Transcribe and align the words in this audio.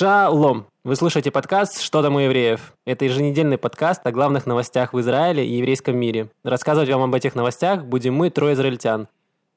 Шалом! 0.00 0.64
Вы 0.82 0.96
слушаете 0.96 1.30
подкаст 1.30 1.82
«Что 1.82 2.00
там 2.00 2.16
у 2.16 2.20
евреев?». 2.20 2.72
Это 2.86 3.04
еженедельный 3.04 3.58
подкаст 3.58 4.00
о 4.06 4.12
главных 4.12 4.46
новостях 4.46 4.94
в 4.94 5.00
Израиле 5.00 5.46
и 5.46 5.58
еврейском 5.58 5.94
мире. 5.94 6.30
Рассказывать 6.42 6.88
вам 6.88 7.02
об 7.02 7.14
этих 7.14 7.34
новостях 7.34 7.84
будем 7.84 8.14
мы, 8.14 8.30
трое 8.30 8.54
израильтян. 8.54 9.08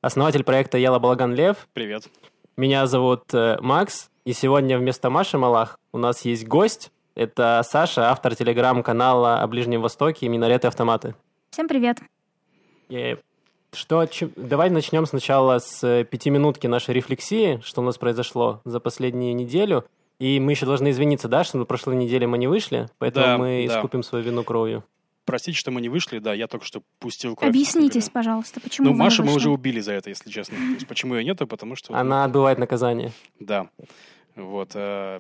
Основатель 0.02 0.44
проекта 0.44 0.78
Яла 0.78 1.00
Балаган 1.00 1.34
Лев. 1.34 1.70
Привет. 1.72 2.10
Меня 2.58 2.88
зовут 2.88 3.34
э, 3.34 3.56
Макс, 3.62 4.10
и 4.26 4.34
сегодня 4.34 4.78
вместо 4.78 5.10
Маши 5.10 5.38
Малах 5.38 5.80
у 5.94 5.98
нас 5.98 6.26
есть 6.26 6.46
гость. 6.46 6.92
Это 7.16 7.62
Саша, 7.64 8.12
автор 8.12 8.36
телеграм-канала 8.36 9.42
о 9.42 9.48
Ближнем 9.48 9.82
Востоке 9.82 10.26
и 10.26 10.30
«Минареты 10.30 10.68
автоматы». 10.68 11.16
Всем 11.52 11.70
привет. 11.70 12.00
И 12.90 13.16
что, 13.72 14.06
чем- 14.08 14.34
давай 14.36 14.70
начнем 14.70 15.06
сначала 15.06 15.60
с 15.60 15.82
э, 15.86 16.04
пятиминутки 16.04 16.68
нашей 16.68 16.96
рефлексии, 16.96 17.62
что 17.64 17.80
у 17.80 17.86
нас 17.86 17.98
произошло 17.98 18.60
за 18.66 18.82
последнюю 18.82 19.38
неделю. 19.38 19.86
И 20.24 20.40
мы 20.40 20.54
еще 20.54 20.66
должны 20.66 20.92
извиниться, 20.92 21.28
да, 21.28 21.44
что 21.44 21.58
на 21.58 21.66
прошлой 21.66 21.98
неделе 21.98 22.28
мы 22.28 22.38
не 22.38 22.48
вышли, 22.48 22.88
поэтому 22.98 23.26
Да, 23.26 23.38
мы 23.38 23.66
да. 23.68 23.76
искупим 23.76 24.04
свою 24.04 24.24
вину 24.24 24.46
кровью. 24.46 24.86
Простите, 25.26 25.58
что 25.58 25.70
мы 25.70 25.82
не 25.82 25.90
вышли, 25.90 26.20
да, 26.20 26.34
я 26.34 26.48
только 26.48 26.66
что 26.66 26.82
пустил 27.00 27.36
кровь. 27.36 27.50
Объяснитесь, 27.50 28.10
пожалуйста, 28.10 28.62
почему 28.62 28.86
Ну, 28.86 28.92
вы 28.92 28.98
не 29.00 29.04
Машу 29.04 29.26
мы 29.26 29.34
уже 29.34 29.50
убили 29.50 29.82
за 29.82 29.92
это, 29.92 30.10
если 30.10 30.30
честно. 30.30 30.56
То 30.56 30.74
есть, 30.76 30.88
почему 30.88 31.16
ее 31.16 31.26
нету, 31.26 31.46
потому 31.46 31.76
что... 31.76 31.94
Она 31.94 32.24
отбывает 32.24 32.58
наказание. 32.58 33.12
Да. 33.42 33.68
Вот. 34.38 34.72
э, 34.76 35.20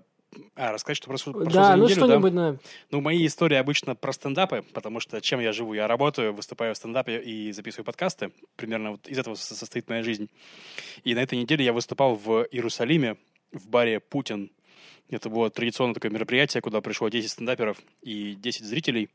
А, 0.56 0.72
рассказать, 0.72 0.96
что 0.98 1.08
прошло, 1.08 1.34
прошло 1.34 1.52
да, 1.52 1.72
за 1.72 1.76
ну 1.76 1.84
неделю, 1.84 2.00
да? 2.00 2.06
что-нибудь, 2.08 2.34
да. 2.36 2.56
Ну, 2.92 3.02
мои 3.02 3.26
истории 3.26 3.58
обычно 3.58 3.96
про 3.96 4.14
стендапы, 4.14 4.64
потому 4.74 5.02
что 5.02 5.20
чем 5.20 5.42
я 5.42 5.52
живу? 5.52 5.74
Я 5.74 5.88
работаю, 5.88 6.34
выступаю 6.34 6.74
в 6.76 6.78
стендапе 6.78 7.20
и 7.20 7.52
записываю 7.52 7.86
подкасты. 7.86 8.32
Примерно 8.56 8.92
вот 8.92 9.08
из 9.10 9.18
этого 9.20 9.36
со- 9.36 9.54
состоит 9.54 9.90
моя 9.90 10.02
жизнь. 10.02 10.30
И 11.04 11.14
на 11.14 11.20
этой 11.20 11.38
неделе 11.38 11.66
я 11.66 11.74
выступал 11.74 12.16
в 12.16 12.48
Иерусалиме 12.52 13.18
в 13.52 13.68
баре 13.68 14.00
«Путин». 14.00 14.50
Это 15.10 15.30
было 15.30 15.50
традиционное 15.50 15.94
такое 15.94 16.12
мероприятие, 16.12 16.62
куда 16.62 16.82
пришло 16.82 17.10
10 17.10 17.30
стендаперов 17.30 17.78
и 18.02 18.36
10 18.36 18.66
зрителей. 18.66 19.10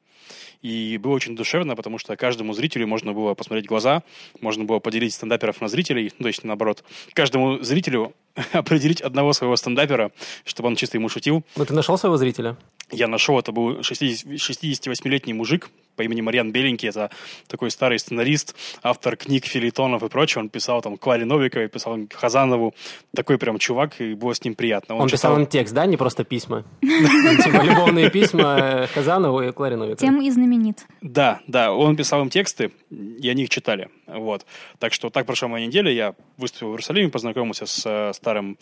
И 0.63 0.99
было 0.99 1.13
очень 1.13 1.35
душевно, 1.35 1.77
потому 1.77 1.99
что 1.99 2.17
каждому 2.17 2.53
зрителю 2.53 2.87
можно 2.87 3.13
было 3.13 3.35
посмотреть 3.35 3.67
глаза, 3.67 4.03
можно 4.41 4.65
было 4.65 4.79
поделить 4.79 5.15
стендаперов 5.15 5.61
на 5.61 5.69
зрителей, 5.69 6.13
ну, 6.19 6.25
то 6.25 6.29
есть 6.29 6.45
наоборот. 6.45 6.85
Каждому 7.15 7.63
зрителю 7.63 8.15
определить 8.53 9.01
одного 9.01 9.33
своего 9.33 9.57
стендапера, 9.57 10.13
чтобы 10.45 10.69
он 10.69 10.77
чисто 10.77 10.99
ему 10.99 11.09
шутил. 11.09 11.45
Ну 11.57 11.65
ты 11.65 11.75
нашел 11.75 11.97
своего 11.99 12.17
зрителя? 12.17 12.57
Я 12.91 13.09
нашел, 13.09 13.39
это 13.39 13.53
был 13.53 13.83
60 13.83 14.27
68-летний 14.27 15.35
мужик 15.35 15.71
по 15.99 16.03
имени 16.03 16.21
Марьян 16.21 16.53
Беленький. 16.53 16.89
Это 16.89 17.11
такой 17.49 17.71
старый 17.71 17.99
сценарист, 17.99 18.55
автор 18.83 19.17
книг, 19.17 19.45
филитонов 19.45 20.03
и 20.03 20.09
прочее. 20.09 20.43
Он 20.43 20.49
писал 20.49 20.81
там 20.81 20.97
Кларе 20.97 21.25
Новиковой, 21.25 21.69
писал 21.69 21.99
Хазанову. 22.15 22.73
Такой 23.15 23.37
прям 23.37 23.59
чувак, 23.59 24.01
и 24.01 24.15
было 24.15 24.33
с 24.33 24.43
ним 24.45 24.55
приятно. 24.55 24.95
Он, 24.95 25.09
писал 25.09 25.37
им 25.37 25.47
текст, 25.47 25.75
да, 25.75 25.87
не 25.87 25.97
просто 25.97 26.25
письма? 26.25 26.65
Типа 26.81 27.63
любовные 27.63 28.11
письма 28.11 28.87
Хазанову 28.95 29.43
и 29.43 29.51
Кларе 29.51 29.77
Новиковой. 29.77 29.97
Тем 29.97 30.23
и 30.23 30.31
знаменит. 30.31 30.87
Да, 31.03 31.41
да, 31.49 31.73
он 31.73 31.97
писал 31.97 32.23
им 32.23 32.31
тексты, 32.31 32.71
и 32.91 33.29
они 33.29 33.43
их 33.43 33.51
читали. 33.51 33.89
Вот. 34.07 34.47
Так 34.79 34.95
что 34.95 35.11
так 35.11 35.27
прошла 35.27 35.49
моя 35.49 35.67
неделя. 35.67 35.91
Я 35.91 36.15
выступил 36.37 36.69
в 36.69 36.71
Иерусалиме, 36.71 37.11
познакомился 37.11 37.67
с 37.67 37.83
э, 37.85 38.13
старым 38.15 38.57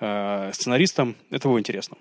э, 0.00 0.50
сценаристом. 0.52 1.14
Это 1.30 1.48
было 1.48 1.58
интересно. 1.58 1.96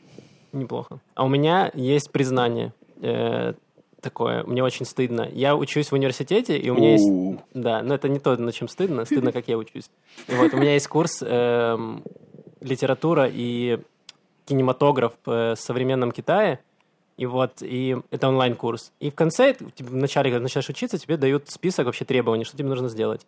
Неплохо. 0.51 0.99
А 1.15 1.25
у 1.25 1.27
меня 1.27 1.71
есть 1.73 2.11
признание 2.11 2.73
э, 3.01 3.53
такое, 4.01 4.43
мне 4.43 4.63
очень 4.63 4.85
стыдно. 4.85 5.27
Я 5.31 5.55
учусь 5.55 5.89
в 5.89 5.93
университете, 5.93 6.57
и 6.57 6.69
у 6.69 6.75
меня 6.75 6.93
есть... 6.93 7.07
У. 7.07 7.37
Да, 7.53 7.81
но 7.83 7.95
это 7.95 8.09
не 8.09 8.19
то, 8.19 8.35
на 8.35 8.51
чем 8.51 8.67
стыдно. 8.67 9.05
Стыдно, 9.05 9.31
как 9.31 9.47
я 9.47 9.57
учусь. 9.57 9.89
И 10.27 10.33
вот 10.33 10.53
у 10.53 10.57
меня 10.57 10.73
есть 10.73 10.87
курс 10.87 11.21
эм, 11.21 12.03
литература 12.61 13.29
и 13.31 13.79
кинематограф 14.45 15.13
э, 15.25 15.53
в 15.55 15.59
современном 15.59 16.11
Китае. 16.11 16.59
И 17.17 17.25
вот, 17.25 17.61
и 17.61 17.97
это 18.11 18.29
онлайн-курс. 18.29 18.93
И 19.01 19.11
в 19.11 19.15
конце, 19.15 19.53
тебе 19.53 19.89
в 19.89 19.95
начале, 19.95 20.31
когда 20.31 20.41
начинаешь 20.41 20.69
учиться, 20.69 20.97
тебе 20.97 21.17
дают 21.17 21.49
список 21.49 21.85
вообще 21.85 22.05
требований, 22.05 22.45
что 22.45 22.57
тебе 22.57 22.69
нужно 22.69 22.87
сделать. 22.87 23.27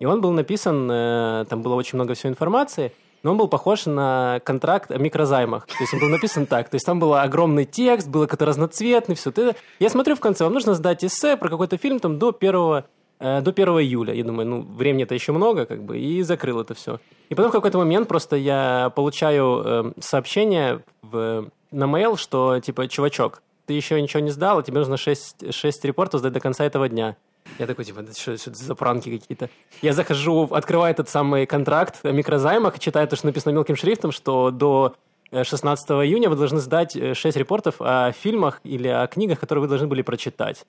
И 0.00 0.06
он 0.06 0.20
был 0.20 0.32
написан, 0.32 0.90
э, 0.90 1.44
там 1.48 1.62
было 1.62 1.74
очень 1.74 1.96
много 1.96 2.14
всей 2.14 2.28
информации, 2.28 2.92
но 3.22 3.32
он 3.32 3.36
был 3.36 3.48
похож 3.48 3.86
на 3.86 4.40
контракт 4.44 4.90
о 4.90 4.98
микрозаймах. 4.98 5.66
То 5.66 5.76
есть 5.80 5.94
он 5.94 6.00
был 6.00 6.08
написан 6.08 6.46
так. 6.46 6.68
То 6.68 6.76
есть 6.76 6.86
там 6.86 7.00
был 7.00 7.14
огромный 7.14 7.64
текст, 7.64 8.08
было 8.08 8.26
какой-то 8.26 8.46
разноцветный, 8.46 9.14
все. 9.14 9.30
это. 9.30 9.56
Я 9.78 9.88
смотрю 9.90 10.14
в 10.14 10.20
конце, 10.20 10.44
вам 10.44 10.54
нужно 10.54 10.74
сдать 10.74 11.04
эссе 11.04 11.36
про 11.36 11.48
какой-то 11.48 11.76
фильм 11.76 12.00
там 12.00 12.18
до 12.18 12.36
1, 12.38 12.84
э, 13.20 13.40
до 13.40 13.50
1 13.50 13.68
июля. 13.80 14.14
Я 14.14 14.24
думаю, 14.24 14.46
ну, 14.46 14.62
времени-то 14.62 15.14
еще 15.14 15.32
много, 15.32 15.66
как 15.66 15.82
бы, 15.82 15.98
и 15.98 16.22
закрыл 16.22 16.60
это 16.60 16.74
все. 16.74 17.00
И 17.28 17.34
потом 17.34 17.50
в 17.50 17.54
какой-то 17.54 17.78
момент 17.78 18.08
просто 18.08 18.36
я 18.36 18.92
получаю 18.94 19.62
э, 19.64 19.92
сообщение 20.00 20.82
в, 21.02 21.48
на 21.70 21.84
mail, 21.84 22.16
что, 22.16 22.60
типа, 22.60 22.88
чувачок, 22.88 23.42
ты 23.66 23.74
еще 23.74 24.00
ничего 24.00 24.20
не 24.20 24.30
сдал, 24.30 24.58
а 24.58 24.62
тебе 24.62 24.78
нужно 24.78 24.96
6, 24.96 25.52
6 25.52 25.84
репортов 25.84 26.20
сдать 26.20 26.32
до 26.32 26.40
конца 26.40 26.64
этого 26.64 26.88
дня. 26.88 27.16
Я 27.58 27.66
такой, 27.66 27.84
типа, 27.84 28.02
да 28.02 28.12
что, 28.12 28.36
что 28.36 28.50
это 28.50 28.58
за 28.58 28.74
пранки 28.74 29.18
какие-то? 29.18 29.48
Я 29.82 29.92
захожу, 29.92 30.44
открываю 30.44 30.92
этот 30.92 31.08
самый 31.08 31.46
контракт 31.46 32.00
о 32.04 32.12
микрозаймах, 32.12 32.78
читаю 32.78 33.08
то, 33.08 33.16
что 33.16 33.26
написано 33.26 33.52
мелким 33.52 33.76
шрифтом, 33.76 34.12
что 34.12 34.50
до 34.50 34.94
э, 35.30 35.44
16 35.44 35.90
июня 35.90 36.30
вы 36.30 36.36
должны 36.36 36.60
сдать 36.60 36.92
6 36.92 37.36
репортов 37.36 37.76
о 37.80 38.12
фильмах 38.12 38.60
или 38.64 38.88
о 38.88 39.06
книгах, 39.06 39.40
которые 39.40 39.62
вы 39.62 39.68
должны 39.68 39.86
были 39.86 40.02
прочитать. 40.02 40.64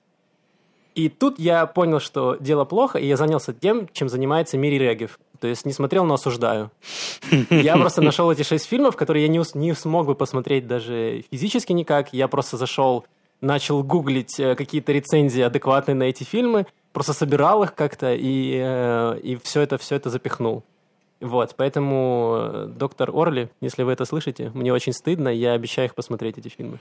И 0.94 1.08
тут 1.08 1.38
я 1.38 1.66
понял, 1.66 2.00
что 2.00 2.36
дело 2.40 2.64
плохо, 2.64 2.98
и 2.98 3.06
я 3.06 3.16
занялся 3.16 3.52
тем, 3.52 3.88
чем 3.92 4.08
занимается 4.08 4.58
Мири 4.58 4.76
Регев. 4.76 5.18
То 5.38 5.46
есть 5.46 5.64
не 5.64 5.72
смотрел, 5.72 6.04
но 6.04 6.14
осуждаю. 6.14 6.70
Я 7.50 7.76
просто 7.78 8.02
нашел 8.02 8.30
эти 8.30 8.42
шесть 8.42 8.66
фильмов, 8.66 8.96
которые 8.96 9.24
я 9.24 9.28
не, 9.28 9.40
не 9.54 9.74
смог 9.74 10.06
бы 10.06 10.14
посмотреть 10.14 10.66
даже 10.66 11.24
физически 11.30 11.72
никак. 11.72 12.12
Я 12.12 12.28
просто 12.28 12.58
зашел, 12.58 13.06
начал 13.40 13.82
гуглить 13.82 14.38
э, 14.38 14.54
какие-то 14.54 14.92
рецензии 14.92 15.42
адекватные 15.42 15.94
на 15.94 16.04
эти 16.04 16.24
фильмы, 16.24 16.66
просто 16.92 17.12
собирал 17.12 17.62
их 17.62 17.74
как-то 17.74 18.14
и, 18.14 18.60
э, 18.62 19.18
и 19.22 19.36
все 19.36 19.60
это, 19.62 19.78
все 19.78 19.96
это 19.96 20.10
запихнул. 20.10 20.62
Вот, 21.20 21.54
поэтому, 21.56 22.36
э, 22.38 22.66
доктор 22.68 23.10
Орли, 23.10 23.50
если 23.60 23.82
вы 23.82 23.92
это 23.92 24.06
слышите, 24.06 24.50
мне 24.54 24.72
очень 24.72 24.94
стыдно, 24.94 25.28
я 25.28 25.52
обещаю 25.52 25.88
их 25.88 25.94
посмотреть, 25.94 26.38
эти 26.38 26.48
фильмы. 26.48 26.78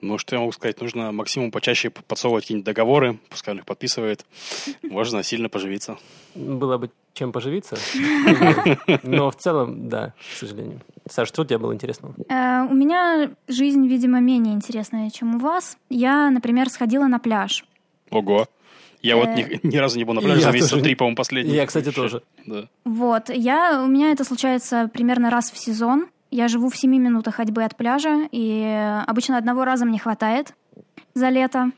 Ну, 0.00 0.16
что 0.16 0.36
я 0.36 0.40
могу 0.40 0.52
сказать? 0.52 0.80
Нужно 0.80 1.10
Максиму 1.10 1.50
почаще 1.50 1.90
подсовывать 1.90 2.44
какие-нибудь 2.44 2.66
договоры, 2.66 3.18
пускай 3.28 3.52
он 3.52 3.58
их 3.58 3.66
подписывает. 3.66 4.24
Можно 4.82 5.24
сильно 5.24 5.48
поживиться. 5.48 5.98
Было 6.36 6.78
бы 6.78 6.90
чем 7.14 7.32
поживиться. 7.32 7.76
Но 9.02 9.30
в 9.30 9.36
целом, 9.36 9.88
да, 9.88 10.14
к 10.18 10.38
сожалению. 10.38 10.80
Саш, 11.08 11.28
что 11.28 11.42
у 11.42 11.44
тебя 11.44 11.58
было 11.58 11.74
интересного? 11.74 12.14
Э, 12.28 12.66
у 12.70 12.74
меня 12.74 13.30
жизнь, 13.48 13.86
видимо, 13.88 14.20
менее 14.20 14.54
интересная, 14.54 15.10
чем 15.10 15.36
у 15.36 15.38
вас. 15.40 15.76
Я, 15.88 16.30
например, 16.30 16.68
сходила 16.70 17.06
на 17.06 17.18
пляж. 17.18 17.64
Ого. 18.10 18.46
Я 19.02 19.16
вот 19.16 19.28
Э. 19.28 19.34
ни, 19.34 19.60
ни 19.62 19.76
разу 19.76 19.98
не 19.98 20.04
был 20.04 20.14
на 20.14 20.20
пляже 20.20 20.42
за 20.42 20.50
месяца 20.50 20.80
три, 20.80 20.94
по-моему, 20.94 21.16
последний. 21.16 21.54
Я, 21.54 21.66
кстати, 21.66 21.90
тоже. 21.90 22.22
Да. 22.46 22.68
Вот, 22.84 23.30
я, 23.30 23.82
у 23.82 23.86
меня 23.86 24.12
это 24.12 24.24
случается 24.24 24.90
примерно 24.92 25.30
раз 25.30 25.50
в 25.50 25.58
сезон. 25.58 26.06
Я 26.30 26.48
живу 26.48 26.68
в 26.68 26.76
7 26.76 26.90
минутах 26.90 27.36
ходьбы 27.36 27.64
от 27.64 27.76
пляжа, 27.76 28.28
и 28.30 29.02
обычно 29.06 29.36
одного 29.36 29.64
раза 29.64 29.84
мне 29.84 29.98
хватает 29.98 30.54
за 31.14 31.28
лето. 31.28 31.70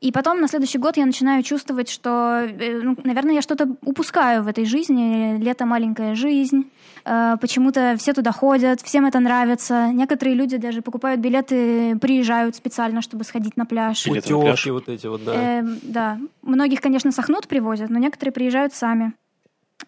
И 0.00 0.10
потом 0.10 0.40
на 0.40 0.48
следующий 0.48 0.78
год 0.78 0.96
я 0.96 1.06
начинаю 1.06 1.44
чувствовать, 1.44 1.88
что, 1.88 2.40
э, 2.44 2.80
ну, 2.82 2.96
наверное, 3.04 3.34
я 3.34 3.42
что-то 3.42 3.68
упускаю 3.84 4.42
в 4.42 4.48
этой 4.48 4.64
жизни. 4.64 5.38
Лето 5.38 5.64
маленькая 5.64 6.16
жизнь. 6.16 6.64
Э, 7.04 7.36
Почему-то 7.40 7.96
все 7.98 8.12
туда 8.12 8.32
ходят, 8.32 8.80
всем 8.80 9.06
это 9.06 9.20
нравится. 9.20 9.88
Некоторые 9.92 10.34
люди 10.34 10.56
даже 10.56 10.82
покупают 10.82 11.20
билеты, 11.20 11.96
приезжают 11.98 12.56
специально, 12.56 13.02
чтобы 13.02 13.24
сходить 13.24 13.56
на 13.56 13.66
пляж. 13.66 14.06
Билеты 14.06 14.34
на 14.34 14.40
пляж. 14.40 14.66
Вот 14.66 14.88
эти 14.88 15.06
вот, 15.06 15.24
да. 15.24 15.34
Эм, 15.34 15.78
да. 15.82 16.18
Многих, 16.42 16.80
конечно, 16.80 17.12
сохнут 17.12 17.48
привозят, 17.48 17.90
но 17.90 17.98
некоторые 17.98 18.32
приезжают 18.32 18.74
сами. 18.74 19.12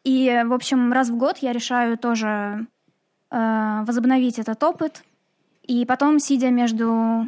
И, 0.03 0.29
э, 0.29 0.45
в 0.45 0.53
общем, 0.53 0.93
раз 0.93 1.11
в 1.11 1.17
год 1.17 1.39
я 1.39 1.53
решаю 1.53 1.97
тоже 1.97 2.67
э, 3.31 3.85
возобновить 3.87 4.39
этот 4.39 4.63
опыт. 4.63 5.05
И 5.63 5.85
потом, 5.87 6.19
сидя 6.19 6.51
между 6.51 7.27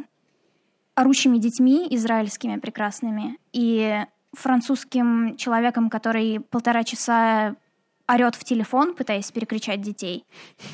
орущими 0.95 1.37
детьми 1.37 1.87
израильскими 1.91 2.57
прекрасными 2.57 3.37
и 3.53 4.03
французским 4.33 5.35
человеком, 5.37 5.89
который 5.89 6.39
полтора 6.39 6.83
часа 6.83 7.55
орет 8.09 8.35
в 8.35 8.43
телефон, 8.43 8.93
пытаясь 8.95 9.31
перекричать 9.31 9.81
детей, 9.81 10.23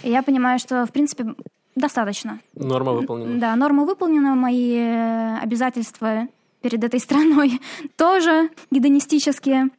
я 0.03 0.21
понимаю, 0.23 0.59
что, 0.59 0.85
в 0.85 0.91
принципе, 0.91 1.35
достаточно. 1.75 2.39
Норма 2.55 2.91
выполнена. 2.93 3.39
Да, 3.39 3.55
норма 3.55 3.85
выполнена, 3.85 4.35
мои 4.35 4.75
э, 4.77 5.37
обязательства 5.39 6.27
перед 6.61 6.83
этой 6.83 6.99
страной 6.99 7.59
тоже 7.97 8.49
гедонистические. 8.71 9.69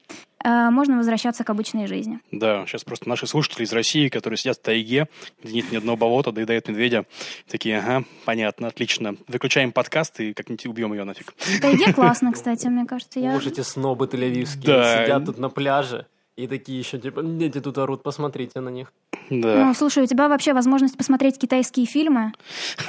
Э, 0.45 0.69
Можно 0.71 0.97
возвращаться 0.99 1.45
к 1.45 1.51
обычной 1.51 1.87
жизни. 1.87 2.19
Да, 2.33 2.67
сейчас 2.67 2.85
просто 2.85 3.09
наши 3.09 3.27
слушатели 3.27 3.65
из 3.65 3.73
России, 3.73 4.09
которые 4.09 4.37
сидят 4.37 4.59
в 4.59 4.63
тайге, 4.63 5.09
где 5.43 5.55
нет 5.55 5.73
ни 5.73 5.77
одного 5.77 5.97
болота, 5.97 6.33
доедают 6.33 6.69
медведя, 6.69 7.07
такие, 7.49 7.79
ага, 7.79 8.05
понятно, 8.25 8.67
отлично. 8.67 9.15
Выключаем 9.29 9.73
подкаст 9.73 10.21
и 10.21 10.35
как-нибудь 10.35 10.67
убьем 10.67 10.93
ее 10.93 11.05
нафиг. 11.05 11.33
В 11.39 11.61
тайге 11.61 11.93
классно, 11.93 12.33
кстати, 12.35 12.67
мне 12.67 12.85
кажется. 12.85 13.21
Я... 13.21 13.37
Уж 13.37 13.47
эти 13.47 13.61
снобы 13.63 14.07
тель 14.09 14.45
Да. 14.65 15.05
сидят 15.05 15.25
тут 15.25 15.39
на 15.39 15.49
пляже 15.49 16.07
И 16.37 16.49
такие 16.49 16.79
еще, 16.79 16.99
типа, 16.99 17.23
дети 17.23 17.61
тут 17.61 17.79
орут, 17.79 18.03
посмотрите 18.03 18.61
на 18.61 18.69
них. 18.69 18.93
Да. 19.31 19.67
Ну, 19.67 19.75
слушай, 19.75 20.03
у 20.03 20.07
тебя 20.07 20.29
вообще 20.29 20.53
возможность 20.53 20.97
посмотреть 20.97 21.39
китайские 21.39 21.87
фильмы, 21.87 22.33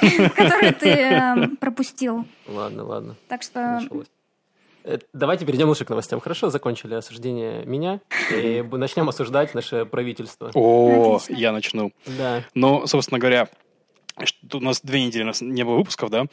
которые 0.36 0.72
ты 0.72 0.88
э, 0.88 1.48
пропустил. 1.60 2.26
Ладно, 2.48 2.84
ладно, 2.84 3.16
Так 3.28 3.42
что 3.42 3.78
началось. 3.80 4.06
Э, 4.84 4.98
Давайте 5.12 5.46
перейдем 5.46 5.68
лучше 5.68 5.84
к 5.84 5.90
новостям. 5.90 6.20
Хорошо, 6.20 6.50
закончили 6.50 6.94
осуждение 6.94 7.64
меня. 7.64 8.00
И 8.32 8.64
начнем 8.72 9.08
осуждать 9.08 9.54
наше 9.54 9.84
правительство. 9.84 10.50
О, 10.54 11.20
я 11.28 11.52
начну. 11.52 11.92
Да. 12.18 12.42
Ну, 12.54 12.86
собственно 12.86 13.20
говоря, 13.20 13.48
у 14.52 14.60
нас 14.60 14.80
две 14.82 15.04
недели 15.04 15.22
у 15.22 15.26
нас 15.26 15.40
не 15.40 15.64
было 15.64 15.76
выпусков, 15.76 16.10
да? 16.10 16.26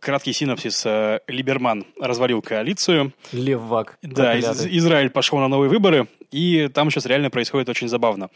Краткий 0.00 0.32
синопсис. 0.32 0.84
э, 0.86 1.20
Либерман 1.28 1.86
развалил 2.00 2.42
коалицию. 2.42 3.12
Левак. 3.32 3.98
Да, 4.02 4.36
Из-. 4.36 4.66
Израиль 4.66 5.10
пошел 5.10 5.38
на 5.38 5.48
новые 5.48 5.70
выборы, 5.70 6.08
и 6.32 6.68
там 6.68 6.90
сейчас 6.90 7.06
реально 7.06 7.30
происходит 7.30 7.68
очень 7.68 7.88
забавно. 7.88 8.30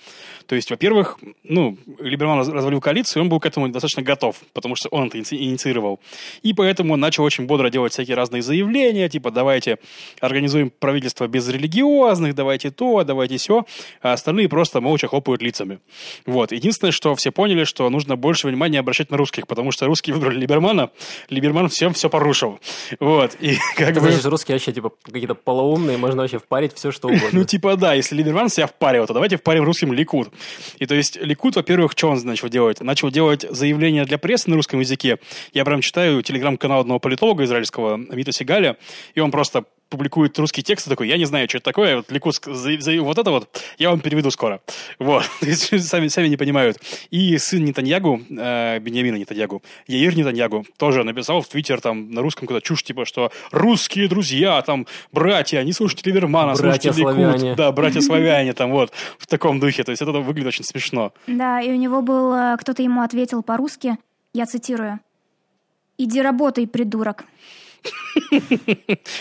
То 0.46 0.54
есть, 0.54 0.70
во-первых, 0.70 1.18
ну, 1.42 1.76
Либерман 1.98 2.38
раз- 2.38 2.48
развалил 2.48 2.80
коалицию, 2.80 3.22
он 3.22 3.28
был 3.28 3.40
к 3.40 3.46
этому 3.46 3.68
достаточно 3.68 4.02
готов, 4.02 4.36
потому 4.52 4.76
что 4.76 4.88
он 4.90 5.08
это 5.08 5.18
иници- 5.18 5.36
инициировал. 5.36 5.98
И 6.42 6.52
поэтому 6.52 6.94
он 6.94 7.00
начал 7.00 7.24
очень 7.24 7.46
бодро 7.46 7.70
делать 7.70 7.92
всякие 7.92 8.16
разные 8.16 8.42
заявления, 8.42 9.08
типа, 9.08 9.30
давайте 9.30 9.78
организуем 10.20 10.70
правительство 10.70 11.26
без 11.26 11.48
религиозных, 11.48 12.34
давайте 12.34 12.70
то, 12.70 13.02
давайте 13.04 13.38
все, 13.38 13.64
а 14.02 14.12
остальные 14.12 14.48
просто 14.48 14.80
молча 14.80 15.08
хлопают 15.08 15.42
лицами. 15.42 15.78
Вот. 16.26 16.52
Единственное, 16.52 16.92
что 16.92 17.14
все 17.14 17.30
поняли, 17.32 17.64
что 17.64 17.88
нужно 17.90 18.16
больше 18.16 18.46
внимания 18.48 18.78
обращать 18.78 19.10
на 19.10 19.16
русских, 19.16 19.46
потому 19.46 19.72
что 19.72 19.86
русские 19.86 20.14
выбрали 20.14 20.38
Либермана, 20.38 20.90
Либерман 21.30 21.68
всем 21.68 21.92
все 21.94 22.10
порушил. 22.10 22.60
Вот. 23.00 23.36
И 23.40 23.56
как 23.76 23.90
Это 23.90 24.00
бы... 24.00 24.10
значит, 24.10 24.26
русские 24.26 24.56
вообще, 24.56 24.72
типа, 24.72 24.92
какие-то 25.02 25.34
полоумные, 25.34 25.96
можно 25.96 26.22
вообще 26.22 26.38
впарить 26.38 26.74
все, 26.74 26.92
что 26.92 27.08
угодно. 27.08 27.28
Ну, 27.32 27.44
типа, 27.44 27.76
да, 27.76 27.85
если 27.94 28.16
Либерман 28.16 28.48
себя 28.48 28.66
впаривал, 28.66 29.06
то 29.06 29.14
давайте 29.14 29.36
впарим 29.36 29.64
русским 29.64 29.92
Ликут. 29.92 30.32
И 30.78 30.86
то 30.86 30.94
есть 30.94 31.16
Ликут, 31.16 31.56
во-первых, 31.56 31.92
что 31.92 32.08
он 32.08 32.18
начал 32.24 32.48
делать? 32.48 32.80
Начал 32.80 33.10
делать 33.10 33.46
заявления 33.48 34.04
для 34.04 34.18
прессы 34.18 34.50
на 34.50 34.56
русском 34.56 34.80
языке. 34.80 35.18
Я 35.52 35.64
прям 35.64 35.80
читаю 35.80 36.22
телеграм-канал 36.22 36.80
одного 36.80 37.00
политолога 37.00 37.44
израильского, 37.44 37.94
Амита 37.94 38.32
Сигаля, 38.32 38.76
и 39.14 39.20
он 39.20 39.30
просто 39.30 39.64
публикует 39.88 40.38
русский 40.38 40.62
текст 40.62 40.86
и 40.86 40.90
такой, 40.90 41.08
я 41.08 41.16
не 41.16 41.24
знаю, 41.26 41.48
что 41.48 41.58
это 41.58 41.64
такое, 41.64 41.96
вот 41.96 42.10
Ликут 42.10 42.34
ск- 42.34 42.52
за- 42.52 42.80
заявил 42.80 43.04
вот 43.04 43.18
это 43.18 43.30
вот, 43.30 43.48
я 43.78 43.90
вам 43.90 44.00
переведу 44.00 44.30
скоро. 44.30 44.60
Вот, 44.98 45.24
сами, 45.42 46.08
сами 46.08 46.28
не 46.28 46.36
понимают. 46.36 46.78
И 47.10 47.38
сын 47.38 47.64
Нетаньягу, 47.64 48.20
э, 48.30 48.78
Беньямина 48.80 49.16
Нетаньягу, 49.16 49.62
Яир 49.86 50.16
Нетаньягу, 50.16 50.66
тоже 50.76 51.04
написал 51.04 51.40
в 51.40 51.48
Твиттер 51.48 51.80
там 51.80 52.10
на 52.10 52.22
русском 52.22 52.46
какую-то 52.46 52.66
чушь, 52.66 52.82
типа, 52.82 53.04
что 53.04 53.30
русские 53.52 54.08
друзья, 54.08 54.60
там, 54.62 54.86
братья, 55.12 55.62
не 55.62 55.72
слушайте 55.72 56.10
Либермана, 56.10 56.54
Братья 56.54 56.90
слушайте 56.92 57.00
Ликут. 57.00 57.14
славяне. 57.14 57.54
Да, 57.54 57.72
братья-славяне, 57.72 58.52
там 58.54 58.70
вот, 58.72 58.92
в 59.18 59.26
таком 59.26 59.60
духе. 59.60 59.84
То 59.84 59.90
есть 59.90 60.02
это 60.02 60.10
выглядит 60.12 60.48
очень 60.48 60.64
смешно. 60.64 61.12
Да, 61.26 61.60
и 61.60 61.70
у 61.70 61.76
него 61.76 62.02
был, 62.02 62.32
э, 62.34 62.56
кто-то 62.58 62.82
ему 62.82 63.02
ответил 63.02 63.42
по-русски, 63.42 63.96
я 64.34 64.46
цитирую, 64.46 65.00
«Иди 65.98 66.20
работай, 66.20 66.66
придурок». 66.66 67.24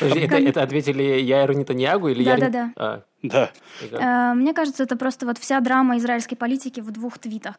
Это, 0.01 0.35
это 0.37 0.61
ответили 0.63 1.03
Яиру 1.03 1.53
Нетаньягу 1.53 2.09
или. 2.09 2.27
А, 2.75 3.03
Да. 3.21 3.51
и 3.83 3.87
как? 3.87 3.99
Э, 4.01 4.33
Мне 4.33 4.53
кажется, 4.53 4.83
это 4.83 4.95
просто 4.95 5.25
вот 5.25 5.37
вся 5.37 5.59
драма 5.59 5.97
израильской 5.97 6.37
политики 6.37 6.79
в 6.79 6.91
двух 6.91 7.17
твитах. 7.17 7.55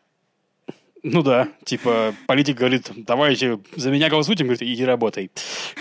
Ну 1.02 1.22
да, 1.22 1.48
типа, 1.64 2.14
политик 2.26 2.56
говорит, 2.58 2.90
давайте 2.96 3.60
за 3.76 3.90
меня 3.90 4.08
голосуйте, 4.08 4.42
он 4.42 4.48
говорит, 4.48 4.62
иди 4.62 4.84
работай. 4.84 5.30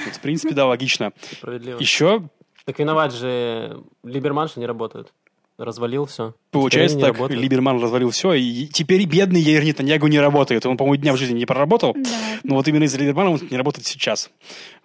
Вот, 0.06 0.16
в 0.16 0.20
принципе, 0.20 0.54
да, 0.54 0.68
логично. 0.68 1.14
Справедливо. 1.32 1.80
Еще 1.80 2.30
Так 2.66 2.78
виноват 2.80 3.14
же 3.14 3.84
Либерман, 4.04 4.48
что 4.48 4.60
не 4.60 4.68
работают. 4.68 5.14
Развалил 5.58 6.06
все. 6.06 6.34
Получается 6.52 7.00
так, 7.00 7.18
Либерман 7.30 7.82
развалил 7.82 8.10
все, 8.10 8.34
и 8.34 8.68
теперь 8.68 9.06
бедный 9.06 9.40
Яир 9.40 9.64
Нетаньягу 9.64 10.08
не 10.08 10.20
работает. 10.20 10.66
Он, 10.66 10.76
по-моему, 10.76 11.02
дня 11.02 11.14
в 11.14 11.18
жизни 11.18 11.38
не 11.38 11.46
проработал, 11.46 11.94
Да. 11.94 12.10
но 12.44 12.56
вот 12.56 12.68
именно 12.68 12.84
из-за 12.84 12.98
Либермана 12.98 13.32
он 13.32 13.40
не 13.50 13.56
работает 13.56 13.88
сейчас. 13.88 14.30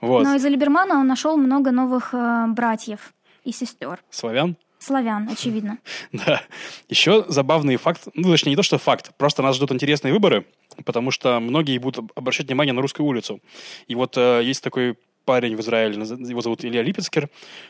Вот. 0.00 0.22
Но 0.22 0.36
из-за 0.36 0.48
Либермана 0.48 1.00
он 1.00 1.08
нашел 1.08 1.36
много 1.36 1.72
новых 1.72 2.14
э, 2.14 2.46
братьев 2.48 3.12
и 3.44 3.50
сестер. 3.50 4.00
Славян? 4.10 4.56
Славян, 4.78 5.28
очевидно. 5.28 5.78
Да. 6.12 6.40
Еще 6.88 7.24
забавный 7.26 7.76
факт, 7.76 8.06
ну, 8.14 8.30
точнее, 8.30 8.50
не 8.50 8.56
то, 8.56 8.62
что 8.62 8.78
факт, 8.78 9.10
просто 9.18 9.42
нас 9.42 9.56
ждут 9.56 9.72
интересные 9.72 10.12
выборы, 10.12 10.46
потому 10.84 11.10
что 11.10 11.40
многие 11.40 11.78
будут 11.78 12.10
обращать 12.14 12.46
внимание 12.46 12.72
на 12.72 12.80
русскую 12.80 13.06
улицу. 13.06 13.40
И 13.88 13.94
вот 13.96 14.16
э, 14.16 14.42
есть 14.44 14.62
такой 14.62 14.96
парень 15.24 15.56
в 15.56 15.60
Израиле, 15.60 15.94
его 15.94 16.40
зовут 16.40 16.64
Илья 16.64 16.82
Липецкер. 16.82 17.28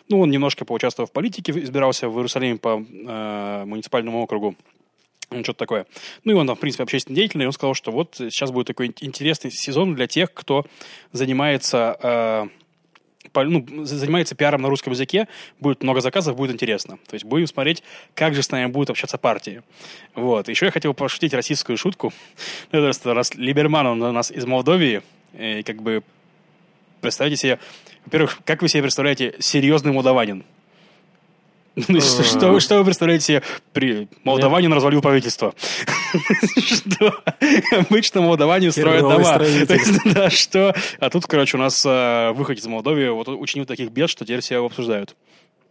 Ну, 0.08 0.20
он 0.20 0.30
немножко 0.30 0.64
поучаствовал 0.64 1.06
в 1.08 1.12
политике, 1.12 1.52
избирался 1.52 2.08
в 2.08 2.16
Иерусалиме 2.16 2.58
по 2.58 2.82
э, 2.88 3.64
муниципальному 3.66 4.22
округу. 4.22 4.56
Ну, 5.30 5.44
что-то 5.44 5.58
такое. 5.60 5.86
Ну, 6.24 6.32
и 6.32 6.34
он 6.34 6.46
там, 6.46 6.56
в 6.56 6.58
принципе, 6.60 6.82
общественный 6.82 7.14
деятельный, 7.16 7.44
и 7.44 7.46
он 7.46 7.52
сказал, 7.52 7.74
что 7.74 7.92
вот 7.92 8.16
сейчас 8.16 8.50
будет 8.50 8.66
такой 8.66 8.88
ин- 8.88 8.94
интересный 9.00 9.50
сезон 9.52 9.94
для 9.94 10.06
тех, 10.08 10.32
кто 10.34 10.66
занимается 11.12 11.96
э, 12.02 12.48
по- 13.32 13.44
ну, 13.44 13.64
за- 13.84 13.96
занимается 13.98 14.34
пиаром 14.34 14.62
на 14.62 14.68
русском 14.68 14.92
языке, 14.92 15.28
будет 15.60 15.82
много 15.84 16.00
заказов, 16.00 16.34
будет 16.36 16.50
интересно. 16.52 16.98
То 17.06 17.14
есть 17.14 17.24
будем 17.24 17.46
смотреть, 17.46 17.82
как 18.14 18.34
же 18.34 18.42
с 18.42 18.50
нами 18.50 18.66
будут 18.66 18.90
общаться 18.90 19.18
партии. 19.18 19.62
Вот. 20.16 20.48
Еще 20.48 20.66
я 20.66 20.72
хотел 20.72 20.94
пошутить 20.94 21.32
российскую 21.34 21.76
шутку. 21.76 22.12
Ну, 22.72 22.80
это 22.80 23.14
раз 23.14 23.34
Либерман, 23.34 23.86
он 23.86 24.02
у 24.02 24.12
нас 24.12 24.30
из 24.32 24.46
Молдовии, 24.46 25.02
и 25.38 25.62
как 25.62 25.80
бы 25.82 26.02
представьте 27.00 27.36
себе, 27.36 27.58
во-первых, 28.06 28.38
как 28.44 28.62
вы 28.62 28.68
себе 28.68 28.82
представляете 28.82 29.34
серьезный 29.38 29.92
молдаванин? 29.92 30.44
Ну, 31.88 32.00
что, 32.00 32.58
что 32.60 32.78
вы- 32.78 32.84
представляете 32.84 33.24
себе? 33.24 33.42
При... 33.72 34.08
Молдаванин 34.24 34.72
развалил 34.72 35.00
правительство. 35.00 35.54
Что? 36.58 37.14
Обычно 37.72 38.20
молдаване 38.22 38.72
строят 38.72 39.02
дома. 39.02 39.38
Да, 40.14 40.30
что? 40.30 40.74
А 40.98 41.10
тут, 41.10 41.26
короче, 41.26 41.56
у 41.56 41.60
нас 41.60 41.84
э, 41.86 42.32
выход 42.32 42.58
из 42.58 42.66
Молдовии 42.66 43.08
вот 43.08 43.28
учинил 43.28 43.66
таких 43.66 43.90
бед, 43.92 44.10
что 44.10 44.24
теперь 44.24 44.40
все 44.40 44.56
его 44.56 44.66
обсуждают. 44.66 45.14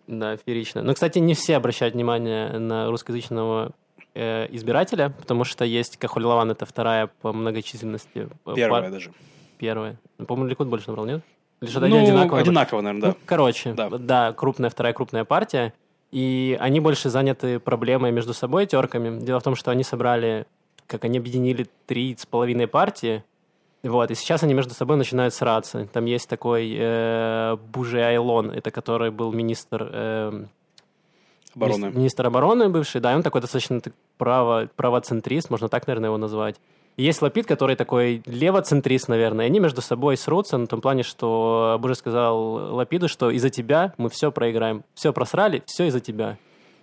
Да, 0.07 0.37
феерично. 0.37 0.81
Но, 0.81 0.93
кстати, 0.93 1.19
не 1.19 1.33
все 1.35 1.57
обращают 1.57 1.93
внимание 1.93 2.57
на 2.57 2.89
русскоязычного 2.89 3.73
э, 4.15 4.47
избирателя, 4.51 5.09
потому 5.09 5.43
что 5.43 5.65
есть 5.65 5.97
Кахоль 5.97 6.23
Лаван, 6.23 6.49
это 6.51 6.65
вторая 6.65 7.07
по 7.21 7.33
многочисленности. 7.33 8.29
э, 8.45 8.53
Первая 8.55 8.89
даже. 8.89 9.11
Первая. 9.59 9.97
Ну, 10.17 10.25
По-моему, 10.25 10.49
Ликут 10.49 10.67
больше 10.67 10.87
набрал, 10.87 11.05
нет? 11.05 11.21
Или 11.61 11.69
что-то 11.69 11.87
Ну, 11.87 12.01
одинаково? 12.01 12.39
одинаково, 12.39 12.81
наверное, 12.81 13.07
Ну, 13.09 13.13
да. 13.13 13.19
короче, 13.25 13.73
Да. 13.73 13.89
да. 13.89 14.33
крупная, 14.33 14.69
вторая 14.71 14.93
крупная 14.93 15.25
партия. 15.25 15.73
И 16.11 16.57
они 16.59 16.79
больше 16.79 17.09
заняты 17.09 17.59
проблемой 17.59 18.11
между 18.11 18.33
собой, 18.33 18.65
терками. 18.65 19.19
Дело 19.19 19.39
в 19.39 19.43
том, 19.43 19.55
что 19.55 19.69
они 19.69 19.83
собрали, 19.83 20.47
как 20.87 21.03
они 21.03 21.17
объединили 21.19 21.67
три 21.85 22.15
с 22.17 22.25
половиной 22.25 22.67
партии. 22.67 23.23
Вот, 23.83 24.09
и 24.11 24.15
сейчас 24.15 24.43
они 24.43 24.53
между 24.53 24.73
собой 24.73 24.97
начинают 24.97 25.33
сраться. 25.33 25.87
Там 25.93 26.05
есть 26.05 26.27
такой 26.27 26.73
э, 26.77 27.57
Буже 27.71 28.01
Айлон, 28.01 28.51
это 28.51 28.71
который 28.71 29.11
был 29.11 29.31
министр 29.31 29.89
эм, 29.93 30.49
Обороны. 31.55 31.91
Министр, 31.91 32.27
обороны 32.27 32.69
бывший, 32.69 33.01
да, 33.01 33.15
он 33.15 33.23
такой 33.23 33.41
достаточно 33.41 33.81
право, 34.17 34.69
правоцентрист, 34.75 35.49
можно 35.49 35.67
так, 35.67 35.87
наверное, 35.87 36.09
его 36.09 36.17
назвать. 36.17 36.55
Есть 36.99 37.21
Лапид, 37.21 37.45
который 37.45 37.77
такой 37.77 38.21
левоцентрист, 38.25 39.07
наверное, 39.07 39.45
они 39.45 39.61
между 39.61 39.81
собой 39.81 40.17
срутся 40.17 40.57
на 40.57 40.67
том 40.67 40.81
плане, 40.81 41.03
что 41.03 41.77
Боже 41.79 41.95
сказал 41.95 42.75
Лапиду, 42.75 43.07
что 43.07 43.29
из-за 43.29 43.49
тебя 43.49 43.93
мы 43.97 44.09
все 44.09 44.33
проиграем. 44.33 44.83
Все 44.95 45.13
просрали, 45.13 45.63
все 45.65 45.85
из-за 45.85 46.01
тебя. 46.01 46.37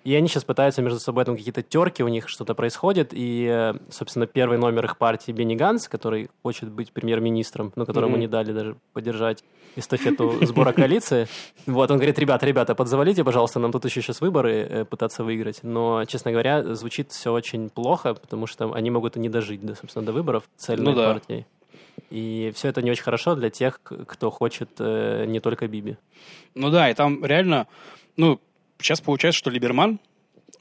И 0.06 0.14
они 0.14 0.28
сейчас 0.28 0.44
пытаются 0.44 0.82
между 0.82 1.00
собой, 1.00 1.24
там 1.24 1.36
какие-то 1.36 1.62
терки 1.62 2.04
у 2.04 2.08
них 2.08 2.28
что-то 2.28 2.54
происходит, 2.54 3.08
и, 3.10 3.72
собственно, 3.90 4.28
первый 4.28 4.56
номер 4.56 4.84
их 4.84 4.98
партии 4.98 5.32
Бенни 5.32 5.56
Ганс, 5.56 5.88
который 5.88 6.30
хочет 6.44 6.70
быть 6.70 6.92
премьер-министром, 6.92 7.72
но 7.74 7.84
которому 7.84 8.12
Мгм. 8.12 8.20
не 8.20 8.28
дали 8.28 8.52
даже 8.52 8.76
поддержать 8.92 9.42
эстафету 9.74 10.46
сбора 10.46 10.72
коалиции. 10.72 11.26
Вот, 11.66 11.90
он 11.90 11.96
говорит, 11.96 12.20
ребята, 12.20 12.46
ребята, 12.46 12.76
подзавалите, 12.76 13.24
пожалуйста, 13.24 13.58
нам 13.58 13.72
тут 13.72 13.84
еще 13.84 14.00
сейчас 14.00 14.20
выборы 14.20 14.52
э, 14.54 14.84
пытаться 14.84 15.24
выиграть. 15.24 15.64
Но, 15.64 16.04
честно 16.04 16.30
говоря, 16.30 16.62
звучит 16.76 17.10
все 17.10 17.32
очень 17.32 17.68
плохо, 17.68 18.14
потому 18.14 18.46
что 18.46 18.72
они 18.74 18.90
могут 18.90 19.16
и 19.16 19.18
не 19.20 19.28
дожить, 19.28 19.66
да, 19.66 19.74
собственно, 19.74 20.06
до 20.06 20.12
выборов 20.12 20.44
цельной 20.56 20.84
Ну 20.84 20.94
да. 20.94 21.14
партии. 21.14 21.46
И 22.10 22.52
все 22.54 22.68
это 22.68 22.80
не 22.80 22.92
очень 22.92 23.02
хорошо 23.02 23.34
для 23.34 23.50
тех, 23.50 23.80
кто 23.82 24.30
хочет 24.30 24.70
э, 24.78 25.24
не 25.26 25.40
только 25.40 25.66
Биби. 25.66 25.96
Ну 26.54 26.70
да, 26.70 26.88
и 26.90 26.94
там 26.94 27.24
реально, 27.24 27.66
ну, 28.16 28.38
сейчас 28.80 29.00
получается, 29.00 29.38
что 29.38 29.50
Либерман, 29.50 30.00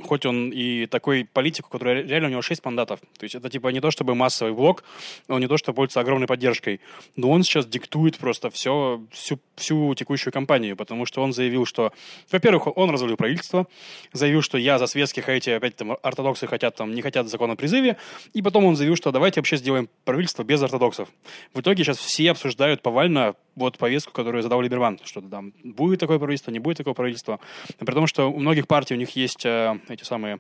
хоть 0.02 0.26
он 0.26 0.50
и 0.50 0.86
такой 0.88 1.26
политик, 1.32 1.68
у 1.68 1.70
которого 1.70 1.94
реально 2.02 2.28
у 2.28 2.32
него 2.32 2.42
6 2.42 2.64
мандатов, 2.66 3.00
то 3.18 3.24
есть 3.24 3.36
это 3.36 3.50
типа 3.50 3.70
не 3.70 3.80
то 3.80 3.92
чтобы 3.92 4.16
массовый 4.16 4.54
блок, 4.54 4.84
он 5.28 5.40
не 5.40 5.48
то 5.48 5.58
что 5.58 5.74
пользуется 5.74 6.00
огромной 6.00 6.28
поддержкой, 6.28 6.82
но 7.16 7.32
он 7.32 7.44
сейчас 7.44 7.66
диктует 7.66 8.18
просто 8.18 8.50
все, 8.50 9.02
всю, 9.12 9.40
всю 9.56 9.96
текущую 9.96 10.34
кампанию, 10.34 10.76
потому 10.76 11.06
что 11.06 11.22
он 11.22 11.34
заявил, 11.34 11.66
что, 11.66 11.94
во-первых, 12.32 12.76
он 12.78 12.90
развалил 12.90 13.16
правительство, 13.16 13.68
заявил, 14.12 14.42
что 14.42 14.58
я 14.58 14.80
за 14.80 14.88
светских, 14.88 15.30
а 15.30 15.34
эти 15.34 15.50
опять 15.50 15.76
там 15.76 15.98
ортодоксы 16.02 16.48
хотят 16.48 16.76
там, 16.76 16.94
не 16.94 17.02
хотят 17.02 17.30
закона 17.30 17.54
о 17.54 17.56
призыве, 17.56 17.98
и 18.34 18.42
потом 18.42 18.66
он 18.66 18.76
заявил, 18.76 18.96
что 18.96 19.12
давайте 19.12 19.40
вообще 19.40 19.58
сделаем 19.58 19.90
правительство 20.04 20.44
без 20.44 20.62
ортодоксов. 20.62 21.10
В 21.54 21.62
итоге 21.62 21.84
сейчас 21.84 21.98
все 21.98 22.32
обсуждают 22.32 22.82
повально 22.82 23.36
вот 23.56 23.78
повестку, 23.78 24.12
которую 24.12 24.44
задал 24.44 24.62
Либерман, 24.62 25.00
что 25.04 25.22
там 25.22 25.54
будет 25.64 26.00
такое 26.00 26.20
правительство, 26.20 26.52
не 26.52 26.60
будет 26.60 26.78
такого 26.78 26.94
правительства. 26.94 27.40
При 27.80 27.94
том, 27.94 28.08
что 28.08 28.30
у 28.30 28.40
многих 28.40 28.68
партий 28.68 28.94
у 28.94 28.98
них 28.98 29.12
есть 29.12 29.46
э, 29.46 29.75
на 29.88 29.94
эти 29.94 30.04
самые, 30.04 30.40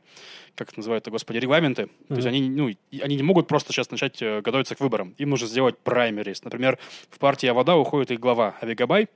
как 0.56 0.70
это 0.70 0.80
называют, 0.80 1.08
господи, 1.08 1.38
регламенты. 1.38 1.84
Mm-hmm. 1.84 2.08
То 2.08 2.16
есть 2.16 2.28
они, 2.28 2.50
ну, 2.50 2.70
они 3.02 3.16
не 3.16 3.24
могут 3.24 3.48
просто 3.48 3.74
сейчас 3.74 3.92
начать 3.92 4.22
э, 4.22 4.42
готовиться 4.42 4.76
к 4.76 4.80
выборам. 4.80 5.16
Им 5.18 5.30
нужно 5.30 5.48
сделать 5.48 5.78
праймерис. 5.78 6.44
Например, 6.44 6.78
в 7.10 7.20
партии 7.20 7.48
Авода 7.48 7.76
уходит 7.76 8.12
их 8.12 8.20
глава 8.20 8.56
Авигабай, 8.62 9.08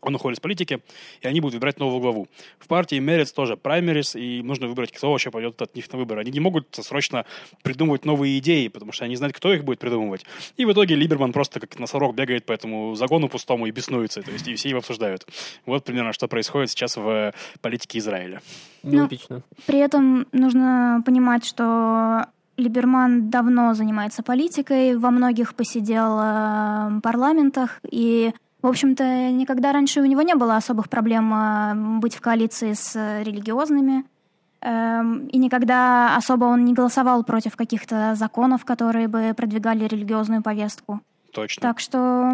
он 0.00 0.14
уходит 0.14 0.38
из 0.38 0.40
политики, 0.40 0.80
и 1.20 1.26
они 1.26 1.40
будут 1.40 1.54
выбирать 1.54 1.78
новую 1.78 2.00
главу. 2.00 2.28
В 2.58 2.66
партии 2.68 2.96
Мерец 2.96 3.32
тоже 3.32 3.56
праймерис, 3.56 4.16
и 4.16 4.42
нужно 4.42 4.68
выбрать, 4.68 4.92
кто 4.92 5.10
вообще 5.10 5.30
пойдет 5.30 5.60
от 5.62 5.74
них 5.74 5.90
на 5.92 5.98
выборы. 5.98 6.20
Они 6.20 6.30
не 6.30 6.40
могут 6.40 6.74
срочно 6.74 7.24
придумывать 7.62 8.04
новые 8.04 8.38
идеи, 8.38 8.68
потому 8.68 8.92
что 8.92 9.04
они 9.04 9.16
знают, 9.16 9.36
кто 9.36 9.52
их 9.52 9.64
будет 9.64 9.78
придумывать. 9.78 10.24
И 10.56 10.64
в 10.64 10.72
итоге 10.72 10.94
Либерман 10.94 11.32
просто 11.32 11.60
как 11.60 11.78
носорог 11.78 12.14
бегает 12.14 12.44
по 12.44 12.52
этому 12.52 12.94
загону 12.94 13.28
пустому 13.28 13.66
и 13.66 13.70
беснуется, 13.70 14.22
то 14.22 14.30
есть 14.30 14.46
и 14.48 14.54
все 14.54 14.68
его 14.70 14.78
обсуждают. 14.78 15.26
Вот 15.64 15.84
примерно, 15.84 16.12
что 16.12 16.28
происходит 16.28 16.70
сейчас 16.70 16.96
в 16.96 17.32
политике 17.60 17.98
Израиля. 17.98 18.40
Ну, 18.82 19.08
при 19.66 19.78
этом 19.78 20.26
нужно 20.32 21.02
понимать, 21.04 21.44
что 21.44 22.26
Либерман 22.56 23.28
давно 23.30 23.74
занимается 23.74 24.22
политикой, 24.22 24.96
во 24.96 25.10
многих 25.10 25.54
посидел 25.54 26.18
э, 26.20 27.00
парламентах, 27.02 27.80
и 27.90 28.32
в 28.66 28.68
общем-то, 28.68 29.30
никогда 29.30 29.72
раньше 29.72 30.00
у 30.00 30.04
него 30.04 30.22
не 30.22 30.34
было 30.34 30.56
особых 30.56 30.88
проблем 30.88 31.32
а, 31.32 31.74
быть 32.00 32.16
в 32.16 32.20
коалиции 32.20 32.72
с 32.72 33.22
религиозными. 33.22 34.04
Эм, 34.60 35.28
и 35.28 35.38
никогда 35.38 36.16
особо 36.16 36.46
он 36.46 36.64
не 36.64 36.72
голосовал 36.72 37.22
против 37.22 37.54
каких-то 37.54 38.16
законов, 38.16 38.64
которые 38.64 39.06
бы 39.06 39.32
продвигали 39.36 39.86
религиозную 39.86 40.42
повестку. 40.42 41.00
Точно. 41.32 41.62
Так 41.62 41.78
что, 41.78 42.32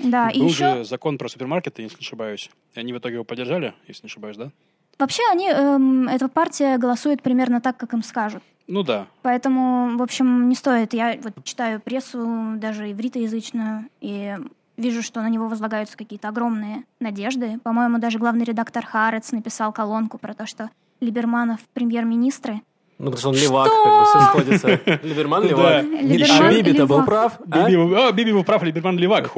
да. 0.00 0.30
Был 0.34 0.46
и 0.46 0.48
же 0.48 0.64
еще... 0.64 0.84
закон 0.84 1.16
про 1.16 1.28
супермаркеты, 1.28 1.82
если 1.82 1.98
не 1.98 2.04
ошибаюсь. 2.04 2.50
И 2.74 2.80
они 2.80 2.92
в 2.92 2.98
итоге 2.98 3.14
его 3.14 3.24
поддержали, 3.24 3.74
если 3.86 4.02
не 4.04 4.08
ошибаюсь, 4.08 4.36
да? 4.36 4.50
Вообще, 4.98 5.22
они, 5.30 5.48
эм, 5.48 6.08
эта 6.08 6.28
партия 6.28 6.76
голосует 6.76 7.22
примерно 7.22 7.60
так, 7.60 7.76
как 7.76 7.92
им 7.92 8.02
скажут. 8.02 8.42
Ну 8.66 8.82
да. 8.82 9.06
Поэтому, 9.22 9.96
в 9.96 10.02
общем, 10.02 10.48
не 10.48 10.56
стоит. 10.56 10.92
Я 10.92 11.16
вот 11.22 11.34
читаю 11.44 11.80
прессу, 11.80 12.54
даже 12.56 12.90
ивритоязычную, 12.90 13.88
и 14.00 14.36
вижу, 14.78 15.02
что 15.02 15.20
на 15.20 15.28
него 15.28 15.48
возлагаются 15.48 15.96
какие-то 15.96 16.28
огромные 16.28 16.84
надежды. 17.00 17.58
По-моему, 17.62 17.98
даже 17.98 18.18
главный 18.18 18.44
редактор 18.44 18.86
Харец 18.86 19.32
написал 19.32 19.72
колонку 19.72 20.16
про 20.16 20.32
то, 20.32 20.46
что 20.46 20.70
Либерманов 21.00 21.60
премьер-министры 21.74 22.62
ну, 22.98 23.12
потому 23.12 23.18
что 23.18 23.28
он 23.28 23.34
левак, 23.36 23.68
как 23.68 23.98
бы 23.98 24.04
все 24.06 24.20
сходится. 24.22 25.00
Либерман 25.06 25.46
левак. 25.46 25.84
Либерман 25.84 26.54
Биби-то 26.54 26.86
был 26.86 27.04
прав. 27.04 27.38
А? 27.48 28.10
Биби, 28.10 28.32
был 28.32 28.42
прав, 28.42 28.62
Либерман 28.64 28.98
левак. 28.98 29.30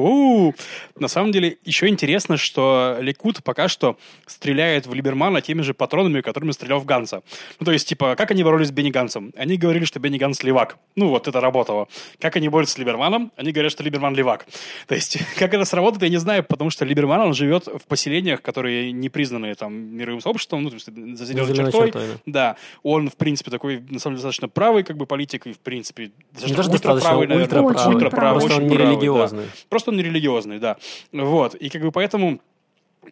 На 0.97 1.07
самом 1.07 1.31
деле, 1.31 1.57
еще 1.63 1.87
интересно, 1.87 2.37
что 2.37 2.97
Ликут 2.99 3.43
пока 3.43 3.67
что 3.67 3.97
стреляет 4.25 4.87
в 4.87 4.93
Либермана 4.95 5.41
теми 5.41 5.61
же 5.61 5.75
патронами, 5.75 6.21
которыми 6.21 6.51
стрелял 6.51 6.79
в 6.79 6.85
Ганса. 6.85 7.21
Ну, 7.59 7.65
то 7.65 7.71
есть, 7.71 7.87
типа, 7.87 8.15
как 8.15 8.31
они 8.31 8.43
боролись 8.43 8.69
с 8.69 8.71
Бенни 8.71 8.89
Гансом? 8.89 9.31
Они 9.37 9.57
говорили, 9.57 9.85
что 9.85 9.99
Бенни 9.99 10.17
Ганс 10.17 10.41
левак. 10.41 10.77
Ну, 10.95 11.09
вот 11.09 11.27
это 11.27 11.39
работало. 11.39 11.87
Как 12.19 12.35
они 12.37 12.49
борются 12.49 12.75
с 12.75 12.77
Либерманом? 12.79 13.31
Они 13.35 13.51
говорят, 13.51 13.71
что 13.71 13.83
Либерман 13.83 14.15
левак. 14.15 14.47
То 14.87 14.95
есть, 14.95 15.19
как 15.37 15.53
это 15.53 15.65
сработает, 15.65 16.01
я 16.01 16.09
не 16.09 16.17
знаю, 16.17 16.43
потому 16.43 16.71
что 16.71 16.83
Либерман, 16.83 17.21
он 17.21 17.33
живет 17.35 17.67
в 17.67 17.85
поселениях, 17.87 18.41
которые 18.41 18.91
не 18.91 19.09
признаны 19.09 19.53
там 19.53 19.73
мировым 19.73 20.19
сообществом, 20.19 20.63
ну, 20.63 20.69
то 20.69 20.75
есть, 20.75 20.87
за 20.87 21.25
зеленой 21.25 21.55
чертой. 21.55 21.91
чертой 21.91 22.07
да. 22.25 22.31
да. 22.53 22.55
Он, 22.81 23.07
в 23.09 23.15
принципе, 23.15 23.50
такой, 23.51 23.83
на 23.89 23.99
самом 23.99 24.15
деле, 24.15 24.23
достаточно 24.23 24.49
правый 24.49 24.83
как 24.83 24.97
бы 24.97 25.05
политик 25.05 25.47
и, 25.47 25.53
в 25.53 25.59
принципе, 25.59 26.11
достаточно 26.31 26.61
не 26.61 26.75
ультраправый, 26.75 27.27
наверное. 27.27 27.61
Ультраправый. 27.61 27.95
ультраправый. 27.95 28.39
Просто 28.41 28.61
он 28.61 28.67
не 28.67 28.77
религиозный. 28.77 29.43
Да. 29.43 29.51
Просто 29.69 29.91
он 29.91 29.97
не 29.97 30.03
религиозный, 30.03 30.59
да. 30.59 30.77
Вот. 31.11 31.55
И 31.55 31.69
как 31.69 31.81
бы 31.81 31.91
поэтому 31.91 32.39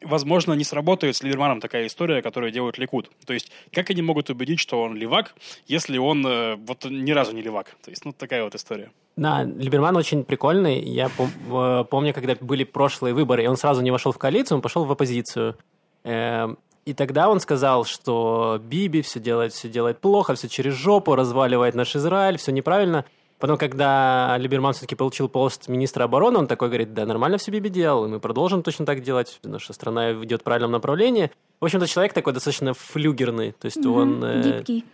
возможно, 0.01 0.53
не 0.53 0.63
сработает 0.63 1.15
с 1.15 1.23
Либерманом 1.23 1.59
такая 1.59 1.87
история, 1.87 2.21
которую 2.21 2.51
делают 2.51 2.77
Ликут. 2.77 3.09
То 3.25 3.33
есть, 3.33 3.51
как 3.71 3.89
они 3.89 4.01
могут 4.01 4.29
убедить, 4.29 4.59
что 4.59 4.81
он 4.81 4.95
левак, 4.95 5.35
если 5.67 5.97
он 5.97 6.25
э, 6.25 6.55
вот 6.55 6.85
ни 6.85 7.11
разу 7.11 7.33
не 7.33 7.41
левак? 7.41 7.75
То 7.83 7.89
есть, 7.89 8.05
ну, 8.05 8.13
такая 8.13 8.43
вот 8.43 8.55
история. 8.55 8.91
Да, 9.15 9.43
Либерман 9.43 9.95
очень 9.97 10.23
прикольный. 10.23 10.79
Я 10.79 11.07
пом- 11.07 11.83
помню, 11.85 12.13
когда 12.13 12.35
были 12.39 12.63
прошлые 12.63 13.13
выборы, 13.13 13.43
и 13.43 13.47
он 13.47 13.57
сразу 13.57 13.81
не 13.81 13.91
вошел 13.91 14.11
в 14.11 14.17
коалицию, 14.17 14.57
он 14.57 14.61
пошел 14.61 14.85
в 14.85 14.91
оппозицию. 14.91 15.57
Эм, 16.03 16.57
и 16.89 16.93
тогда 16.93 17.29
он 17.29 17.39
сказал, 17.39 17.85
что 17.85 18.59
Биби 18.63 19.03
все 19.03 19.19
делает, 19.19 19.53
все 19.53 19.69
делает 19.69 19.99
плохо, 19.99 20.33
все 20.33 20.49
через 20.49 20.73
жопу, 20.73 21.13
разваливает 21.13 21.75
наш 21.75 21.95
Израиль, 21.95 22.37
все 22.37 22.51
неправильно. 22.51 23.05
Потом, 23.37 23.57
когда 23.57 24.35
Либерман 24.39 24.73
все-таки 24.73 24.95
получил 24.95 25.29
пост 25.29 25.67
министра 25.67 26.03
обороны, 26.03 26.39
он 26.39 26.47
такой 26.47 26.69
говорит, 26.69 26.95
да, 26.95 27.05
нормально 27.05 27.37
все 27.37 27.51
Биби 27.51 27.69
делал, 27.69 28.05
и 28.05 28.09
мы 28.09 28.19
продолжим 28.19 28.63
точно 28.63 28.87
так 28.87 29.03
делать, 29.03 29.39
наша 29.43 29.71
страна 29.71 30.13
идет 30.13 30.41
в 30.41 30.43
правильном 30.43 30.71
направлении. 30.71 31.31
В 31.61 31.65
общем-то, 31.65 31.85
человек 31.87 32.13
такой 32.13 32.33
достаточно 32.33 32.73
флюгерный, 32.73 33.51
то 33.51 33.65
есть 33.65 33.77
mm-hmm. 33.77 34.01
он... 34.01 34.23
Э, 34.23 34.41
Гибкий. 34.41 34.85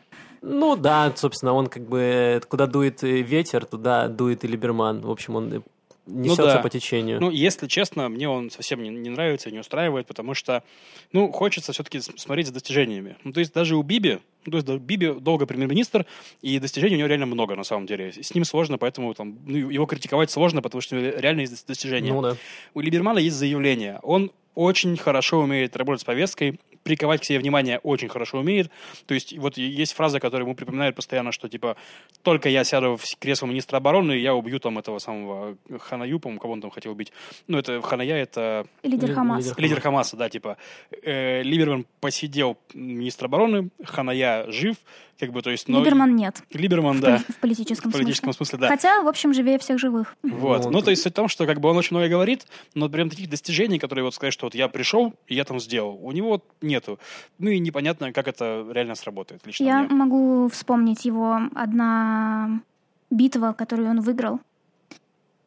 Ну 0.41 0.75
да, 0.75 1.11
собственно, 1.15 1.53
он 1.53 1.67
как 1.67 1.87
бы, 1.87 2.41
куда 2.49 2.67
дует 2.67 3.01
ветер, 3.03 3.65
туда 3.65 4.09
дует 4.09 4.43
и 4.43 4.47
Либерман. 4.47 5.01
В 5.01 5.09
общем, 5.09 5.37
он 5.37 5.63
несется 6.05 6.43
ну, 6.43 6.47
да. 6.47 6.59
по 6.59 6.69
течению. 6.69 7.19
Ну, 7.19 7.29
если 7.29 7.67
честно, 7.67 8.09
мне 8.09 8.29
он 8.29 8.49
совсем 8.49 8.81
не, 8.81 8.89
не 8.89 9.09
нравится, 9.09 9.51
не 9.51 9.59
устраивает, 9.59 10.07
потому 10.07 10.33
что, 10.33 10.63
ну, 11.11 11.31
хочется 11.31 11.73
все-таки 11.73 11.99
смотреть 11.99 12.47
за 12.47 12.53
достижениями. 12.53 13.17
Ну, 13.23 13.33
то 13.33 13.39
есть 13.39 13.53
даже 13.53 13.75
у 13.75 13.83
Биби, 13.83 14.19
ну, 14.45 14.51
то 14.51 14.57
есть 14.57 14.81
Биби 14.83 15.13
долго 15.13 15.45
премьер-министр, 15.45 16.05
и 16.41 16.59
достижений 16.59 16.95
у 16.95 16.97
него 16.99 17.07
реально 17.07 17.25
много, 17.25 17.55
на 17.55 17.63
самом 17.63 17.85
деле. 17.85 18.11
С 18.11 18.33
ним 18.33 18.45
сложно, 18.45 18.77
поэтому 18.77 19.13
там, 19.13 19.37
ну, 19.45 19.69
его 19.69 19.85
критиковать 19.85 20.31
сложно, 20.31 20.61
потому 20.61 20.81
что 20.81 20.95
реально 20.97 21.41
есть 21.41 21.67
достижения. 21.67 22.13
Ну, 22.13 22.21
да. 22.21 22.37
У 22.73 22.81
Либермана 22.81 23.19
есть 23.19 23.35
заявление. 23.35 23.99
Он 24.03 24.31
очень 24.53 24.95
хорошо 24.97 25.39
умеет 25.39 25.75
работать 25.75 26.01
с 26.01 26.05
повесткой, 26.05 26.59
приковать 26.85 27.21
к 27.21 27.23
себе 27.23 27.39
внимание 27.39 27.79
очень 27.79 28.07
хорошо 28.07 28.37
умеет. 28.39 28.69
То 29.07 29.15
есть 29.15 29.35
вот 29.37 29.57
есть 29.57 29.93
фраза, 29.93 30.19
которая 30.19 30.45
ему 30.45 30.55
припоминает 30.55 30.95
постоянно, 30.95 31.31
что 31.31 31.49
типа 31.49 31.77
только 32.21 32.47
я 32.47 32.63
сяду 32.63 32.95
в 32.95 33.03
кресло 33.19 33.47
министра 33.47 33.77
обороны, 33.77 34.11
я 34.11 34.35
убью 34.35 34.59
там 34.59 34.77
этого 34.77 34.99
самого 34.99 35.57
Ханаю, 35.79 36.19
по-моему, 36.19 36.39
кого 36.39 36.53
он 36.53 36.61
там 36.61 36.69
хотел 36.69 36.91
убить. 36.91 37.11
Ну, 37.47 37.57
это 37.57 37.81
Ханая, 37.81 38.15
это... 38.15 38.67
Лидер 38.83 39.15
Хамаса. 39.15 39.55
Лидер 39.57 39.81
Хамаса, 39.81 40.15
да, 40.15 40.29
типа. 40.29 40.57
Э, 41.01 41.41
Либерман 41.41 41.87
посидел 41.99 42.55
министр 42.75 43.25
обороны, 43.25 43.69
Ханая 43.83 44.51
жив, 44.51 44.77
как 45.19 45.31
бы, 45.31 45.41
то 45.41 45.49
есть, 45.49 45.67
но... 45.67 45.79
Либерман 45.79 46.15
нет. 46.15 46.43
Либерман, 46.51 46.97
в 46.97 47.01
да. 47.01 47.17
В 47.17 47.37
политическом, 47.37 47.91
в 47.91 47.93
политическом 47.93 48.33
смысле. 48.33 48.57
смысле, 48.57 48.59
да. 48.59 48.67
Хотя, 48.67 49.01
в 49.01 49.07
общем, 49.07 49.33
живее 49.33 49.57
всех 49.59 49.79
живых. 49.79 50.15
Вот. 50.23 50.65
Ну, 50.65 50.71
ну 50.71 50.81
то 50.81 50.89
есть 50.89 51.03
суть 51.03 51.13
в 51.13 51.15
том, 51.15 51.27
что 51.27 51.45
как 51.45 51.59
бы 51.59 51.69
он 51.69 51.77
очень 51.77 51.95
много 51.95 52.09
говорит, 52.09 52.45
но 52.73 52.89
прям 52.89 53.09
таких 53.09 53.29
достижений, 53.29 53.79
которые 53.79 54.03
вот 54.03 54.13
сказать, 54.13 54.33
что 54.33 54.47
вот 54.47 54.55
я 54.55 54.67
пришел, 54.67 55.13
и 55.27 55.35
я 55.35 55.45
там 55.45 55.59
сделал, 55.59 55.97
у 56.01 56.11
него 56.11 56.41
нету. 56.61 56.99
Ну 57.39 57.49
и 57.49 57.59
непонятно, 57.59 58.11
как 58.11 58.27
это 58.27 58.65
реально 58.71 58.95
сработает 58.95 59.45
лично 59.45 59.63
Я 59.63 59.83
мне. 59.83 59.95
могу 59.95 60.49
вспомнить 60.49 61.05
его 61.05 61.39
одна 61.53 62.61
битва, 63.09 63.53
которую 63.57 63.89
он 63.89 64.01
выиграл. 64.01 64.39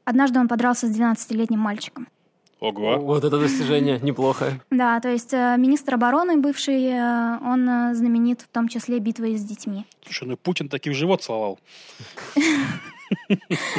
Однажды 0.04 0.40
он 0.40 0.48
подрался 0.48 0.86
с 0.86 0.98
12-летним 0.98 1.58
мальчиком. 1.58 2.08
Ого. 2.60 2.98
Вот 2.98 3.24
это 3.24 3.38
достижение 3.38 4.00
неплохо. 4.00 4.60
Да, 4.70 4.98
то 5.00 5.08
есть 5.08 5.32
э, 5.32 5.56
министр 5.58 5.94
обороны 5.94 6.38
бывший, 6.38 6.86
э, 6.86 7.38
он 7.44 7.68
э, 7.68 7.94
знаменит 7.94 8.40
в 8.40 8.48
том 8.48 8.66
числе 8.68 8.98
битвой 8.98 9.36
с 9.36 9.44
детьми. 9.44 9.84
Слушай, 10.04 10.28
ну 10.28 10.36
Путин 10.36 10.68
таких 10.68 10.94
живот 10.94 11.22
целовал. 11.22 11.58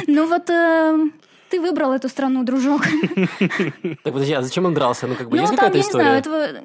Ну 0.08 0.26
вот 0.26 0.50
ты 1.50 1.60
выбрал 1.60 1.92
эту 1.92 2.08
страну, 2.08 2.44
дружок. 2.44 2.82
Так 4.04 4.12
подожди, 4.12 4.32
а 4.32 4.42
зачем 4.42 4.64
он 4.64 4.74
дрался? 4.74 5.06
Ну, 5.06 5.14
как 5.14 5.28
бы, 5.28 5.36
ну, 5.36 5.42
есть 5.42 5.54
какая-то 5.54 5.80
история? 5.80 6.16
Не 6.16 6.22
знаю, 6.22 6.42
это, 6.48 6.62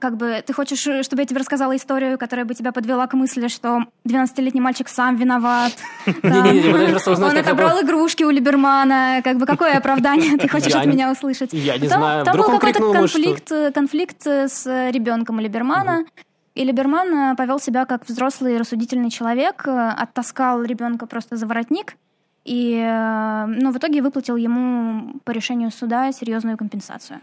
как 0.00 0.16
бы, 0.16 0.42
ты 0.46 0.52
хочешь, 0.52 0.80
чтобы 1.04 1.22
я 1.22 1.26
тебе 1.26 1.40
рассказала 1.40 1.76
историю, 1.76 2.18
которая 2.18 2.46
бы 2.46 2.54
тебя 2.54 2.72
подвела 2.72 3.06
к 3.06 3.14
мысли, 3.14 3.48
что 3.48 3.84
12-летний 4.06 4.60
мальчик 4.60 4.88
сам 4.88 5.16
виноват. 5.16 5.72
Он 6.22 7.36
отобрал 7.36 7.82
игрушки 7.82 8.22
у 8.24 8.30
Либермана. 8.30 9.20
Как 9.24 9.38
бы, 9.38 9.46
какое 9.46 9.76
оправдание 9.76 10.38
ты 10.38 10.48
хочешь 10.48 10.74
от 10.74 10.86
меня 10.86 11.10
услышать? 11.10 11.52
Я 11.52 11.78
не 11.78 11.88
знаю, 11.88 12.24
Там 12.24 12.36
был 12.36 12.44
какой-то 12.44 12.92
конфликт 12.92 13.52
конфликт 13.74 14.26
с 14.26 14.66
ребенком 14.90 15.40
Либермана. 15.40 16.04
И 16.54 16.64
Либерман 16.64 17.34
повел 17.36 17.58
себя 17.58 17.86
как 17.86 18.06
взрослый 18.06 18.58
рассудительный 18.58 19.10
человек, 19.10 19.66
оттаскал 19.66 20.62
ребенка 20.62 21.06
просто 21.06 21.36
за 21.36 21.46
воротник, 21.46 21.94
и 22.44 22.74
э, 22.76 23.46
ну, 23.46 23.72
в 23.72 23.76
итоге 23.76 24.02
выплатил 24.02 24.36
ему 24.36 25.20
по 25.24 25.30
решению 25.30 25.70
суда 25.70 26.12
серьезную 26.12 26.56
компенсацию. 26.56 27.20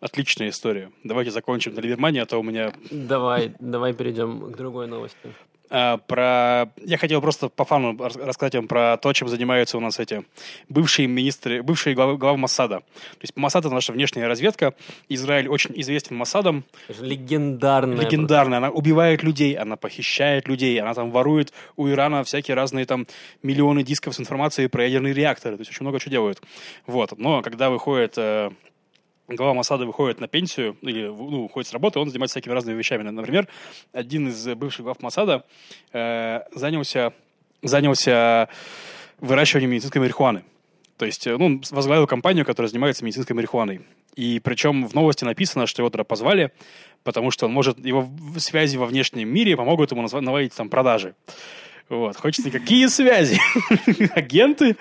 Отличная 0.00 0.48
история. 0.48 0.90
Давайте 1.04 1.30
закончим 1.30 1.74
на 1.74 1.80
Либермане, 1.80 2.22
а 2.22 2.26
то 2.26 2.38
у 2.38 2.42
меня... 2.42 2.72
Давай, 2.90 3.54
давай 3.60 3.92
перейдем 3.92 4.52
к 4.52 4.56
другой 4.56 4.88
новости. 4.88 5.32
А, 5.74 5.96
про... 5.96 6.70
Я 6.84 6.98
хотел 6.98 7.22
просто 7.22 7.48
по 7.48 7.64
фану 7.64 7.96
рассказать 7.98 8.54
вам 8.54 8.68
про 8.68 8.98
то, 8.98 9.10
чем 9.14 9.28
занимаются 9.28 9.78
у 9.78 9.80
нас 9.80 9.98
эти 9.98 10.22
бывшие 10.68 11.08
министры, 11.08 11.62
бывшие 11.62 11.94
главы, 11.94 12.18
главы 12.18 12.36
Моссада. 12.36 12.80
То 12.80 13.22
есть 13.22 13.34
Моссад— 13.36 13.64
это 13.64 13.74
наша 13.74 13.92
внешняя 13.94 14.26
разведка. 14.26 14.74
Израиль 15.08 15.48
очень 15.48 15.72
известен 15.80 16.16
Моссадом. 16.16 16.64
Легендарная. 17.00 18.04
Легендарная. 18.04 18.58
Она 18.58 18.68
убивает 18.68 19.22
людей, 19.22 19.54
она 19.54 19.76
похищает 19.76 20.46
людей, 20.46 20.78
она 20.78 20.92
там 20.92 21.10
ворует 21.10 21.54
у 21.76 21.88
Ирана 21.88 22.22
всякие 22.22 22.54
разные 22.54 22.84
там 22.84 23.06
миллионы 23.42 23.82
дисков 23.82 24.14
с 24.14 24.20
информацией 24.20 24.68
про 24.68 24.84
ядерные 24.84 25.14
реакторы. 25.14 25.56
То 25.56 25.62
есть 25.62 25.70
очень 25.70 25.84
много 25.84 26.00
чего 26.00 26.10
делают. 26.10 26.42
Вот. 26.86 27.16
Но 27.16 27.40
когда 27.40 27.70
выходит 27.70 28.18
э, 28.18 28.50
глава 29.28 29.54
Масада 29.54 29.86
выходит 29.86 30.20
на 30.20 30.28
пенсию 30.28 30.76
или 30.82 31.06
ну, 31.06 31.44
уходит 31.44 31.68
с 31.68 31.72
работы, 31.72 31.98
он 31.98 32.08
занимается 32.08 32.34
всякими 32.34 32.52
разными 32.52 32.76
вещами. 32.76 33.02
Например, 33.08 33.48
один 33.92 34.28
из 34.28 34.46
бывших 34.54 34.84
глав 34.84 35.00
Масада 35.02 35.44
э, 35.92 36.40
занялся, 36.54 37.12
занялся 37.62 38.48
выращиванием 39.20 39.70
медицинской 39.70 40.00
марихуаны. 40.00 40.44
То 40.98 41.06
есть, 41.06 41.26
э, 41.26 41.36
ну, 41.36 41.60
возглавил 41.70 42.06
компанию, 42.06 42.44
которая 42.44 42.68
занимается 42.68 43.04
медицинской 43.04 43.34
марихуаной. 43.34 43.82
И 44.14 44.40
причем 44.40 44.86
в 44.86 44.94
новости 44.94 45.24
написано, 45.24 45.66
что 45.66 45.82
его 45.82 45.90
туда 45.90 46.04
позвали, 46.04 46.52
потому 47.02 47.30
что 47.30 47.46
он 47.46 47.52
может, 47.52 47.78
его 47.84 48.08
связи 48.36 48.76
во 48.76 48.86
внешнем 48.86 49.28
мире 49.28 49.56
помогут 49.56 49.92
ему 49.92 50.06
наводить 50.20 50.54
там 50.54 50.68
продажи. 50.68 51.14
Вот. 51.92 52.16
Хочется 52.16 52.50
какие 52.50 52.86
связи? 52.86 53.38
Агенты? 54.14 54.76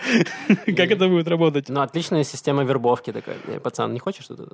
Как 0.47 0.91
это 0.91 1.09
будет 1.09 1.27
работать? 1.27 1.67
Ну, 1.67 1.81
отличная 1.81 2.23
система 2.23 2.63
вербовки 2.63 3.11
такая. 3.11 3.35
«Эй, 3.49 3.59
Пацан, 3.59 3.91
не 3.91 3.99
хочешь 3.99 4.23
что-то? 4.23 4.47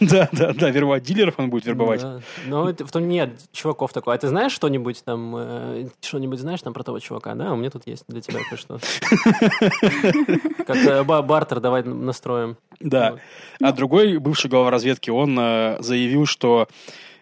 Да, 0.00 0.28
да, 0.32 0.52
да, 0.52 0.70
вербовать 0.70 1.04
дилеров 1.04 1.34
он 1.38 1.48
будет 1.48 1.64
вербовать. 1.64 2.04
Ну, 2.46 2.66
это- 2.66 2.84
в 2.84 2.90
том 2.90 3.08
нет 3.08 3.30
чуваков 3.52 3.92
такой. 3.92 4.16
А 4.16 4.18
ты 4.18 4.26
знаешь 4.26 4.50
что-нибудь 4.50 5.04
там, 5.04 5.34
э, 5.36 5.88
что-нибудь 6.00 6.40
знаешь 6.40 6.60
там 6.60 6.72
про 6.74 6.82
того 6.82 6.98
чувака? 6.98 7.36
Да, 7.36 7.52
у 7.52 7.56
меня 7.56 7.70
тут 7.70 7.86
есть 7.86 8.02
для 8.08 8.20
тебя 8.20 8.40
кое-что. 8.50 8.80
Как 10.66 10.76
э, 10.76 11.02
ба- 11.04 11.22
бартер 11.22 11.60
давай 11.60 11.84
настроим. 11.84 12.56
Да. 12.80 13.16
А 13.60 13.72
другой 13.72 14.18
бывший 14.18 14.50
глава 14.50 14.70
разведки, 14.70 15.10
он 15.10 15.38
э, 15.38 15.76
заявил, 15.80 16.26
что 16.26 16.66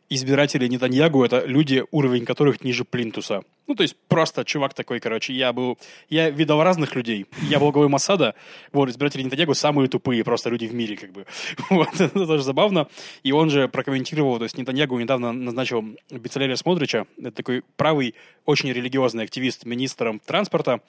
избиратели 0.08 0.66
Нетаньягу— 0.66 1.22
это 1.24 1.44
люди, 1.46 1.84
уровень 1.90 2.24
которых 2.24 2.64
ниже 2.64 2.84
Плинтуса. 2.84 3.42
Ну, 3.70 3.76
то 3.76 3.84
есть 3.84 3.94
просто 4.08 4.44
чувак 4.44 4.74
такой, 4.74 4.98
короче, 4.98 5.32
я 5.32 5.52
был... 5.52 5.78
Я 6.08 6.28
видел 6.28 6.60
разных 6.60 6.96
людей. 6.96 7.26
Я 7.48 7.60
был 7.60 7.70
главой 7.70 7.88
Масада. 7.88 8.34
Вот, 8.72 8.88
избиратели 8.88 9.22
Нетаньягу 9.22 9.54
самые 9.54 9.86
тупые 9.86 10.24
просто 10.24 10.50
люди 10.50 10.66
в 10.66 10.74
мире, 10.74 10.96
как 10.96 11.12
бы. 11.12 11.24
Вот, 11.70 12.00
это 12.00 12.26
тоже 12.26 12.42
забавно. 12.42 12.88
И 13.22 13.30
он 13.30 13.48
же 13.48 13.68
прокомментировал, 13.68 14.38
то 14.38 14.42
есть 14.42 14.58
Нетаньягу 14.58 14.98
недавно 14.98 15.32
назначил 15.32 15.84
Бицалеля 16.10 16.56
Смотрича, 16.56 17.06
это 17.16 17.30
такой 17.30 17.62
правый, 17.76 18.16
очень 18.44 18.72
религиозный 18.72 19.22
активист, 19.22 19.64
министром 19.64 20.18
транспорта. 20.18 20.80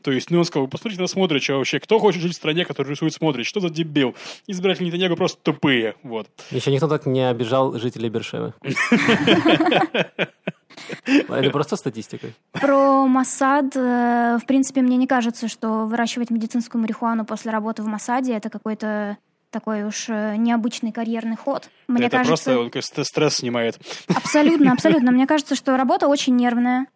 То 0.00 0.10
есть, 0.10 0.30
ну, 0.30 0.38
он 0.38 0.46
сказал, 0.46 0.66
посмотрите 0.66 1.02
на 1.02 1.08
Смотрича 1.08 1.58
вообще, 1.58 1.78
кто 1.78 1.98
хочет 1.98 2.22
жить 2.22 2.32
в 2.32 2.36
стране, 2.36 2.64
которая 2.64 2.94
рисует 2.94 3.12
Смотрич, 3.12 3.48
что 3.48 3.60
за 3.60 3.68
дебил? 3.68 4.14
Избиратели 4.46 4.86
Нетаньягу 4.86 5.16
просто 5.16 5.38
тупые, 5.42 5.94
вот. 6.02 6.26
Еще 6.50 6.72
никто 6.72 6.88
так 6.88 7.04
не 7.04 7.28
обижал 7.28 7.78
жителей 7.78 8.08
Бершевы. 8.08 8.54
Это 11.06 11.50
просто 11.50 11.76
статистика. 11.76 12.28
Про 12.52 13.06
Моссад, 13.06 13.76
э, 13.76 14.38
в 14.40 14.46
принципе, 14.46 14.82
мне 14.82 14.96
не 14.96 15.06
кажется, 15.06 15.48
что 15.48 15.86
выращивать 15.86 16.30
медицинскую 16.30 16.80
марихуану 16.80 17.24
после 17.24 17.50
работы 17.50 17.82
в 17.82 17.86
Моссаде 17.86 18.34
это 18.34 18.50
какой-то 18.50 19.16
такой 19.50 19.82
уж 19.82 20.08
э, 20.08 20.36
необычный 20.36 20.92
карьерный 20.92 21.36
ход. 21.36 21.68
Мне 21.88 22.06
это 22.06 22.18
кажется, 22.18 22.52
просто 22.52 22.78
он 22.78 23.04
стресс 23.04 23.36
снимает. 23.36 23.78
абсолютно, 24.14 24.72
абсолютно. 24.72 25.10
Мне 25.10 25.26
кажется, 25.26 25.54
что 25.54 25.76
работа 25.76 26.06
очень 26.06 26.36
нервная. 26.36 26.86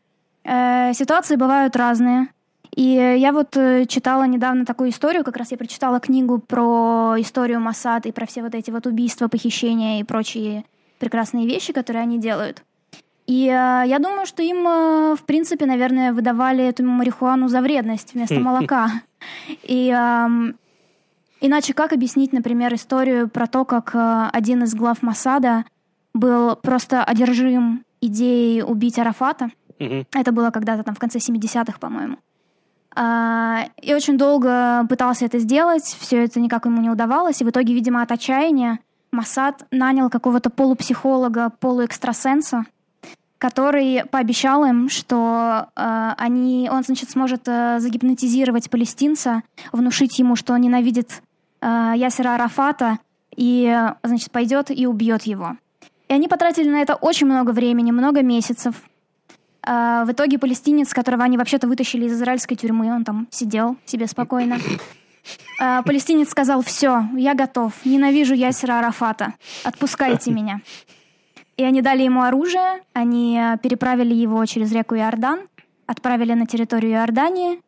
Э, 0.45 0.93
Ситуации 0.95 1.37
бывают 1.37 1.75
разные. 1.77 2.29
И 2.77 2.91
я 2.91 3.33
вот 3.33 3.53
читала 3.53 4.25
недавно 4.25 4.65
такую 4.67 4.91
историю, 4.91 5.23
как 5.23 5.37
раз 5.37 5.53
я 5.53 5.57
прочитала 5.57 6.01
книгу 6.01 6.39
про 6.39 7.15
историю 7.19 7.61
Моссад 7.61 8.05
и 8.07 8.11
про 8.11 8.27
все 8.27 8.43
вот 8.43 8.53
эти 8.57 8.73
вот 8.73 8.87
убийства, 8.87 9.29
похищения 9.29 10.01
и 10.01 10.05
прочие 10.05 10.65
прекрасные 10.99 11.47
вещи, 11.47 11.73
которые 11.73 12.03
они 12.03 12.19
делают. 12.19 12.65
И 13.27 13.47
э, 13.47 13.83
я 13.87 13.99
думаю, 13.99 14.27
что 14.27 14.43
им, 14.43 14.67
э, 14.67 15.17
в 15.17 15.23
принципе, 15.25 15.67
наверное, 15.67 16.13
выдавали 16.13 16.65
эту 16.65 16.85
марихуану 16.85 17.49
за 17.49 17.61
вредность 17.61 18.15
вместо 18.15 18.35
молока. 18.41 18.91
И 19.63 19.89
эм, 19.89 20.57
иначе 21.41 21.73
как 21.73 21.93
объяснить, 21.93 22.33
например, 22.33 22.75
историю 22.75 23.29
про 23.29 23.47
то, 23.47 23.65
как 23.65 23.95
э, 23.95 24.29
один 24.33 24.65
из 24.65 24.75
глав 24.75 25.03
Масада 25.03 25.65
был 26.13 26.57
просто 26.57 27.03
одержим 27.03 27.85
идеей 28.01 28.63
убить 28.63 28.99
Арафата? 28.99 29.51
Мгм. 29.79 30.07
Это 30.15 30.33
было 30.33 30.51
когда-то 30.51 30.83
там 30.83 30.95
в 30.95 30.99
конце 30.99 31.19
70-х, 31.19 31.79
по-моему. 31.79 32.19
А, 32.95 33.67
И 33.81 33.93
очень 33.95 34.17
долго 34.17 34.87
пытался 34.89 35.25
это 35.25 35.39
сделать, 35.39 35.85
все 35.85 36.25
это 36.25 36.39
никак 36.41 36.67
ему 36.67 36.81
не 36.81 36.91
удавалось, 36.91 37.41
и 37.41 37.45
в 37.45 37.51
итоге, 37.51 37.75
видимо, 37.75 38.03
от 38.03 38.13
отчаяния 38.13 38.79
Масад 39.11 39.67
нанял 39.71 40.11
какого-то 40.11 40.51
полупсихолога, 40.51 41.51
полуэкстрасенса, 41.59 42.67
который 43.45 44.05
пообещал 44.11 44.65
им, 44.65 44.89
что 44.89 45.67
э, 45.77 46.11
они, 46.17 46.67
он, 46.73 46.83
значит, 46.83 47.11
сможет 47.11 47.43
э, 47.47 47.79
загипнотизировать 47.79 48.71
палестинца, 48.71 49.43
внушить 49.71 50.19
ему, 50.19 50.35
что 50.35 50.55
он 50.55 50.63
ненавидит 50.63 51.21
э, 51.61 51.93
Ясера 51.95 52.37
Арафата, 52.37 53.01
и, 53.37 53.67
э, 53.67 53.97
значит, 54.03 54.31
пойдет 54.31 54.71
и 54.71 54.87
убьет 54.87 55.25
его. 55.25 55.59
И 56.09 56.15
они 56.15 56.27
потратили 56.27 56.71
на 56.71 56.81
это 56.81 56.95
очень 56.95 57.27
много 57.27 57.51
времени, 57.51 57.91
много 57.91 58.23
месяцев. 58.23 58.77
А, 59.61 60.07
В 60.07 60.13
итоге 60.13 60.39
палестинец, 60.39 60.95
которого 60.95 61.23
они 61.25 61.37
вообще-то 61.37 61.69
вытащили 61.69 62.07
из 62.07 62.15
израильской 62.15 62.57
тюрьмы, 62.57 62.91
он 62.95 63.05
там 63.05 63.29
сидел 63.31 63.77
себе 63.85 64.07
спокойно. 64.07 64.57
А, 65.61 65.83
Палестинец 65.83 66.31
сказал, 66.31 66.63
все, 66.63 67.05
я 67.15 67.35
готов, 67.35 67.73
ненавижу 67.85 68.35
Ясера 68.35 68.79
Арафата, 68.79 69.35
отпускайте 69.65 70.31
меня. 70.31 70.61
И 71.57 71.63
они 71.63 71.83
дали 71.83 72.03
ему 72.03 72.23
оружие, 72.23 72.83
они 72.93 73.41
переправили 73.63 74.15
его 74.15 74.45
через 74.47 74.73
реку 74.73 74.97
Иордан, 74.97 75.41
отправили 75.87 76.35
на 76.35 76.47
территорию 76.47 76.93
Иордании, 76.93 77.61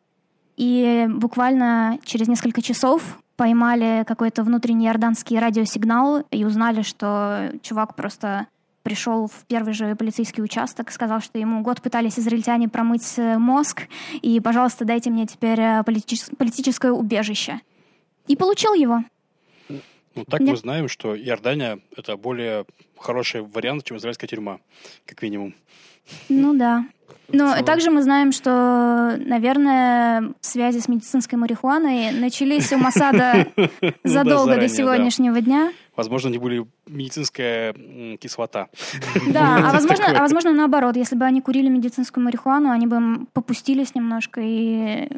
и 0.57 1.05
буквально 1.09 1.99
через 2.03 2.27
несколько 2.27 2.61
часов 2.61 3.19
поймали 3.35 4.03
какой-то 4.07 4.43
внутренний 4.43 4.87
иорданский 4.87 5.37
радиосигнал 5.39 6.23
и 6.31 6.43
узнали, 6.43 6.81
что 6.81 7.51
чувак 7.61 7.95
просто 7.95 8.47
пришел 8.81 9.27
в 9.27 9.45
первый 9.47 9.73
же 9.73 9.95
полицейский 9.95 10.43
участок, 10.43 10.91
сказал, 10.91 11.19
что 11.19 11.37
ему 11.37 11.61
год 11.61 11.81
пытались 11.81 12.17
израильтяне 12.17 12.69
промыть 12.69 13.17
мозг, 13.17 13.83
и, 14.21 14.39
пожалуйста, 14.39 14.85
дайте 14.85 15.09
мне 15.09 15.25
теперь 15.25 15.59
э, 15.59 15.81
политичес- 15.81 16.33
политическое 16.37 16.91
убежище. 16.91 17.59
И 18.27 18.35
получил 18.37 18.73
его. 18.73 19.03
Ну, 20.17 20.25
так 20.25 20.41
Нет. 20.41 20.49
мы 20.49 20.57
знаем, 20.57 20.87
что 20.89 21.15
Иордания— 21.15 21.79
это 21.95 22.17
более 22.17 22.65
хороший 22.97 23.41
вариант, 23.41 23.83
чем 23.83 23.97
израильская 23.97 24.27
тюрьма, 24.27 24.59
как 25.05 25.21
минимум. 25.21 25.53
Ну 26.29 26.53
да. 26.57 26.85
Но 27.29 27.51
целом. 27.51 27.65
также 27.65 27.91
мы 27.91 28.01
знаем, 28.01 28.31
что, 28.31 29.17
наверное, 29.19 30.33
связи 30.39 30.79
с 30.79 30.87
медицинской 30.87 31.37
марихуаной 31.37 32.11
начались 32.11 32.71
у 32.71 32.77
Масада 32.77 33.47
Ну 33.55 33.91
задолго 34.03 34.55
до 34.55 34.69
сегодняшнего 34.69 35.39
дня. 35.41 35.71
Возможно, 35.95 36.29
они 36.29 36.37
были 36.37 36.65
медицинская 36.87 37.73
кислота. 38.17 38.67
Да, 39.27 39.69
а 39.69 39.73
возможно, 39.73 40.05
а 40.07 40.21
возможно 40.21 40.51
наоборот, 40.53 40.95
если 40.95 41.15
бы 41.15 41.25
они 41.25 41.41
курили 41.41 41.67
медицинскую 41.69 42.23
марихуану, 42.23 42.71
они 42.71 42.87
бы 42.87 43.25
попустились 43.33 43.93
немножко, 43.93 44.41
и 44.41 45.09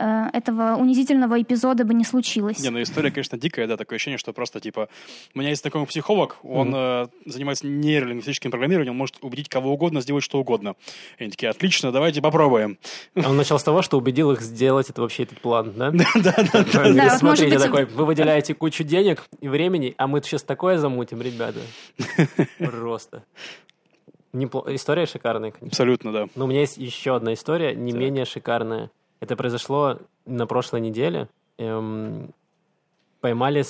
э, 0.00 0.30
этого 0.32 0.76
унизительного 0.76 1.40
эпизода 1.40 1.84
бы 1.84 1.94
не 1.94 2.04
случилось. 2.04 2.58
Не, 2.60 2.70
ну 2.70 2.80
история, 2.82 3.10
конечно, 3.10 3.38
дикая, 3.38 3.66
да, 3.66 3.76
такое 3.76 3.96
ощущение, 3.96 4.18
что 4.18 4.32
просто, 4.32 4.60
типа, 4.60 4.88
у 5.34 5.38
меня 5.38 5.50
есть 5.50 5.62
такой 5.62 5.84
психолог, 5.86 6.38
он 6.42 6.72
э, 6.74 7.06
занимается 7.26 7.66
нейролингвистическим 7.66 8.50
программированием, 8.50 8.92
он 8.92 8.98
может 8.98 9.16
убедить 9.22 9.48
кого 9.48 9.72
угодно, 9.72 10.00
сделать 10.00 10.24
что 10.24 10.38
угодно. 10.40 10.74
И 11.18 11.22
они 11.24 11.30
такие, 11.30 11.50
отлично, 11.50 11.92
давайте 11.92 12.22
попробуем. 12.22 12.78
Он 13.14 13.36
начал 13.36 13.58
с 13.58 13.62
того, 13.62 13.82
что 13.82 13.98
убедил 13.98 14.32
их 14.32 14.40
сделать 14.40 14.88
это 14.90 15.02
вообще 15.02 15.24
этот 15.24 15.40
план, 15.40 15.72
да? 15.76 15.90
Да, 16.14 16.34
да, 16.52 16.92
да. 16.92 17.18
Смотрите, 17.18 17.58
такой, 17.58 17.84
вы 17.84 18.04
выделяете 18.04 18.54
кучу 18.54 18.84
денег 18.84 19.24
и 19.40 19.48
времени, 19.48 19.94
а 19.98 20.06
мы 20.06 20.22
сейчас 20.22 20.42
такое 20.42 20.78
замутим, 20.78 21.20
ребята. 21.20 21.60
Просто. 22.58 23.24
Непло- 24.32 24.64
История 24.74 25.06
шикарная, 25.06 25.50
конечно. 25.50 25.68
Абсолютно, 25.68 26.12
да. 26.12 26.26
Но 26.36 26.44
у 26.44 26.48
меня 26.48 26.60
есть 26.60 26.76
еще 26.78 27.16
одна 27.16 27.34
история, 27.34 27.74
не 27.74 27.90
Так. 27.92 28.00
менее 28.00 28.24
шикарная. 28.24 28.90
Это 29.20 29.36
произошло 29.36 29.98
на 30.26 30.46
прошлой 30.46 30.80
неделе. 30.80 31.28
Эм, 31.58 32.32
поймали... 33.20 33.64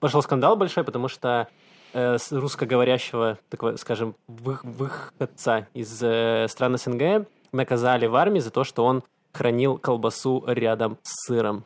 Пошел 0.00 0.22
скандал 0.22 0.56
большой, 0.56 0.84
потому 0.84 1.08
что 1.08 1.48
э, 1.92 2.16
русскоговорящего, 2.30 3.38
такого, 3.48 3.76
скажем, 3.76 4.16
вы- 4.26 4.58
выходца 4.62 5.68
из 5.72 6.02
э, 6.02 6.46
стран 6.48 6.76
СНГ 6.76 7.26
наказали 7.52 8.06
в 8.06 8.16
армии 8.16 8.40
за 8.40 8.50
то, 8.50 8.64
что 8.64 8.84
он 8.84 9.02
хранил 9.32 9.78
колбасу 9.78 10.44
рядом 10.46 10.98
с 11.02 11.26
сыром. 11.26 11.64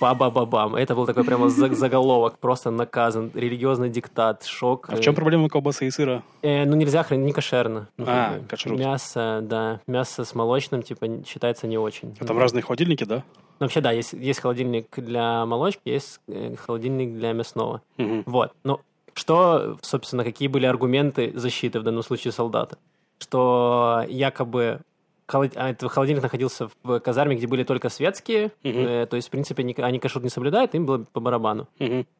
Ба-ба-ба-бам. 0.00 0.76
Это 0.76 0.94
был 0.94 1.06
такой 1.06 1.24
прямо 1.24 1.48
за- 1.48 1.74
заголовок. 1.74 2.38
Просто 2.38 2.70
наказан. 2.70 3.30
Религиозный 3.34 3.88
диктат, 3.90 4.44
шок. 4.44 4.86
А 4.90 4.96
в 4.96 5.00
чем 5.00 5.14
проблема 5.14 5.48
колбасы 5.48 5.86
и 5.86 5.90
сыра? 5.90 6.22
Э, 6.42 6.64
ну, 6.64 6.76
нельзя 6.76 7.02
хранить, 7.02 7.26
не 7.26 7.32
кошерно. 7.32 7.88
Ну, 7.96 8.04
А, 8.08 8.38
кашрут. 8.48 8.78
Мясо, 8.78 9.40
да. 9.42 9.80
Мясо 9.86 10.24
с 10.24 10.34
молочным, 10.34 10.82
типа, 10.82 11.06
считается 11.26 11.66
не 11.66 11.78
очень. 11.78 12.16
А 12.20 12.24
там 12.24 12.38
разные 12.38 12.62
холодильники, 12.62 13.04
да? 13.04 13.16
Ну, 13.58 13.64
Вообще, 13.64 13.80
да, 13.80 13.90
есть, 13.90 14.12
есть 14.12 14.40
холодильник 14.40 14.86
для 14.98 15.46
молочки, 15.46 15.80
есть 15.88 16.20
э, 16.28 16.54
холодильник 16.56 17.14
для 17.14 17.32
мясного. 17.32 17.80
Мгм. 17.96 18.22
Вот. 18.26 18.52
Ну, 18.64 18.80
что, 19.14 19.78
собственно, 19.82 20.24
какие 20.24 20.48
были 20.48 20.66
аргументы 20.66 21.32
защиты 21.34 21.80
в 21.80 21.82
данном 21.82 22.02
случае 22.02 22.32
солдата? 22.32 22.76
Что 23.18 24.04
якобы 24.08 24.80
холодильник 25.26 26.22
находился 26.22 26.68
в 26.82 27.00
казарме, 27.00 27.36
где 27.36 27.46
были 27.46 27.64
только 27.64 27.88
светские, 27.88 28.52
э, 28.62 29.06
то 29.08 29.16
есть, 29.16 29.28
в 29.28 29.30
принципе, 29.30 29.62
они, 29.62 29.74
они 29.78 29.98
кашрут 29.98 30.24
не 30.24 30.30
соблюдают, 30.30 30.74
им 30.74 30.86
было 30.86 31.04
по 31.12 31.20
барабану. 31.20 31.68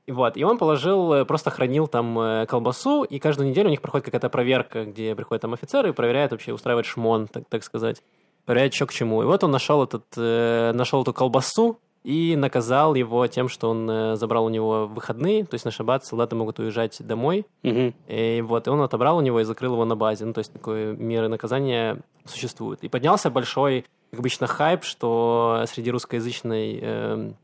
И 0.06 0.12
вот, 0.12 0.36
и 0.36 0.44
он 0.44 0.58
положил, 0.58 1.12
э, 1.12 1.24
просто 1.24 1.50
хранил 1.50 1.86
там 1.86 2.18
э, 2.18 2.46
колбасу, 2.46 3.04
и 3.04 3.18
каждую 3.18 3.48
неделю 3.48 3.68
у 3.68 3.70
них 3.70 3.80
проходит 3.80 4.06
какая-то 4.06 4.28
проверка, 4.28 4.84
где 4.84 5.14
приходят 5.14 5.42
там 5.42 5.54
офицеры 5.54 5.90
и 5.90 5.92
проверяют 5.92 6.32
вообще, 6.32 6.52
устраивают 6.52 6.86
шмон, 6.86 7.28
так, 7.28 7.44
так 7.48 7.62
сказать. 7.62 8.02
Проверяют, 8.44 8.74
что 8.74 8.86
к 8.86 8.92
чему. 8.92 9.22
И 9.22 9.26
вот 9.26 9.42
он 9.42 9.50
нашел, 9.50 9.82
этот, 9.82 10.04
э, 10.16 10.72
нашел 10.72 11.02
эту 11.02 11.12
колбасу 11.12 11.80
и 12.06 12.36
наказал 12.36 12.94
его 12.94 13.26
тем, 13.26 13.48
что 13.48 13.68
он 13.68 13.90
э, 13.90 14.14
забрал 14.16 14.44
у 14.44 14.48
него 14.48 14.86
выходные, 14.86 15.44
то 15.44 15.54
есть 15.54 15.64
на 15.64 15.72
шаббат 15.72 16.06
солдаты 16.06 16.36
могут 16.36 16.60
уезжать 16.60 16.96
домой, 17.04 17.46
Мгм. 17.64 17.94
и 18.06 18.44
вот, 18.46 18.68
и 18.68 18.70
он 18.70 18.80
отобрал 18.80 19.16
у 19.16 19.20
него 19.20 19.40
и 19.40 19.44
закрыл 19.44 19.72
его 19.72 19.84
на 19.84 19.96
базе. 19.96 20.24
Ну, 20.24 20.32
то 20.32 20.38
есть 20.38 20.52
такое 20.52 20.92
меры 20.94 21.26
наказания 21.26 21.98
существуют. 22.24 22.84
И 22.84 22.88
поднялся 22.88 23.28
большой, 23.28 23.84
как 24.12 24.20
обычно, 24.20 24.46
хайп, 24.46 24.84
что 24.84 25.64
среди 25.66 25.90
русскоязычной 25.90 26.78
эм, 26.80 27.36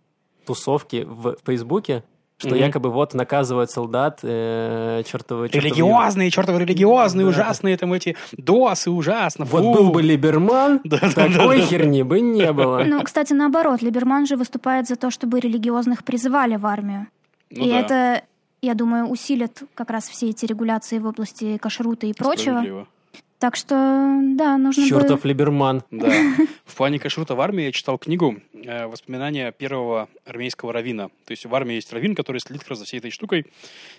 тусовки 0.46 1.04
в 1.08 1.36
Фейсбуке, 1.44 2.04
что 2.42 2.50
Мгм. 2.50 2.58
якобы 2.58 2.90
вот 2.90 3.14
наказывают 3.14 3.70
солдат 3.70 4.20
э, 4.22 5.02
чертовы... 5.06 5.46
чертовы- 5.48 5.60
Религиозные, 5.60 6.30
чертовы 6.30 6.60
религиозные, 6.60 7.24
Да. 7.24 7.30
ужасные 7.30 7.76
там 7.76 7.92
эти 7.92 8.16
досы, 8.36 8.90
ужасно. 8.90 9.44
Вот 9.44 9.62
фу. 9.62 9.72
был 9.74 9.90
бы 9.90 10.02
Либерман, 10.02 10.80
Да, 10.84 10.98
да, 11.00 11.10
такой 11.10 11.56
да, 11.58 11.62
да. 11.62 11.66
херни 11.66 12.02
бы 12.02 12.20
не 12.20 12.52
было. 12.52 12.82
Ну, 12.84 13.02
кстати, 13.02 13.32
наоборот, 13.32 13.82
Либерман 13.82 14.26
же 14.26 14.36
выступает 14.36 14.86
за 14.88 14.96
то, 14.96 15.10
чтобы 15.10 15.40
религиозных 15.40 16.04
призывали 16.04 16.56
в 16.56 16.66
армию. 16.66 17.06
Ну 17.50 17.64
и 17.64 17.70
да, 17.70 17.78
это, 17.80 18.22
я 18.62 18.74
думаю, 18.74 19.06
усилит 19.06 19.62
как 19.74 19.90
раз 19.90 20.08
все 20.08 20.30
эти 20.30 20.44
регуляции 20.46 20.98
в 20.98 21.06
области 21.06 21.56
кашрута 21.58 22.06
и 22.06 22.12
прочего. 22.12 22.54
справедливо. 22.58 22.86
Так 23.42 23.56
что, 23.56 23.74
да, 24.36 24.56
нужно 24.56 24.86
Чертов 24.86 25.22
бы... 25.22 25.28
Либерман. 25.28 25.82
Да. 25.90 26.12
В 26.64 26.76
плане 26.76 27.00
кашрута 27.00 27.34
в 27.34 27.40
армии 27.40 27.64
я 27.64 27.72
читал 27.72 27.98
книгу 27.98 28.36
э, 28.54 28.86
«Воспоминания 28.86 29.50
первого 29.50 30.08
армейского 30.24 30.72
равина». 30.72 31.08
То 31.24 31.32
есть 31.32 31.44
в 31.44 31.52
армии 31.52 31.74
есть 31.74 31.92
равин, 31.92 32.14
который 32.14 32.38
следит 32.38 32.62
как 32.62 32.70
раз 32.70 32.78
за 32.78 32.84
всей 32.84 32.98
этой 32.98 33.10
штукой. 33.10 33.46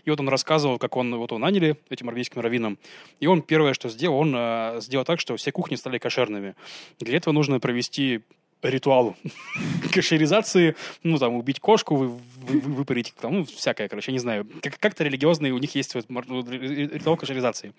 И 0.06 0.10
вот 0.10 0.18
он 0.22 0.30
рассказывал, 0.30 0.80
как 0.80 0.96
он, 0.96 1.14
вот 1.18 1.32
его 1.32 1.40
наняли 1.40 1.76
этим 1.90 2.08
армейским 2.08 2.40
раввином. 2.40 2.80
И 3.20 3.28
он 3.28 3.42
первое, 3.42 3.74
что 3.74 3.90
сделал, 3.90 4.20
он 4.20 4.34
э, 4.34 4.80
сделал 4.80 5.04
так, 5.04 5.20
что 5.20 5.36
все 5.36 5.52
кухни 5.52 5.76
стали 5.76 5.98
кошерными. 5.98 6.56
Для 7.02 7.18
этого 7.18 7.34
нужно 7.34 7.60
провести 7.60 8.22
ритуал 8.64 9.16
кошеризации, 9.92 10.76
ну, 11.04 11.18
там, 11.18 11.36
убить 11.36 11.60
кошку, 11.60 11.96
вы, 11.96 12.08
вы- 12.08 12.20
вы- 12.60 12.60
выпарить, 12.74 13.14
там, 13.20 13.40
ну, 13.40 13.46
всякое, 13.46 13.88
короче, 13.88 14.12
я 14.12 14.14
не 14.14 14.20
знаю. 14.20 14.48
Как- 14.62 14.80
Как-то 14.80 15.04
религиозные 15.04 15.54
у 15.54 15.58
них 15.58 15.76
есть 15.76 15.94
вот 15.96 16.06
ну, 16.10 16.46
ри- 16.50 16.88
ритуал 16.88 17.18
кошеризации. 17.18 17.74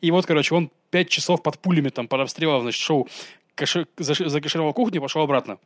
И 0.00 0.10
вот, 0.10 0.26
короче, 0.26 0.54
он 0.54 0.70
пять 0.90 1.08
часов 1.08 1.42
под 1.42 1.58
пулями, 1.58 1.88
там, 1.88 2.08
под 2.08 2.20
обстрелом, 2.20 2.62
значит, 2.62 2.80
шел, 2.80 3.08
каши- 3.56 3.86
заши- 3.98 4.28
закашировал 4.28 4.72
кухню, 4.72 5.00
пошел 5.00 5.22
обратно. 5.22 5.58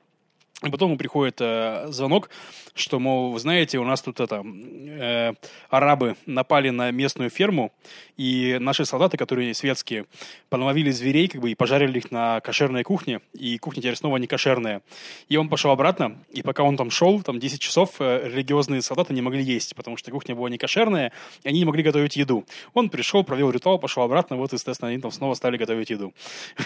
И 0.63 0.69
потом 0.69 0.91
ему 0.91 0.99
приходит 0.99 1.39
э, 1.41 1.87
звонок, 1.89 2.29
что, 2.75 2.99
мол, 2.99 3.33
вы 3.33 3.41
знаете, 3.41 3.79
у 3.79 3.85
нас 3.85 4.03
тут 4.03 4.21
это, 4.21 4.45
э, 4.45 5.33
арабы 5.71 6.17
напали 6.27 6.69
на 6.69 6.91
местную 6.91 7.31
ферму, 7.31 7.73
и 8.19 8.59
наши 8.61 8.85
солдаты, 8.85 9.17
которые 9.17 9.55
светские, 9.55 10.05
поломовили 10.51 10.91
зверей, 10.91 11.29
как 11.29 11.41
бы, 11.41 11.51
и 11.51 11.55
пожарили 11.55 11.97
их 11.97 12.11
на 12.11 12.41
кошерной 12.41 12.83
кухне, 12.83 13.21
и 13.33 13.57
кухня 13.57 13.81
теперь 13.81 13.97
снова 13.97 14.19
не 14.19 14.27
кошерная. 14.27 14.83
И 15.31 15.39
он 15.39 15.49
пошел 15.49 15.71
обратно, 15.71 16.19
и 16.31 16.43
пока 16.43 16.63
он 16.63 16.77
там 16.77 16.91
шел, 16.91 17.23
там 17.23 17.41
10 17.41 17.59
часов 17.59 17.95
э, 17.99 18.29
религиозные 18.29 18.83
солдаты 18.83 19.15
не 19.15 19.23
могли 19.23 19.43
есть, 19.43 19.75
потому 19.75 19.97
что 19.97 20.11
кухня 20.11 20.35
была 20.35 20.51
не 20.51 20.59
кошерная, 20.59 21.13
и 21.43 21.49
они 21.49 21.61
не 21.61 21.65
могли 21.65 21.83
готовить 21.83 22.17
еду. 22.17 22.45
Он 22.75 22.91
пришел, 22.91 23.25
провел 23.25 23.51
ритуал, 23.51 23.79
пошел 23.79 24.03
обратно, 24.03 24.37
вот, 24.37 24.53
естественно, 24.53 24.91
они 24.91 25.01
там 25.01 25.11
снова 25.11 25.33
стали 25.33 25.57
готовить 25.57 25.89
еду. 25.89 26.13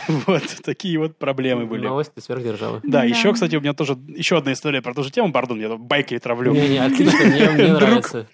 Вот, 0.26 0.42
такие 0.64 0.98
вот 0.98 1.16
проблемы 1.16 1.66
были. 1.66 1.86
Новости 1.86 2.18
сверхдержавы. 2.18 2.80
Да, 2.82 3.00
Да. 3.00 3.04
еще, 3.04 3.32
кстати, 3.32 3.54
у 3.56 3.60
меня 3.60 3.72
тоже 3.74 3.83
еще 3.92 4.38
одна 4.38 4.52
история 4.52 4.82
про 4.82 4.94
ту 4.94 5.02
же 5.02 5.10
тему, 5.10 5.32
пардон, 5.32 5.60
я 5.60 5.76
байки 5.76 6.18
травлю. 6.18 6.52
Не-не, 6.52 6.78
отлично, 6.78 7.24
мне, 7.24 7.50
мне 7.50 7.72
нравится. 7.72 8.26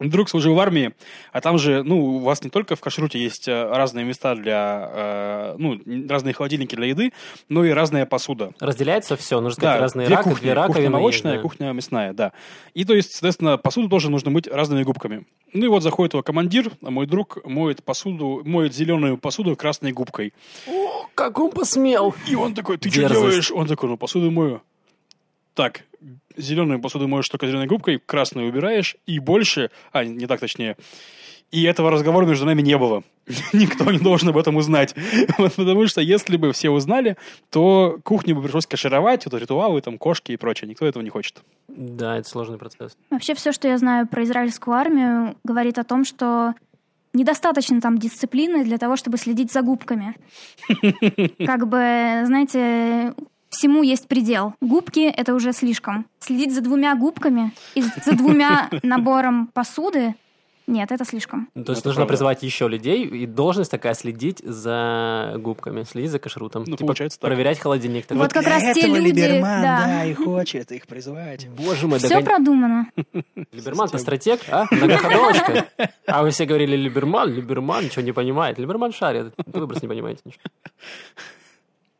Друг 0.00 0.28
служил 0.28 0.54
в 0.54 0.60
армии, 0.60 0.92
а 1.32 1.40
там 1.40 1.56
же, 1.56 1.84
ну, 1.84 2.16
у 2.16 2.18
вас 2.18 2.42
не 2.42 2.50
только 2.50 2.74
в 2.74 2.80
кашруте 2.80 3.18
есть 3.22 3.46
э, 3.46 3.70
разные 3.70 4.04
места 4.04 4.34
для, 4.34 4.90
э, 4.92 5.54
ну, 5.56 5.80
разные 6.08 6.34
холодильники 6.34 6.74
для 6.74 6.86
еды, 6.86 7.12
но 7.48 7.64
и 7.64 7.70
разная 7.70 8.04
посуда. 8.04 8.52
Разделяется 8.58 9.16
все, 9.16 9.40
нужно 9.40 9.56
сказать, 9.56 9.80
разные 9.80 10.06
две 10.08 10.16
раки, 10.16 10.28
кухни. 10.28 10.42
две 10.42 10.52
раковины. 10.52 10.74
Кухня 10.74 10.82
есть, 10.84 10.92
молочная, 10.92 11.36
да. 11.36 11.42
кухня 11.42 11.72
мясная, 11.72 12.12
да. 12.12 12.32
И 12.74 12.84
то 12.84 12.92
есть, 12.92 13.12
соответственно, 13.12 13.56
посуду 13.56 13.88
тоже 13.88 14.10
нужно 14.10 14.30
мыть 14.30 14.48
разными 14.48 14.82
губками. 14.82 15.26
Ну 15.52 15.64
и 15.64 15.68
вот 15.68 15.84
заходит 15.84 16.14
его 16.14 16.24
командир, 16.24 16.72
а 16.82 16.90
мой 16.90 17.06
друг 17.06 17.38
моет 17.44 17.84
посуду, 17.84 18.42
моет 18.44 18.74
зеленую 18.74 19.16
посуду 19.16 19.54
красной 19.54 19.92
губкой. 19.92 20.32
Как 21.14 21.38
он 21.38 21.52
посмел? 21.52 22.16
И 22.26 22.34
он 22.34 22.54
такой, 22.54 22.78
ты 22.78 22.90
что 22.90 23.02
Дерзость. 23.02 23.20
делаешь? 23.20 23.52
Он 23.52 23.68
такой, 23.68 23.88
ну 23.88 23.96
посуду 23.96 24.32
мою. 24.32 24.60
Так, 25.54 25.84
зеленую 26.36 26.80
посуду 26.80 27.08
моешь 27.08 27.28
только 27.28 27.46
зеленой 27.46 27.66
губкой, 27.66 28.00
красную 28.04 28.48
убираешь, 28.48 28.96
и 29.06 29.18
больше, 29.18 29.70
а, 29.92 30.04
не 30.04 30.26
так 30.26 30.40
точнее, 30.40 30.76
и 31.54 31.62
этого 31.62 31.90
разговора 31.90 32.26
между 32.26 32.46
нами 32.46 32.62
не 32.62 32.76
было. 32.76 33.04
Никто 33.52 33.90
не 33.92 34.00
должен 34.00 34.28
об 34.30 34.36
этом 34.36 34.56
узнать. 34.56 34.94
Вот 35.38 35.54
потому 35.54 35.86
что 35.86 36.00
если 36.00 36.36
бы 36.36 36.52
все 36.52 36.70
узнали, 36.70 37.16
то 37.50 37.98
кухню 38.02 38.34
бы 38.34 38.42
пришлось 38.42 38.66
кашировать, 38.66 39.26
это 39.26 39.36
ритуалы, 39.36 39.80
там, 39.80 39.98
кошки 39.98 40.32
и 40.32 40.36
прочее. 40.36 40.68
Никто 40.68 40.84
этого 40.84 41.02
не 41.02 41.10
хочет. 41.10 41.42
Да, 41.68 42.18
это 42.18 42.28
сложный 42.28 42.58
процесс. 42.58 42.96
Вообще 43.10 43.34
все, 43.34 43.52
что 43.52 43.68
я 43.68 43.78
знаю 43.78 44.08
про 44.08 44.24
израильскую 44.24 44.76
армию, 44.76 45.36
говорит 45.44 45.78
о 45.78 45.84
том, 45.84 46.04
что 46.04 46.54
недостаточно 47.12 47.80
там 47.80 47.98
дисциплины 47.98 48.64
для 48.64 48.78
того, 48.78 48.96
чтобы 48.96 49.16
следить 49.16 49.52
за 49.52 49.62
губками. 49.62 50.16
Как 51.46 51.68
бы, 51.68 52.22
знаете, 52.26 53.14
всему 53.54 53.82
есть 53.82 54.06
предел. 54.08 54.54
Губки— 54.60 55.00
это 55.16 55.34
уже 55.34 55.52
слишком. 55.52 56.06
Следить 56.20 56.54
за 56.54 56.60
двумя 56.60 56.94
губками 56.94 57.52
и 57.74 57.82
за 57.82 58.12
двумя 58.12 58.68
набором 58.82 59.48
посуды— 59.54 60.14
нет, 60.66 60.90
это 60.92 61.04
слишком. 61.04 61.50
Ну, 61.54 61.62
То 61.62 61.72
есть 61.72 61.80
Это 61.80 61.90
нужно 61.90 62.00
правда. 62.06 62.12
призвать 62.12 62.42
еще 62.42 62.68
людей, 62.68 63.04
и 63.04 63.26
должность 63.26 63.70
такая 63.70 63.92
следить 63.92 64.38
за 64.42 65.34
губками, 65.36 65.82
следить 65.82 66.10
за 66.10 66.18
кашрутом. 66.18 66.64
Ну, 66.66 66.76
Типа 66.76 66.86
получается 66.86 67.20
так. 67.20 67.28
проверять 67.28 67.58
холодильник. 67.58 68.06
Так 68.06 68.16
Вот 68.16 68.32
как 68.32 68.46
раз 68.46 68.62
те 68.74 68.86
люди, 68.86 69.40
да. 69.42 70.06
и 70.06 70.14
хочет 70.14 70.72
их 70.72 70.86
призывать. 70.86 71.48
Боже 71.58 71.86
мой, 71.86 72.00
да 72.00 72.06
Все 72.06 72.16
как- 72.16 72.24
продумано. 72.24 72.86
Либерман, 73.52 73.90
ты 73.90 73.98
стратег, 73.98 74.40
а? 74.50 74.64
Многоходовочка. 74.70 75.66
А 76.06 76.22
вы 76.22 76.30
все 76.30 76.46
говорили 76.46 76.76
Либерман, 76.76 77.28
Либерман, 77.30 77.84
ничего 77.84 78.00
не 78.00 78.12
понимает. 78.12 78.58
Либерман 78.58 78.94
шарит. 78.94 79.34
Вы 79.44 79.66
просто 79.66 79.84
не 79.84 79.88
понимаете 79.90 80.22
ничего. 80.24 80.44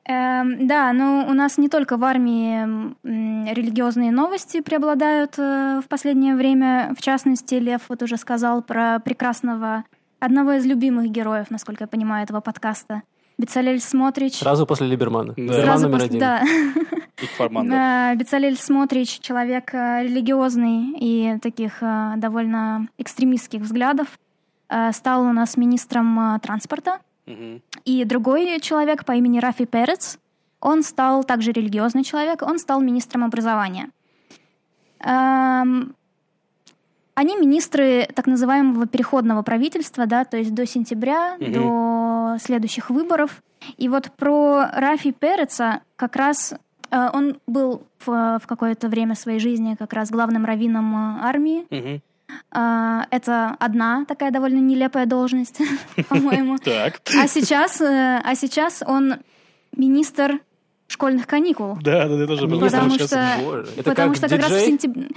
Эм, 0.06 0.66
да, 0.66 0.92
но 0.92 1.24
у 1.26 1.32
нас 1.32 1.56
не 1.56 1.68
только 1.70 1.96
в 1.96 2.04
армии 2.04 2.58
м, 2.62 2.96
религиозные 3.50 4.12
новости 4.12 4.60
преобладают 4.60 5.38
э, 5.38 5.80
в 5.82 5.88
последнее 5.88 6.34
время. 6.36 6.92
В 6.98 7.00
частности, 7.02 7.54
Лев 7.54 7.82
вот 7.88 8.02
уже 8.02 8.18
сказал 8.18 8.62
про 8.62 8.98
прекрасного, 9.00 9.84
одного 10.20 10.52
из 10.52 10.66
любимых 10.66 11.10
героев, 11.10 11.46
насколько 11.50 11.84
я 11.84 11.88
понимаю, 11.88 12.24
этого 12.24 12.40
подкаста. 12.40 13.02
Бецалель 13.38 13.80
Смотрич. 13.80 14.34
Сразу 14.36 14.66
после 14.66 14.86
Либермана. 14.88 15.32
Да. 15.36 15.42
Либерман 15.42 15.64
Сразу 15.64 15.88
номер 15.88 16.00
после- 16.00 16.08
один. 16.08 16.20
да. 16.20 16.42
Да. 17.64 18.12
Э, 18.12 18.16
Бецалель 18.16 18.56
Смотрич, 18.58 19.20
человек 19.20 19.72
э, 19.72 20.02
религиозный 20.02 20.94
и 20.98 21.38
таких 21.40 21.78
э, 21.80 22.14
довольно 22.16 22.88
экстремистских 22.98 23.60
взглядов, 23.62 24.18
э, 24.68 24.92
стал 24.92 25.22
у 25.22 25.32
нас 25.32 25.56
министром 25.56 26.18
э, 26.34 26.38
транспорта. 26.40 26.98
И 27.84 28.04
другой 28.04 28.60
человек 28.60 29.04
по 29.04 29.12
имени 29.12 29.38
Рафи 29.38 29.64
Перец, 29.64 30.18
он 30.60 30.82
стал 30.82 31.24
также 31.24 31.52
религиозный 31.52 32.04
человек, 32.04 32.42
он 32.42 32.58
стал 32.58 32.80
министром 32.80 33.24
образования. 33.24 33.90
Эм, 35.00 35.94
Они 37.16 37.36
министры 37.36 38.08
так 38.12 38.26
называемого 38.26 38.86
переходного 38.88 39.42
правительства, 39.42 40.04
да, 40.06 40.24
то 40.24 40.36
есть 40.36 40.52
до 40.52 40.66
сентября, 40.66 41.36
Мгм. 41.38 41.52
до 41.52 42.36
следующих 42.40 42.90
выборов. 42.90 43.40
И 43.76 43.88
вот 43.88 44.10
про 44.16 44.66
Рафи 44.72 45.12
Переца 45.12 45.80
как 45.94 46.16
раз 46.16 46.54
э, 46.90 47.08
он 47.12 47.38
был 47.46 47.82
в, 48.04 48.40
в 48.42 48.46
какое-то 48.48 48.88
время 48.88 49.14
своей 49.14 49.38
жизни 49.38 49.76
как 49.78 49.92
раз 49.92 50.10
главным 50.10 50.44
раввином 50.44 50.94
э, 50.94 51.20
армии. 51.22 51.66
Мгм. 51.70 52.02
А, 52.50 53.06
Это 53.10 53.56
одна 53.58 54.04
такая 54.06 54.30
довольно 54.30 54.58
нелепая 54.60 55.06
должность, 55.06 55.60
по-моему. 56.08 56.58
Так. 56.58 57.00
А 57.18 57.26
сейчас, 57.28 57.80
э, 57.80 58.20
а 58.24 58.34
сейчас 58.34 58.82
он 58.86 59.14
министр 59.76 60.40
школьных 60.86 61.26
каникул. 61.26 61.76
Да, 61.80 62.06
да, 62.08 62.16
да, 62.16 62.26
тоже 62.26 62.46
было. 62.46 62.60
Потому 62.60 62.90
Сейчас- 62.90 63.08
что. 63.08 63.64
Это 63.76 63.82
потому 63.90 64.08
как 64.12 64.16
что 64.16 64.28
как 64.28 64.38
раз 64.40 64.48
в 64.50 64.52
диджей? 64.54 64.66
сентябре... 64.66 65.08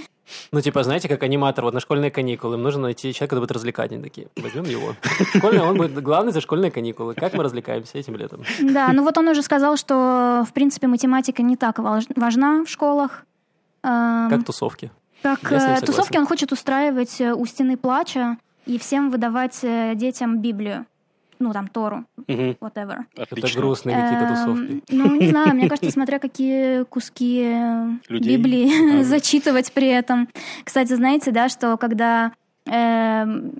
Ну, 0.51 0.60
типа, 0.62 0.84
знаете, 0.84 1.08
как 1.08 1.23
аниматор, 1.23 1.63
вот 1.63 1.73
на 1.73 1.80
школьные 1.80 2.12
каникулы, 2.12 2.56
им 2.56 2.63
нужно 2.63 2.82
найти 2.82 3.13
человека, 3.13 3.27
который 3.36 3.39
будет 3.41 3.51
развлекать. 3.53 3.91
Они 3.93 4.03
такие, 4.03 4.27
возьмем 4.36 4.65
его. 4.65 4.93
Школьный, 5.36 5.62
он 5.62 5.77
будет 5.77 5.93
главный 6.01 6.34
за 6.34 6.41
школьные 6.41 6.69
каникулы. 6.71 7.13
Как 7.13 7.34
мы 7.34 7.43
развлекаемся 7.43 7.97
этим 7.97 8.15
летом? 8.17 8.41
Да, 8.60 8.91
ну 8.93 9.03
вот 9.03 9.17
он 9.17 9.27
уже 9.30 9.41
сказал, 9.41 9.77
что, 9.77 10.43
в 10.49 10.51
принципе, 10.53 10.88
математика 10.88 11.43
не 11.43 11.56
так 11.56 11.80
важ- 11.80 12.08
важна 12.15 12.63
в 12.65 12.69
школах. 12.69 13.25
Эм, 13.84 14.30
Как 14.30 14.43
тусовки. 14.45 14.91
Ним 15.23 15.36
э, 15.51 15.82
тусовки 15.82 16.17
он 16.17 16.25
хочет 16.25 16.51
устраивать 16.51 17.19
э, 17.21 17.34
у 17.34 17.45
стены 17.45 17.77
плача 17.77 18.38
и 18.65 18.77
всем 18.77 19.10
выдавать 19.10 19.60
э, 19.63 19.93
детям 19.95 20.39
Библию. 20.39 20.86
ну, 21.39 21.53
там, 21.53 21.67
Тору, 21.67 22.03
Мгм. 22.27 22.58
whatever. 22.62 23.06
Отлично. 23.15 23.47
Это 23.47 23.58
грустные 23.60 23.95
какие-то 23.95 24.25
Эм, 24.25 24.36
тусовки. 24.36 24.84
Ну, 24.89 25.15
не 25.21 25.27
знаю, 25.32 25.53
мне 25.56 25.69
кажется, 25.69 25.91
смотря 25.91 26.17
какие 26.19 26.84
куски 26.86 27.43
э, 27.45 27.89
Людей? 28.10 28.38
Библии 28.38 28.99
А. 29.01 29.03
зачитывать 29.06 29.71
при 29.71 29.88
этом. 29.88 30.27
Кстати, 30.63 30.93
знаете, 30.93 31.32
да, 31.32 31.47
что 31.49 31.77
когда 31.77 32.32
эм, 32.65 33.53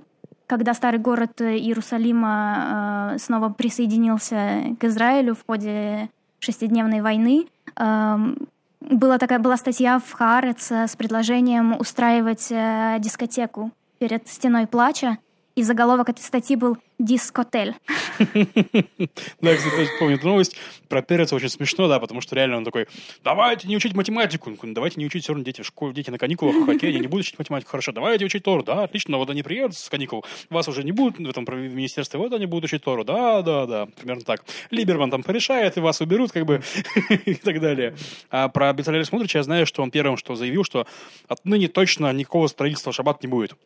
когда 0.48 0.72
старый 0.74 0.98
город 0.98 1.40
Иерусалима 1.40 3.12
э, 3.14 3.18
снова 3.18 3.48
присоединился 3.50 4.74
к 4.80 4.84
Израилю 4.84 5.34
в 5.34 5.44
ходе 5.46 6.08
шестидневной 6.40 7.00
войны, 7.00 7.46
эм, 7.76 8.36
была 8.80 9.18
такая 9.18 9.38
была 9.38 9.56
статья 9.56 9.98
в 9.98 10.12
Хаарец 10.12 10.70
с 10.70 10.96
предложением 10.96 11.78
устраивать 11.78 12.48
э, 12.50 12.96
дискотеку 13.00 13.72
перед 13.98 14.28
стеной 14.28 14.66
плача, 14.66 15.18
и 15.58 15.62
заголовок 15.64 16.08
этой 16.08 16.20
статьи 16.20 16.54
был 16.54 16.78
«Дискотель». 17.00 17.74
Да, 18.18 18.24
я, 19.50 19.56
кстати, 19.56 19.90
помню 19.98 20.14
эту 20.14 20.28
новость. 20.28 20.56
Про 20.88 21.02
Переца 21.02 21.34
очень 21.34 21.48
смешно, 21.48 21.88
да, 21.88 21.98
потому 21.98 22.20
что 22.20 22.36
реально 22.36 22.58
он 22.58 22.64
такой, 22.64 22.86
давайте 23.24 23.66
не 23.66 23.76
учить 23.76 23.92
математику. 23.94 24.50
«Ну, 24.50 24.72
Давайте 24.72 25.00
не 25.00 25.06
учить 25.06 25.24
все 25.24 25.32
равно 25.32 25.44
дети 25.44 25.62
в 25.62 25.66
школе, 25.66 25.92
дети 25.92 26.10
на 26.10 26.18
каникулах, 26.18 26.68
окей, 26.68 26.90
они 26.90 27.00
не 27.00 27.08
будут 27.08 27.26
учить 27.26 27.38
математику, 27.40 27.72
хорошо, 27.72 27.90
давайте 27.90 28.24
учить 28.24 28.44
Тору, 28.44 28.62
да, 28.62 28.84
отлично, 28.84 29.16
вот 29.16 29.30
они 29.30 29.42
приедут 29.42 29.76
с 29.76 29.88
каникул, 29.88 30.24
вас 30.48 30.68
уже 30.68 30.84
не 30.84 30.92
будут 30.92 31.18
в 31.18 31.28
этом 31.28 31.44
министерстве, 31.44 32.20
вот 32.20 32.32
они 32.32 32.46
будут 32.46 32.66
учить 32.66 32.84
Тору, 32.84 33.02
да, 33.02 33.42
да, 33.42 33.66
да, 33.66 33.86
примерно 33.86 34.22
так. 34.22 34.44
Либерман 34.70 35.10
там 35.10 35.24
порешает, 35.24 35.76
и 35.76 35.80
вас 35.80 36.00
уберут, 36.00 36.30
как 36.30 36.46
бы, 36.46 36.62
и 37.24 37.34
так 37.34 37.60
далее. 37.60 37.96
А 38.30 38.48
про 38.48 38.72
Бецалеля 38.72 39.04
Смотрича 39.04 39.40
я 39.40 39.42
знаю, 39.42 39.66
что 39.66 39.82
он 39.82 39.90
первым, 39.90 40.16
что 40.16 40.36
заявил, 40.36 40.62
что 40.62 40.86
отныне 41.26 41.66
точно 41.66 42.12
никакого 42.12 42.46
строительства 42.46 42.92
шаббат 42.92 43.22
не 43.24 43.28
будет. 43.28 43.56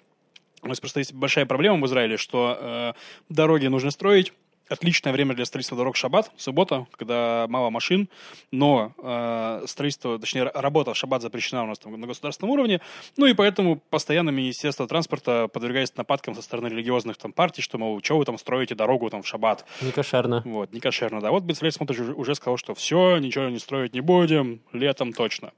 У 0.63 0.69
нас 0.69 0.81
просто 0.81 1.01
есть 1.01 1.13
большая 1.13 1.45
проблема 1.45 1.81
в 1.81 1.87
Израиле, 1.87 2.17
что 2.17 2.57
э, 2.59 2.93
дороги 3.29 3.67
нужно 3.67 3.91
строить. 3.91 4.33
Отличное 4.69 5.13
время 5.13 5.35
для 5.35 5.45
строительства 5.45 5.77
дорог 5.77 5.97
шаббат, 5.97 6.31
суббота, 6.37 6.87
когда 6.97 7.47
мало 7.49 7.69
машин, 7.71 8.09
но 8.51 8.93
э, 8.97 9.65
строительство, 9.67 10.19
точнее, 10.19 10.45
работа 10.45 10.95
в 10.95 10.97
шаббат 10.97 11.21
запрещена 11.21 11.65
у 11.65 11.67
нас 11.67 11.79
там 11.79 12.01
на 12.01 12.07
государственном 12.07 12.53
уровне, 12.53 12.81
ну 13.17 13.27
и 13.27 13.35
поэтому 13.35 13.77
постоянно 13.91 14.31
Министерство 14.31 14.87
транспорта 14.89 15.49
подвергается 15.49 15.95
нападкам 15.99 16.35
со 16.35 16.43
стороны 16.43 16.69
религиозных 16.69 17.17
там 17.19 17.33
партий, 17.33 17.61
что, 17.61 17.77
мол, 17.77 18.01
что 18.03 18.17
вы 18.17 18.25
там 18.25 18.39
строите 18.39 18.75
дорогу 18.75 19.11
там 19.11 19.23
в 19.23 19.27
шаббат, 19.27 19.65
Не 19.83 19.93
кошерно. 19.93 20.43
вот, 20.45 20.73
не 20.73 20.81
кошерно, 20.81 21.21
да. 21.21 21.31
Вот 21.31 21.43
Бецалель 21.43 21.73
Смотрич 21.73 22.01
уже, 22.01 22.15
уже 22.15 22.35
сказал, 22.35 22.57
что 22.57 22.75
все, 22.75 23.19
ничего 23.19 23.49
не 23.49 23.59
строить 23.59 23.93
не 23.95 24.01
будем, 24.01 24.63
летом 24.73 25.13
точно. 25.13 25.53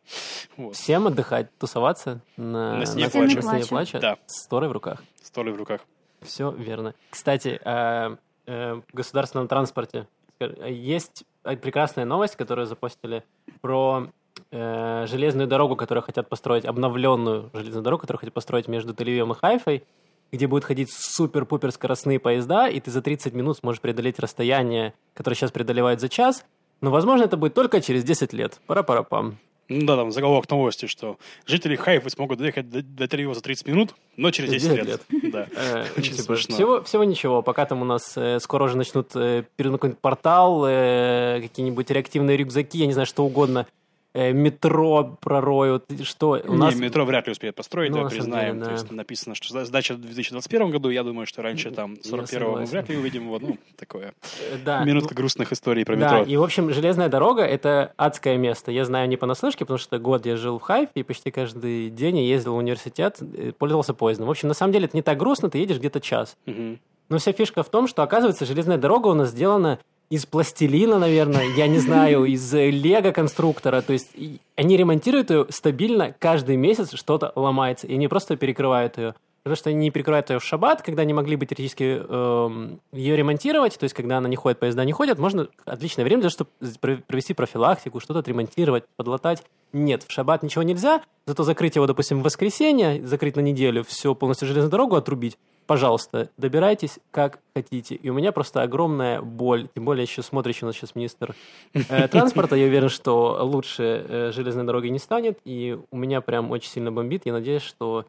Вот, 0.57 0.75
Всем 0.77 1.07
отдыхать, 1.07 1.57
тусоваться 1.59 2.21
на, 2.37 2.79
На 2.79 2.87
сне 2.87 3.09
плача. 3.09 4.01
Да. 4.01 4.19
с 4.27 4.47
Торой 4.49 4.69
в 4.69 4.73
руках. 4.73 5.03
столы 5.23 5.53
в 5.53 5.57
руках. 5.57 5.83
Все 6.23 6.51
верно. 6.51 6.95
Кстати, 7.11 7.61
э, 7.65 8.17
э, 8.47 8.81
государственном 8.93 9.49
транспорте 9.49 10.07
ска- 10.39 10.71
есть 10.71 11.25
э, 11.45 11.57
прекрасная 11.57 12.05
новость, 12.05 12.37
которую 12.37 12.67
запостили 12.67 13.25
про 13.61 14.09
э, 14.51 15.07
железную 15.07 15.49
дорогу, 15.49 15.77
которую 15.77 16.03
хотят 16.03 16.29
построить, 16.29 16.65
обновленную 16.65 17.51
железную 17.53 17.83
дорогу, 17.83 18.03
которую 18.03 18.21
хотят 18.21 18.35
построить 18.35 18.69
между 18.69 18.93
Тель-Авивом 18.93 19.33
и 19.33 19.39
Хайфой, 19.39 19.85
где 20.33 20.47
будут 20.47 20.65
ходить 20.65 20.91
супер-пупер 20.93 21.71
скоростные 21.71 22.19
поезда, 22.19 22.67
и 22.69 22.81
ты 22.81 22.91
за 22.91 23.03
30 23.03 23.35
минут 23.35 23.59
сможешь 23.59 23.81
преодолеть 23.81 24.19
расстояние, 24.19 24.95
которое 25.15 25.37
сейчас 25.37 25.53
преодолевают 25.53 26.01
за 26.01 26.09
час, 26.09 26.45
но, 26.81 26.91
возможно, 26.91 27.25
это 27.25 27.37
будет 27.37 27.55
только 27.55 27.81
через 27.81 28.05
10 28.05 28.33
лет. 28.33 28.61
Пара-пара-пам. 28.67 29.39
Ну 29.69 29.87
да, 29.87 29.97
там 29.97 30.13
заголовок 30.13 30.49
новости, 30.51 30.87
что 30.87 31.19
жители 31.47 31.77
Хайфы 31.77 32.11
смогут 32.11 32.39
доехать 32.39 32.69
до, 32.69 32.83
до 32.83 33.05
Тель-Авива 33.05 33.35
за 33.35 33.41
30 33.41 33.67
минут, 33.67 33.95
но 34.17 34.31
через 34.31 34.51
10 34.51 34.71
10 34.71 34.87
лет. 34.87 35.03
Да. 35.33 35.47
Э, 35.57 35.87
Очень 35.97 36.13
типа, 36.13 36.37
смешно. 36.37 36.55
Всего, 36.55 36.83
всего 36.83 37.05
ничего. 37.05 37.43
Пока 37.43 37.65
там 37.65 37.81
у 37.83 37.85
нас 37.85 38.13
э, 38.17 38.41
скоро 38.41 38.65
уже 38.65 38.77
начнут 38.77 39.11
э, 39.15 39.45
какой-нибудь 39.57 39.99
портал, 39.99 40.65
э, 40.67 41.41
какие-нибудь 41.43 41.91
реактивные 41.91 42.37
рюкзаки, 42.37 42.79
я 42.79 42.87
не 42.87 42.93
знаю, 42.93 43.07
что 43.07 43.25
угодно, 43.25 43.67
метро 44.15 45.17
пророют, 45.21 45.85
что 46.05 46.41
у 46.47 46.53
Не, 46.53 46.57
нас... 46.59 46.75
метро 46.77 47.05
вряд 47.05 47.27
ли 47.27 47.33
успеет 47.33 47.57
построить, 47.57 47.91
Ну, 47.91 47.97
да, 47.97 48.03
самом 48.03 48.11
признаем. 48.13 48.53
деле, 48.55 48.61
То 48.61 48.67
да. 48.67 48.73
есть 48.73 48.91
написано, 48.93 49.35
что 49.35 49.49
сда- 49.53 49.65
сдача 49.65 49.95
в 49.95 50.01
2021 50.01 50.71
году, 50.71 50.91
я 50.91 51.03
думаю, 51.03 51.27
что 51.27 51.43
раньше 51.43 51.71
там 51.73 51.95
Я 51.95 52.11
41 52.11 52.51
мы 52.51 52.65
вряд 52.65 52.89
ли 52.89 52.97
увидим. 52.97 53.29
Вот, 53.29 53.43
ну, 53.43 53.59
такое. 53.77 54.15
э, 54.53 54.57
да, 54.65 54.85
Минутка 54.85 55.15
грустных 55.15 55.53
историй 55.53 55.85
про 55.85 55.97
Да, 55.97 56.19
метро. 56.21 56.33
и, 56.33 56.37
в 56.37 56.43
общем, 56.43 56.73
железная 56.73 57.09
дорога— 57.09 57.43
это 57.45 57.93
адское 57.97 58.37
место. 58.37 58.71
Я 58.71 58.85
знаю 58.85 59.09
не 59.09 59.17
понаслышке, 59.17 59.65
потому 59.65 59.79
что 59.79 59.99
год 59.99 60.27
я 60.27 60.37
жил 60.37 60.59
в 60.59 60.63
Хайфе, 60.63 60.93
и 60.95 61.03
почти 61.03 61.31
каждый 61.31 61.91
день 61.91 62.19
я 62.19 62.23
ездил 62.25 62.55
в 62.55 62.59
университет, 62.59 63.19
э, 63.21 63.53
пользовался 63.53 63.95
поездом. 63.95 64.27
В 64.29 64.31
общем, 64.31 64.49
на 64.49 64.55
самом 64.55 64.73
деле 64.73 64.85
это 64.87 64.97
не 64.97 65.03
так 65.03 65.19
грустно, 65.19 65.51
ты 65.51 65.59
едешь 65.59 65.79
где-то 65.79 66.01
час. 66.01 66.37
Мгм. 66.47 66.79
Но 67.11 67.19
вся 67.19 67.33
фишка 67.33 67.63
в 67.63 67.69
том, 67.69 67.87
что, 67.87 68.03
оказывается, 68.03 68.47
железная 68.47 68.79
дорога 68.79 69.09
у 69.09 69.15
нас 69.15 69.31
сделана 69.31 69.79
из 70.15 70.27
пластилина, 70.27 70.99
наверное, 71.01 71.45
я 71.57 71.67
не 71.67 71.79
знаю, 71.79 72.25
из 72.37 72.55
э, 72.55 72.71
лего-конструктора. 72.71 73.83
То 73.83 73.93
есть 73.93 74.11
они 74.55 74.77
ремонтируют 74.77 75.31
ее 75.31 75.47
стабильно, 75.49 76.15
каждый 76.19 76.57
месяц 76.57 76.95
что-то 76.95 77.33
ломается, 77.35 77.89
и 77.89 77.95
они 77.95 78.07
просто 78.07 78.37
перекрывают 78.37 78.97
ее. 78.97 79.15
Потому 79.43 79.57
что 79.57 79.71
они 79.71 79.79
не 79.79 79.91
перекрывают 79.91 80.31
ее 80.31 80.39
в 80.39 80.45
шаббат, 80.45 80.83
когда 80.83 81.05
не 81.05 81.13
могли 81.13 81.37
бы 81.37 81.45
теоретически 81.45 82.01
эм, 82.09 82.81
ее 82.93 83.15
ремонтировать, 83.15 83.77
то 83.77 83.85
есть 83.85 83.95
когда 83.95 84.17
она 84.17 84.27
не 84.27 84.37
ходит, 84.37 84.59
поезда 84.59 84.87
не 84.87 84.93
ходят, 84.93 85.19
можно 85.19 85.49
отличное 85.67 86.05
время 86.05 86.23
для 86.23 86.31
того, 86.31 86.49
чтобы 86.79 87.03
провести 87.07 87.35
профилактику, 87.35 88.01
что-то 88.01 88.21
отремонтировать, 88.21 88.85
подлатать. 88.97 89.43
Нет, 89.75 90.05
в 90.07 90.13
шаббат 90.13 90.43
ничего 90.43 90.63
нельзя, 90.63 91.03
зато 91.27 91.43
закрыть 91.43 91.77
его, 91.77 91.87
допустим, 91.87 92.21
в 92.21 92.23
воскресенье, 92.23 93.07
закрыть 93.07 93.37
на 93.37 93.41
неделю, 93.41 93.85
все 93.85 94.15
полностью 94.15 94.49
железную 94.49 94.71
дорогу 94.71 94.97
отрубить, 94.97 95.37
пожалуйста, 95.67 96.31
добирайтесь 96.37 96.99
как 97.11 97.41
хотите. 97.55 97.95
И 97.95 98.09
у 98.11 98.15
меня 98.15 98.33
просто 98.33 98.63
огромная 98.63 99.21
боль, 99.21 99.69
тем 99.75 99.85
более 99.85 100.03
еще 100.05 100.23
смотрящий 100.23 100.65
у 100.65 100.67
нас 100.67 100.77
сейчас 100.77 100.95
министр 100.95 101.35
э, 101.73 102.09
транспорта, 102.09 102.57
я 102.57 102.67
уверен, 102.67 102.89
что 102.89 103.39
лучше 103.43 104.05
э, 104.09 104.33
железной 104.33 104.65
дороги 104.65 104.89
не 104.89 104.99
станет, 104.99 105.39
и 105.45 105.79
у 105.91 105.97
меня 105.97 106.21
прям 106.21 106.51
очень 106.51 106.71
сильно 106.71 106.93
бомбит. 106.93 107.27
Я 107.27 107.33
надеюсь, 107.33 107.63
что 107.63 108.07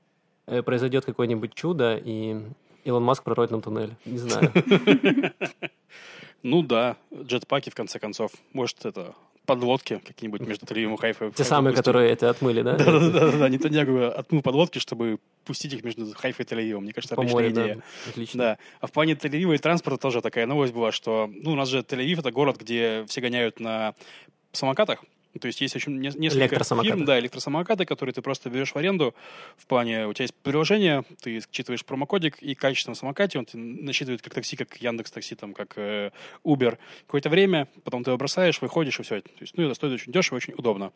э, 0.48 0.62
произойдет 0.62 1.06
какое-нибудь 1.06 1.54
чудо, 1.54 2.00
и 2.04 2.42
Илон 2.84 3.04
Маск 3.04 3.24
пророет 3.24 3.52
нам 3.52 3.62
туннель. 3.62 3.96
Не 4.06 4.18
знаю. 4.18 4.52
Ну 6.48 6.62
да, 6.62 6.96
джетпаки, 7.12 7.72
в 7.72 7.74
конце 7.74 7.98
концов. 7.98 8.32
Может, 8.54 8.86
это 8.86 9.16
подлодки 9.46 10.02
какие-нибудь 10.06 10.42
между 10.42 10.66
Тель-Авивом 10.66 10.96
и 10.96 10.98
Хайфой. 10.98 11.32
Те 11.32 11.44
самые, 11.44 11.76
которые 11.76 12.12
это 12.12 12.30
отмыли, 12.30 12.62
да? 12.62 12.74
Да-да-да, 12.74 13.50
Нетаньягу 13.50 14.06
отмыл 14.06 14.42
подлодки, 14.42 14.80
чтобы 14.80 15.20
пустить 15.46 15.74
их 15.74 15.84
между 15.84 16.12
Хайфой 16.14 16.46
и 16.46 16.48
Тель-Авивом. 16.48 16.82
Мне 16.82 16.94
кажется, 16.94 17.16
отличная 17.16 17.50
идея. 17.50 17.80
Отлично. 18.10 18.38
Да. 18.38 18.58
А 18.80 18.88
в 18.88 18.92
плане 18.92 19.14
Тель-Авива 19.14 19.56
и 19.56 19.58
транспорта 19.58 20.00
тоже 20.00 20.22
такая 20.22 20.46
новость 20.46 20.74
была, 20.74 20.92
что 20.92 21.30
ну, 21.34 21.52
у 21.52 21.56
нас 21.56 21.70
же 21.70 21.80
Тель-Авив 21.80 22.20
это 22.20 22.32
город, 22.32 22.58
где 22.60 23.06
все 23.08 23.22
гоняют 23.22 23.60
на 23.60 23.94
самокатах. 24.52 25.04
Ну, 25.36 25.40
То 25.42 25.48
есть 25.48 25.60
есть 25.60 25.76
очень 25.76 26.00
не- 26.00 26.12
несколько 26.16 26.40
фирм, 26.88 27.06
да, 27.06 27.20
электросамокаты, 27.20 27.86
которые 27.86 28.14
ты 28.14 28.22
просто 28.22 28.50
берешь 28.50 28.72
в 28.72 28.78
аренду. 28.78 29.14
В 29.58 29.68
плане, 29.68 30.08
у 30.08 30.14
тебя 30.14 30.24
есть 30.24 30.34
приложение, 30.34 31.04
ты 31.22 31.42
считываешь 31.52 31.84
промокодик, 31.84 32.38
и 32.42 32.56
качество 32.56 32.92
на 32.92 32.96
самокате, 32.96 33.40
он 33.40 33.46
насчитывает 33.54 34.22
как 34.22 34.34
такси, 34.34 34.56
как 34.56 34.78
Яндекс 34.78 35.12
Такси, 35.12 35.36
там, 35.36 35.54
как 35.54 35.74
э, 35.76 36.12
Uber. 36.46 36.78
Какое-то 37.06 37.30
время, 37.30 37.68
потом 37.84 38.06
ты 38.06 38.12
его 38.12 38.18
бросаешь, 38.18 38.62
выходишь, 38.62 38.98
и 39.02 39.04
все. 39.04 39.20
То 39.20 39.30
есть, 39.42 39.58
ну, 39.58 39.66
это 39.66 39.74
стоит 39.74 39.92
очень 39.92 40.14
дешево, 40.14 40.38
очень 40.38 40.54
удобно. 40.54 40.94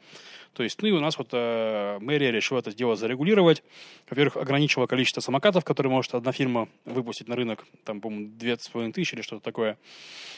То 0.53 0.63
есть, 0.63 0.81
ну, 0.81 0.87
и 0.87 0.91
у 0.91 1.01
нас 1.01 1.17
вот 1.17 1.29
э, 1.33 1.97
мэрия 1.99 2.31
решила 2.31 2.59
это 2.59 2.73
дело 2.73 2.95
зарегулировать. 2.95 3.61
Во-первых, 4.09 4.37
ограничила 4.37 4.87
количество 4.87 5.19
самокатов, 5.19 5.65
которые 5.65 5.91
может 5.91 6.15
одна 6.15 6.31
фирма 6.31 6.69
выпустить 6.85 7.27
на 7.27 7.35
рынок, 7.35 7.65
там, 7.83 7.99
по-моему, 7.99 8.29
две 8.37 8.57
с 8.57 8.69
половиной 8.69 8.93
тысячи 8.93 9.15
или 9.15 9.21
что-то 9.21 9.43
такое. 9.43 9.77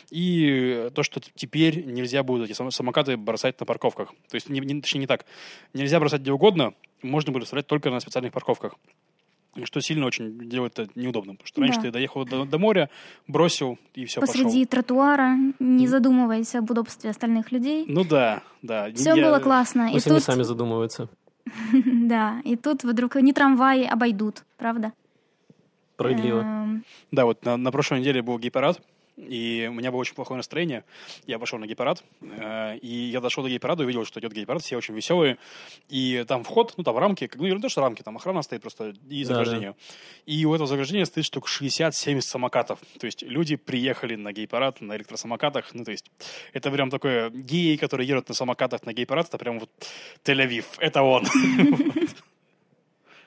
И 0.09 0.89
то, 0.95 1.03
что 1.03 1.21
теперь 1.35 1.85
нельзя 1.85 2.23
будет 2.23 2.49
эти 2.49 2.57
сам- 2.57 2.71
самокаты 2.71 3.15
бросать 3.15 3.59
на 3.59 3.65
парковках. 3.93 4.15
То 4.29 4.35
есть, 4.35 4.49
не, 4.49 4.59
не- 4.59 4.81
точнее, 4.81 5.01
не 5.01 5.07
так. 5.07 5.25
Нельзя 5.73 5.99
бросать 5.99 6.21
где 6.21 6.31
угодно, 6.31 6.73
можно 7.01 7.31
будет 7.31 7.43
оставлять 7.43 7.67
только 7.67 7.89
на 7.89 7.99
специальных 7.99 8.33
парковках. 8.33 8.75
Что 9.65 9.81
сильно 9.81 10.05
очень 10.05 10.47
делает 10.49 10.79
это 10.79 10.91
неудобно. 10.95 11.33
Потому 11.33 11.47
что 11.47 11.61
раньше 11.61 11.77
Да. 11.79 11.81
ты 11.87 11.91
доехал 11.91 12.23
до, 12.25 12.45
до 12.45 12.57
моря, 12.57 12.89
бросил, 13.27 13.77
и 13.95 14.05
все, 14.05 14.21
Посреди 14.21 14.65
тротуара, 14.65 15.35
не 15.59 15.87
задумываясь 15.87 16.55
об 16.55 16.71
удобстве 16.71 17.09
остальных 17.09 17.51
людей. 17.51 17.83
Ну 17.87 18.05
да, 18.05 18.43
да. 18.61 18.89
Все 18.93 19.13
Я- 19.13 19.25
было 19.25 19.39
классно. 19.39 19.89
И 19.89 19.93
Пусть 19.93 20.07
они 20.07 20.15
тут, 20.17 20.23
сами 20.23 20.43
задумываются. 20.43 21.09
да, 21.83 22.39
и 22.45 22.55
тут 22.55 22.83
вдруг 22.85 23.15
не 23.15 23.33
трамваи 23.33 23.83
обойдут, 23.83 24.43
правда? 24.57 24.93
Справедливо. 25.95 26.39
Эм, 26.41 26.83
Да, 27.11 27.25
вот 27.25 27.43
на, 27.43 27.57
на 27.57 27.71
прошлой 27.71 27.99
неделе 27.99 28.21
был 28.21 28.39
гей-парад, 28.39 28.81
и 29.17 29.67
у 29.69 29.73
меня 29.73 29.91
было 29.91 29.99
очень 29.99 30.15
плохое 30.15 30.37
настроение. 30.37 30.83
Я 31.27 31.39
пошел 31.39 31.59
на 31.59 31.65
гей-парад, 31.65 32.03
э, 32.21 32.77
и 32.77 32.87
я 32.87 33.19
дошел 33.21 33.43
до 33.43 33.49
гей-парада, 33.49 33.83
увидел, 33.83 34.05
что 34.05 34.19
идет 34.19 34.33
гей-парад, 34.33 34.63
все 34.63 34.77
очень 34.77 34.95
веселые. 34.95 35.37
И 35.89 36.23
там 36.27 36.43
вход, 36.43 36.73
ну 36.77 36.83
там 36.83 36.97
рамки, 36.97 37.29
ну 37.35 37.45
не 37.45 37.59
то, 37.59 37.69
что 37.69 37.81
рамки, 37.81 38.01
там 38.01 38.17
охрана 38.17 38.41
стоит 38.41 38.61
просто 38.61 38.93
и 39.09 39.23
Да, 39.23 39.35
заграждение. 39.35 39.75
И 40.25 40.45
у 40.45 40.53
этого 40.53 40.67
заграждения 40.67 41.05
стоит 41.05 41.25
штук 41.25 41.47
60-70 41.47 42.21
самокатов. 42.21 42.79
То 42.99 43.05
есть 43.05 43.23
люди 43.23 43.55
приехали 43.55 44.15
на 44.15 44.31
гей-парад 44.33 44.81
на 44.81 44.95
электросамокатах. 44.95 45.73
Ну 45.73 45.83
то 45.83 45.91
есть 45.91 46.09
это 46.53 46.71
прям 46.71 46.89
такое 46.89 47.29
геи, 47.29 47.75
которые 47.75 48.07
едут 48.07 48.29
на 48.29 48.35
самокатах 48.35 48.85
на 48.85 48.93
гей-парад, 48.93 49.27
это 49.27 49.37
прям 49.37 49.59
вот 49.59 49.69
Тель-Авив, 50.23 50.65
это 50.79 51.01
он. 51.01 51.25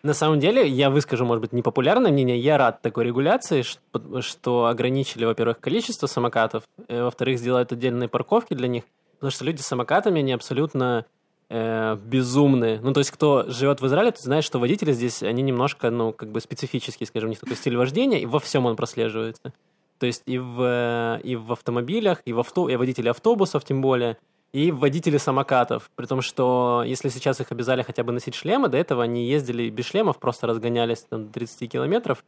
На 0.05 0.13
самом 0.13 0.39
деле, 0.39 0.69
я 0.69 0.91
выскажу, 0.91 1.25
может 1.25 1.41
быть, 1.41 1.55
непопулярное 1.55 2.13
мнение. 2.13 2.39
Я 2.39 2.59
рад 2.59 2.83
такой 2.83 3.05
регуляции, 3.05 3.65
что, 4.21 4.67
ограничили, 4.67 5.25
во-первых, 5.25 5.61
количество 5.61 6.07
самокатов, 6.07 6.65
э, 6.89 7.03
во-вторых, 7.03 7.39
сделают 7.39 7.73
отдельные 7.73 8.11
парковки 8.11 8.53
для 8.53 8.69
них, 8.69 8.85
потому 9.15 9.31
что 9.31 9.47
люди 9.47 9.63
с 9.63 9.67
самокатами, 9.67 10.19
они 10.19 10.33
абсолютно 10.33 11.07
э, 11.49 11.97
безумные. 12.05 12.81
Ну, 12.83 12.93
то 12.93 13.01
есть, 13.01 13.13
кто 13.13 13.45
живет 13.49 13.81
в 13.81 13.87
Израиле, 13.87 14.11
тот 14.11 14.21
знает, 14.21 14.45
что 14.45 14.59
водители 14.59 14.93
здесь, 14.93 15.23
они 15.23 15.41
немножко, 15.41 15.91
ну, 15.91 16.13
как 16.13 16.31
бы 16.31 16.43
специфические, 16.43 17.07
скажем, 17.07 17.29
у 17.29 17.31
них 17.31 17.41
такой 17.41 17.57
стиль 17.57 17.79
вождения, 17.79 18.21
и 18.21 18.27
во 18.27 18.41
всем 18.41 18.67
он 18.67 18.77
прослеживается. 18.77 19.55
То 19.99 20.05
есть 20.05 20.23
и 20.27 20.37
в, 20.37 20.61
э, 20.61 21.21
и 21.25 21.35
в 21.35 21.51
автомобилях, 21.51 22.21
и 22.27 22.35
в 22.35 22.41
авто, 22.41 22.69
и 22.69 22.77
водители 22.77 23.09
автобусов 23.09 23.65
тем 23.65 23.81
более– 23.81 24.19
и 24.55 24.71
водители 24.71 25.17
самокатов. 25.17 25.91
При 25.97 26.07
том, 26.07 26.23
что 26.23 26.85
если 26.87 27.09
сейчас 27.09 27.41
их 27.41 27.51
обязали 27.51 27.83
хотя 27.83 28.05
бы 28.05 28.13
носить 28.13 28.37
шлемы, 28.37 28.69
до 28.69 28.79
этого 28.79 29.03
они 29.03 29.27
ездили 29.27 29.69
без 29.69 29.87
шлемов, 29.87 30.19
просто 30.19 30.47
разгонялись 30.47 31.01
там, 31.11 31.27
до 31.27 31.33
30 31.33 31.69
километров 31.71 32.25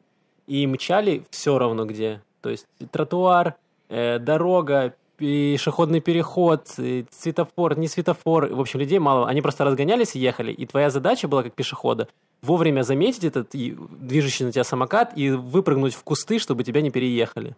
и 0.48 0.66
мчали 0.66 1.22
все 1.30 1.56
равно 1.56 1.86
где. 1.86 2.20
То 2.40 2.50
есть 2.50 2.66
тротуар, 2.90 3.54
э, 3.88 4.18
дорога, 4.18 4.94
пешеходный 5.16 6.00
переход, 6.00 6.66
э, 6.78 7.04
светофор, 7.12 7.78
не 7.78 7.86
светофор. 7.86 8.46
В 8.52 8.60
общем, 8.60 8.80
людей 8.80 8.98
мало. 8.98 9.28
Они 9.28 9.40
просто 9.40 9.64
разгонялись 9.64 10.16
и 10.16 10.18
ехали. 10.18 10.50
И 10.50 10.66
твоя 10.66 10.90
задача 10.90 11.28
была, 11.28 11.44
как 11.44 11.54
пешехода, 11.54 12.08
вовремя 12.42 12.82
заметить 12.82 13.22
этот 13.22 13.50
движущий 13.52 14.44
на 14.44 14.50
тебя 14.50 14.64
самокат 14.64 15.12
и 15.16 15.30
выпрыгнуть 15.30 15.94
в 15.94 16.02
кусты, 16.02 16.40
чтобы 16.40 16.64
тебя 16.64 16.80
не 16.80 16.90
переехали. 16.90 17.54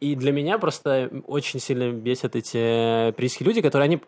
И 0.00 0.14
для 0.14 0.32
меня 0.32 0.58
просто 0.58 1.10
очень 1.26 1.60
сильно 1.60 1.90
бесят 1.90 2.36
эти 2.36 3.10
прийские 3.12 3.46
люди, 3.46 3.60
которые 3.60 3.86
они 3.86 4.00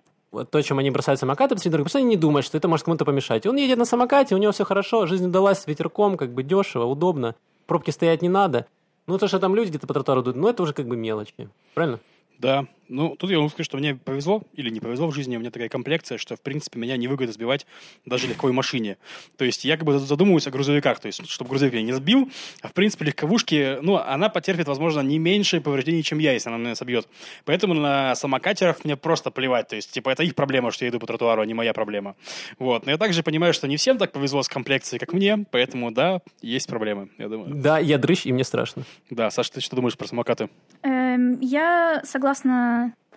то, 0.50 0.62
чем 0.62 0.78
они 0.78 0.90
бросают 0.90 1.18
самокаты 1.18 1.56
посреди 1.56 1.72
дороги, 1.72 1.86
просто 1.86 1.98
они 1.98 2.08
не 2.08 2.16
думают, 2.16 2.46
что 2.46 2.56
это 2.56 2.68
может 2.68 2.84
кому-то 2.84 3.04
помешать. 3.04 3.46
он 3.46 3.56
едет 3.56 3.78
на 3.78 3.84
самокате, 3.84 4.34
у 4.34 4.38
него 4.38 4.52
все 4.52 4.64
хорошо, 4.64 5.06
жизнь 5.06 5.26
удалась 5.26 5.66
ветерком, 5.66 6.16
как 6.16 6.32
бы 6.32 6.44
дешево, 6.44 6.84
удобно, 6.84 7.34
пробки 7.66 7.90
стоять 7.90 8.22
не 8.22 8.28
надо. 8.28 8.66
Ну, 9.06 9.18
то, 9.18 9.26
что 9.26 9.40
там 9.40 9.56
люди 9.56 9.70
где-то 9.70 9.88
по 9.88 9.94
тротуару 9.94 10.22
идут, 10.22 10.36
ну, 10.36 10.48
это 10.48 10.62
уже 10.62 10.72
как 10.72 10.86
бы 10.86 10.96
мелочи. 10.96 11.48
Правильно? 11.74 11.98
Да, 12.40 12.66
ну, 12.90 13.14
тут 13.16 13.30
я 13.30 13.36
могу 13.36 13.50
сказать, 13.50 13.66
что 13.66 13.78
мне 13.78 13.94
повезло 13.94 14.42
или 14.54 14.68
не 14.68 14.80
повезло 14.80 15.06
в 15.06 15.14
жизни, 15.14 15.36
у 15.36 15.40
меня 15.40 15.50
такая 15.50 15.68
комплекция, 15.68 16.18
что, 16.18 16.36
в 16.36 16.40
принципе, 16.40 16.78
меня 16.78 16.96
не 16.96 17.06
выгодно 17.06 17.32
сбивать 17.32 17.66
даже 18.04 18.26
легковой 18.26 18.52
машине. 18.52 18.96
То 19.36 19.44
есть 19.44 19.64
я 19.64 19.76
как 19.76 19.84
бы 19.86 19.98
задумываюсь 19.98 20.46
о 20.46 20.50
грузовиках, 20.50 20.98
то 21.00 21.06
есть 21.06 21.24
чтобы 21.28 21.50
грузовик 21.50 21.74
меня 21.74 21.84
не 21.84 21.92
сбил, 21.92 22.30
а, 22.62 22.68
в 22.68 22.72
принципе, 22.72 23.04
легковушки, 23.04 23.78
ну, 23.82 23.96
она 23.96 24.28
потерпит, 24.28 24.66
возможно, 24.66 25.00
не 25.00 25.18
меньше 25.18 25.60
повреждений, 25.60 26.02
чем 26.02 26.18
я, 26.18 26.32
если 26.32 26.48
она 26.48 26.58
меня 26.58 26.74
собьет. 26.74 27.06
Поэтому 27.44 27.74
на 27.74 28.14
самокатерах 28.16 28.84
мне 28.84 28.96
просто 28.96 29.30
плевать, 29.30 29.68
то 29.68 29.76
есть, 29.76 29.92
типа, 29.92 30.10
это 30.10 30.24
их 30.24 30.34
проблема, 30.34 30.72
что 30.72 30.84
я 30.84 30.90
иду 30.90 30.98
по 30.98 31.06
тротуару, 31.06 31.42
а 31.42 31.46
не 31.46 31.54
моя 31.54 31.72
проблема. 31.72 32.16
Вот, 32.58 32.86
но 32.86 32.92
я 32.92 32.98
также 32.98 33.22
понимаю, 33.22 33.54
что 33.54 33.68
не 33.68 33.76
всем 33.76 33.98
так 33.98 34.12
повезло 34.12 34.42
с 34.42 34.48
комплекцией, 34.48 34.98
как 34.98 35.12
мне, 35.12 35.44
поэтому, 35.50 35.92
да, 35.92 36.22
есть 36.40 36.66
проблемы, 36.66 37.10
я 37.18 37.28
думаю. 37.28 37.54
Да, 37.54 37.78
я 37.78 37.98
дрыщ, 37.98 38.26
и 38.26 38.32
мне 38.32 38.44
страшно. 38.44 38.82
Да, 39.10 39.30
Саша, 39.30 39.52
ты 39.52 39.60
что 39.60 39.76
думаешь 39.76 39.96
про 39.96 40.08
самокаты? 40.08 40.48
Эм, 40.82 41.38
я 41.40 42.00
согласна 42.04 42.29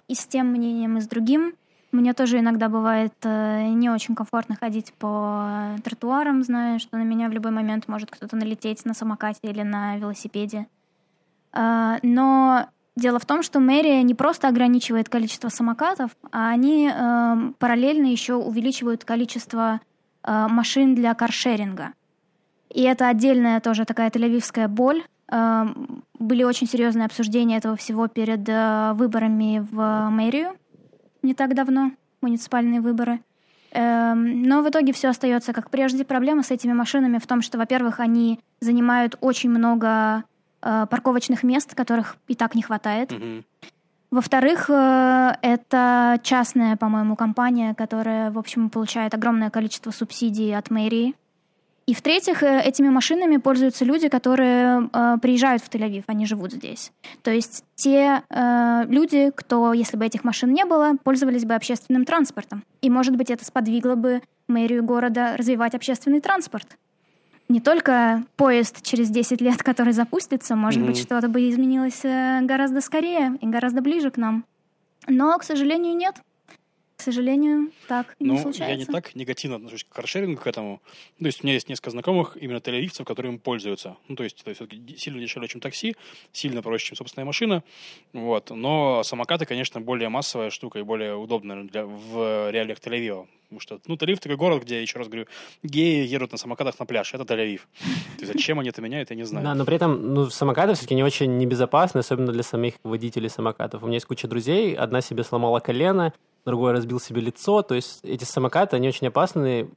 и 0.07 0.15
с 0.15 0.25
тем 0.25 0.47
мнением, 0.47 0.97
и 0.97 1.01
с 1.01 1.07
другим. 1.07 1.53
Мне 1.91 2.13
тоже 2.13 2.39
иногда 2.39 2.69
бывает 2.69 3.13
э, 3.21 3.67
не 3.67 3.89
очень 3.89 4.15
комфортно 4.15 4.55
ходить 4.55 4.93
по 4.95 5.75
тротуарам, 5.83 6.43
зная, 6.43 6.79
что 6.79 6.97
на 6.97 7.03
меня 7.03 7.29
в 7.29 7.33
любой 7.33 7.51
момент 7.51 7.87
может 7.87 8.09
кто-то 8.09 8.35
налететь 8.35 8.83
на 8.83 8.95
самокате 8.95 9.39
или 9.43 9.61
на 9.61 9.97
велосипеде. 9.97 10.67
Э, 11.53 11.97
но 12.01 12.67
дело 12.95 13.19
в 13.19 13.25
том, 13.25 13.43
что 13.43 13.59
мэрия 13.59 14.01
не 14.01 14.15
просто 14.15 14.47
ограничивает 14.47 15.07
количество 15.07 15.49
самокатов, 15.49 16.11
а 16.31 16.49
они 16.49 16.89
э, 16.91 17.51
параллельно 17.59 18.07
еще 18.07 18.35
увеличивают 18.35 19.05
количество 19.05 19.79
э, 20.23 20.47
машин 20.49 20.95
для 20.95 21.13
каршеринга. 21.13 21.93
И 22.73 22.81
это 22.81 23.07
отдельная 23.07 23.59
тоже 23.59 23.85
такая 23.85 24.09
тель 24.09 24.41
боль, 24.67 25.03
были 25.29 26.43
очень 26.43 26.67
серьезные 26.67 27.05
обсуждения 27.05 27.57
этого 27.57 27.75
всего 27.75 28.07
перед 28.07 28.47
э, 28.47 28.93
выборами 28.93 29.65
в 29.71 30.09
мэрию 30.09 30.55
не 31.23 31.33
так 31.33 31.55
давно, 31.55 31.91
муниципальные 32.21 32.81
выборы. 32.81 33.21
Эм, 33.71 34.43
но 34.43 34.61
в 34.61 34.69
итоге 34.69 34.93
все 34.93 35.09
остается 35.09 35.53
как 35.53 35.71
прежде. 35.71 36.05
Проблема 36.05 36.43
с 36.43 36.51
этими 36.51 36.73
машинами 36.73 37.17
в 37.17 37.25
том, 37.25 37.41
что, 37.41 37.57
во-первых, 37.57 37.99
они 37.99 38.39
занимают 38.59 39.17
очень 39.21 39.49
много 39.49 40.23
э, 40.61 40.85
парковочных 40.89 41.43
мест, 41.43 41.73
которых 41.73 42.17
и 42.27 42.35
так 42.35 42.53
не 42.53 42.61
хватает. 42.61 43.11
Mm-hmm. 43.11 43.43
Во-вторых, 44.11 44.69
э, 44.69 45.31
это 45.41 46.19
частная, 46.21 46.75
по-моему, 46.75 47.15
компания, 47.15 47.73
которая, 47.73 48.29
в 48.29 48.37
общем, 48.37 48.69
получает 48.69 49.15
огромное 49.15 49.49
количество 49.49 49.89
субсидий 49.89 50.55
от 50.55 50.69
мэрии. 50.69 51.15
И 51.85 51.93
в-третьих, 51.93 52.43
э, 52.43 52.61
этими 52.61 52.87
машинами 52.87 53.37
пользуются 53.37 53.83
люди, 53.83 54.07
которые 54.07 54.89
э, 54.93 55.17
приезжают 55.21 55.61
в 55.61 55.69
Тель-Авив, 55.69 56.03
они 56.07 56.25
живут 56.25 56.53
здесь. 56.53 56.93
То 57.23 57.31
есть 57.31 57.65
те 57.75 58.23
э, 58.29 58.85
люди, 58.87 59.31
кто, 59.35 59.73
если 59.73 59.97
бы 59.97 60.05
этих 60.05 60.23
машин 60.23 60.53
не 60.53 60.63
было, 60.63 60.93
пользовались 61.03 61.43
бы 61.43 61.55
общественным 61.55 62.05
транспортом. 62.05 62.63
И, 62.81 62.89
может 62.89 63.17
быть, 63.17 63.29
это 63.29 63.43
сподвигло 63.43 63.95
бы 63.95 64.21
мэрию 64.47 64.83
города 64.83 65.35
развивать 65.37 65.75
общественный 65.75 66.21
транспорт. 66.21 66.77
Не 67.49 67.59
только 67.59 68.23
поезд 68.37 68.81
через 68.81 69.09
10 69.09 69.41
лет, 69.41 69.57
который 69.63 69.93
запустится, 69.93 70.55
может 70.55 70.81
mm-hmm. 70.81 70.87
быть, 70.87 70.97
что-то 70.97 71.27
бы 71.27 71.49
изменилось 71.49 72.05
э, 72.05 72.39
гораздо 72.43 72.79
скорее 72.79 73.37
и 73.41 73.45
гораздо 73.45 73.81
ближе 73.81 74.09
к 74.09 74.17
нам. 74.17 74.45
Но, 75.07 75.37
к 75.37 75.43
сожалению, 75.43 75.97
нет. 75.97 76.15
К 77.03 77.11
сожалению, 77.11 77.69
так 77.89 78.15
ну, 78.21 78.35
не 78.35 78.39
случается. 78.39 78.71
я 78.71 78.77
не 78.77 78.85
так 78.85 79.13
негативно 79.13 79.57
отношусь 79.57 79.83
к 79.83 79.89
каршерингу, 79.89 80.39
к 80.39 80.47
этому. 80.47 80.81
То 81.19 81.25
есть 81.25 81.43
у 81.43 81.45
меня 81.45 81.55
есть 81.55 81.67
несколько 81.67 81.89
знакомых, 81.89 82.37
именно 82.39 82.61
тель 82.61 82.89
которые 83.03 83.33
им 83.33 83.39
пользуются. 83.39 83.97
Ну, 84.07 84.15
то 84.15 84.23
есть 84.23 84.41
это 84.41 84.53
все-таки 84.53 84.95
сильно 84.95 85.19
дешевле, 85.19 85.49
чем 85.49 85.59
такси, 85.59 85.97
сильно 86.31 86.61
проще, 86.61 86.87
чем 86.87 86.95
собственная 86.95 87.25
машина. 87.25 87.61
Вот. 88.13 88.51
Но 88.51 89.03
самокаты, 89.03 89.45
конечно, 89.45 89.81
более 89.81 90.07
массовая 90.07 90.49
штука 90.49 90.79
и 90.79 90.83
более 90.83 91.15
удобная 91.15 91.65
для, 91.65 91.85
в 91.85 92.49
реалиях 92.51 92.77
Тель-Авива. 92.79 93.27
Потому 93.49 93.59
что, 93.59 93.81
ну, 93.85 93.95
Тель-Авив 93.95 94.19
такой 94.19 94.37
город, 94.37 94.63
где, 94.63 94.81
еще 94.81 94.97
раз 94.97 95.09
говорю, 95.09 95.27
геи 95.61 96.07
едут 96.07 96.31
на 96.31 96.37
самокатах 96.37 96.79
на 96.79 96.85
пляж. 96.85 97.13
Это 97.13 97.23
Тель-Авив. 97.23 97.63
То 98.15 98.21
есть 98.21 98.31
зачем 98.31 98.59
они 98.59 98.69
это 98.69 98.81
меняют, 98.81 99.09
я 99.09 99.17
не 99.17 99.23
знаю. 99.23 99.43
Да, 99.43 99.55
но 99.55 99.65
при 99.65 99.75
этом, 99.75 100.13
ну, 100.13 100.29
самокаты 100.29 100.73
все-таки 100.75 100.95
не 100.95 101.03
очень 101.03 101.37
небезопасны, 101.37 101.99
особенно 101.99 102.31
для 102.31 102.43
самих 102.43 102.75
водителей 102.83 103.29
самокатов. 103.29 103.83
У 103.83 103.87
меня 103.87 103.95
есть 103.95 104.05
куча 104.05 104.29
друзей, 104.29 104.73
одна 104.73 105.01
себе 105.01 105.25
сломала 105.25 105.59
колено, 105.59 106.13
другой 106.45 106.71
разбил 106.71 106.99
себе 106.99 107.21
лицо. 107.21 107.61
То 107.61 107.75
есть 107.75 107.99
эти 108.03 108.23
самокаты, 108.23 108.75
они 108.75 108.87
очень 108.87 109.07
опасны, 109.07 109.69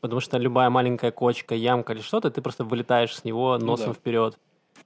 потому 0.00 0.20
что 0.20 0.38
любая 0.38 0.70
маленькая 0.70 1.10
кочка, 1.10 1.54
ямка 1.54 1.92
или 1.92 2.00
что-то, 2.00 2.30
ты 2.30 2.42
просто 2.42 2.64
вылетаешь 2.64 3.14
с 3.14 3.24
него 3.24 3.58
носом 3.58 3.88
ну, 3.88 3.92
да. 3.92 3.98
вперед. 3.98 4.38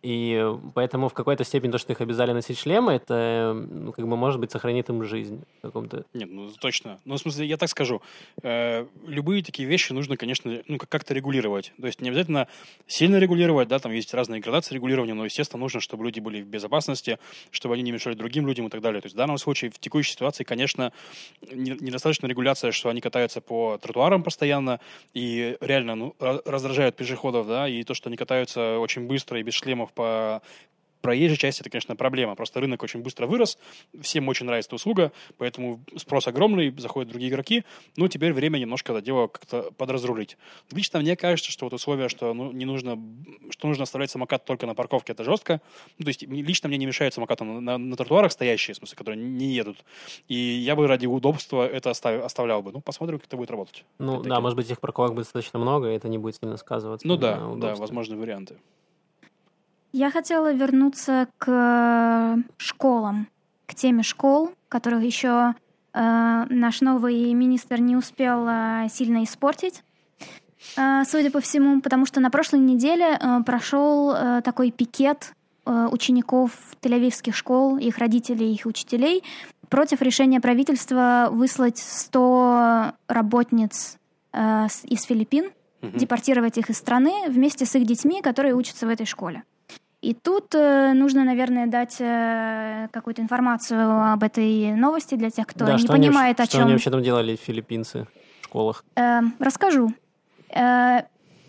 И 0.05 0.39
поэтому 0.75 1.09
в 1.09 1.15
какой-то 1.15 1.45
степени 1.45 1.71
то, 1.71 1.79
что 1.79 1.93
их 1.93 2.01
обязали 2.03 2.33
носить 2.33 2.59
шлемы, 2.59 2.93
это, 2.93 3.55
ну, 3.55 3.91
как 3.91 4.07
бы, 4.07 4.19
может 4.19 4.39
быть, 4.39 4.51
сохранит 4.51 4.91
им 4.91 5.03
жизнь 5.03 5.43
в 5.61 5.63
каком-то... 5.63 6.05
Нет, 6.13 6.29
ну, 6.31 6.51
точно. 6.61 7.01
Ну, 7.07 7.15
в 7.15 7.19
смысле, 7.19 7.47
я 7.47 7.57
так 7.57 7.71
скажу. 7.71 8.03
Э, 8.43 8.87
любые 9.07 9.43
такие 9.43 9.67
вещи 9.67 9.95
нужно, 9.95 10.19
конечно, 10.19 10.61
ну, 10.69 10.77
как-то 10.77 11.15
регулировать. 11.15 11.73
То 11.81 11.87
есть 11.87 12.03
не 12.03 12.11
обязательно 12.11 12.49
сильно 12.87 13.17
регулировать, 13.17 13.69
да, 13.69 13.79
там 13.79 13.93
есть 13.93 14.13
разные 14.13 14.43
градации 14.43 14.75
регулирования, 14.75 15.15
но, 15.15 15.25
естественно, 15.25 15.59
нужно, 15.59 15.81
чтобы 15.81 16.05
люди 16.05 16.21
были 16.21 16.43
в 16.43 16.49
безопасности, 16.49 17.19
чтобы 17.51 17.73
они 17.73 17.83
не 17.83 17.93
мешали 17.93 18.15
другим 18.15 18.47
людям 18.47 18.67
и 18.67 18.69
так 18.69 18.83
далее. 18.83 19.01
То 19.01 19.07
есть 19.07 19.15
в 19.15 19.19
данном 19.19 19.39
случае, 19.39 19.71
в 19.71 19.79
текущей 19.79 20.13
ситуации, 20.13 20.45
конечно, 20.45 20.93
недостаточно 21.51 22.27
регуляция, 22.27 22.73
что 22.73 22.91
они 22.91 23.01
катаются 23.01 23.41
по 23.41 23.79
тротуарам 23.79 24.23
постоянно 24.23 24.81
и 25.15 25.57
реально 25.63 25.95
ну, 25.95 26.15
раздражают 26.19 26.95
пешеходов, 26.95 27.47
да, 27.47 27.67
и 27.67 27.83
то, 27.85 27.95
что 27.95 28.11
они 28.11 28.19
катаются 28.19 28.79
очень 28.79 29.07
быстро 29.07 29.41
и 29.41 29.43
без 29.43 29.55
шлемов 29.55 29.94
по 29.95 30.43
проезжей 31.05 31.37
части 31.37 31.61
это, 31.61 31.69
конечно, 31.69 31.95
проблема. 31.97 32.35
Просто 32.35 32.61
рынок 32.61 32.83
очень 32.83 33.01
быстро 33.01 33.27
вырос, 33.27 33.59
всем 34.01 34.27
очень 34.29 34.47
нравится 34.47 34.69
эта 34.71 34.77
услуга, 34.77 35.13
поэтому 35.37 35.85
спрос 35.97 36.27
огромный, 36.29 36.75
заходят 36.79 37.11
другие 37.11 37.31
игроки. 37.31 37.63
Ну, 37.99 38.09
теперь 38.09 38.33
время 38.33 38.57
немножко 38.57 38.93
это 38.95 39.03
дело 39.03 39.27
как-то 39.27 39.71
подразрулить. 39.77 40.39
Лично 40.73 41.01
мне 41.01 41.15
кажется, 41.15 41.53
что 41.53 41.67
вот 41.67 41.75
условие, 41.75 42.09
что 42.09 42.33
ну, 42.33 42.53
не 42.53 42.65
нужно, 42.65 42.99
что 43.51 43.69
нужно 43.69 43.83
оставлять 43.83 44.11
самокат 44.11 44.47
только 44.47 44.67
на 44.67 44.75
парковке, 44.75 45.13
это 45.13 45.25
жестко. 45.25 45.61
Ну, 45.99 46.05
то 46.05 46.09
есть 46.09 46.23
лично 46.23 46.71
мне 46.71 46.79
не 46.79 46.87
мешает 46.87 47.13
самокаты 47.13 47.45
на, 47.45 47.61
на, 47.61 47.77
на 47.77 47.97
тротуарах 47.97 48.33
стоящие, 48.33 48.73
в 48.73 48.79
смысле, 48.79 48.97
которые 48.97 49.23
не 49.23 49.53
едут. 49.53 49.85
И 50.29 50.35
я 50.35 50.75
бы 50.75 50.87
ради 50.87 51.05
удобства 51.05 51.69
это 51.69 51.91
оставил, 51.91 52.25
оставлял 52.25 52.63
бы. 52.63 52.73
Ну, 52.73 52.81
посмотрим, 52.81 53.19
как 53.19 53.27
это 53.27 53.37
будет 53.37 53.51
работать. 53.51 53.85
Ну, 53.99 54.23
да, 54.23 54.41
может 54.41 54.57
быть, 54.57 54.65
этих 54.65 54.81
парковок 54.81 55.13
будет 55.13 55.25
достаточно 55.25 55.59
много, 55.59 55.91
и 55.91 55.97
это 55.97 56.09
не 56.09 56.17
будет 56.17 56.37
сильно 56.37 56.57
сказываться. 56.57 57.07
Ну 57.07 57.19
да, 57.19 57.37
да, 57.57 57.75
возможны 57.75 58.17
варианты. 58.17 58.57
Я 59.97 60.11
хотела 60.11 60.53
вернуться 60.53 61.29
к 61.39 61.47
э, 61.49 62.43
школам, 62.57 63.29
к 63.67 63.77
теме 63.77 64.03
школ, 64.03 64.51
которых 64.69 65.05
еще 65.05 65.55
э, 65.93 66.45
наш 66.49 66.81
новый 66.81 67.33
министр 67.33 67.79
не 67.79 67.95
успел 67.95 68.45
э, 68.49 68.89
сильно 68.91 69.23
испортить, 69.23 69.85
э, 70.77 71.05
судя 71.07 71.31
по 71.31 71.41
всему, 71.41 71.81
потому 71.81 72.07
что 72.07 72.19
на 72.19 72.33
прошлой 72.33 72.59
неделе 72.59 73.17
э, 73.17 73.43
прошел 73.47 74.11
э, 74.13 74.43
такой 74.43 74.73
пикет 74.73 75.33
э, 75.65 75.89
учеников 75.93 76.51
тель-авивских 76.81 77.33
школ, 77.33 77.77
их 77.77 77.99
родителей, 77.99 78.53
их 78.53 78.67
учителей 78.67 79.23
против 79.69 80.03
решения 80.03 80.41
правительства 80.41 81.29
выслать 81.31 81.79
100 81.79 82.95
работниц 83.07 83.99
э, 84.33 84.67
из 84.87 85.05
Филиппин 85.05 85.53
депортировать 85.83 86.59
их 86.59 86.69
из 86.69 86.79
страны 86.79 87.29
вместе 87.29 87.65
с 87.65 87.77
их 87.77 87.87
детьми, 87.87 88.23
которые 88.23 88.57
учатся 88.57 88.89
в 88.89 88.91
этой 88.91 89.07
школе. 89.07 89.45
И 90.11 90.13
тут 90.13 90.55
э, 90.55 90.93
нужно, 90.93 91.25
наверное, 91.25 91.67
дать 91.67 91.97
э, 92.01 92.89
какую-то 92.93 93.23
информацию 93.23 94.13
об 94.13 94.23
этой 94.23 94.73
новости 94.75 95.15
для 95.15 95.31
тех, 95.31 95.47
кто 95.47 95.65
Да, 95.65 95.73
не 95.73 95.79
что 95.79 95.93
они 95.95 96.07
понимает, 96.09 96.39
вообще- 96.39 96.43
о 96.43 96.47
Что 96.51 96.57
чем. 96.59 96.65
они 96.65 96.73
вообще 96.75 96.91
там 96.91 97.03
делали, 97.03 97.37
филиппинцы, 97.37 98.07
в 98.43 98.45
школах? 98.45 98.85
Э, 98.97 99.21
расскажу. 99.39 99.93
Э, 100.55 101.03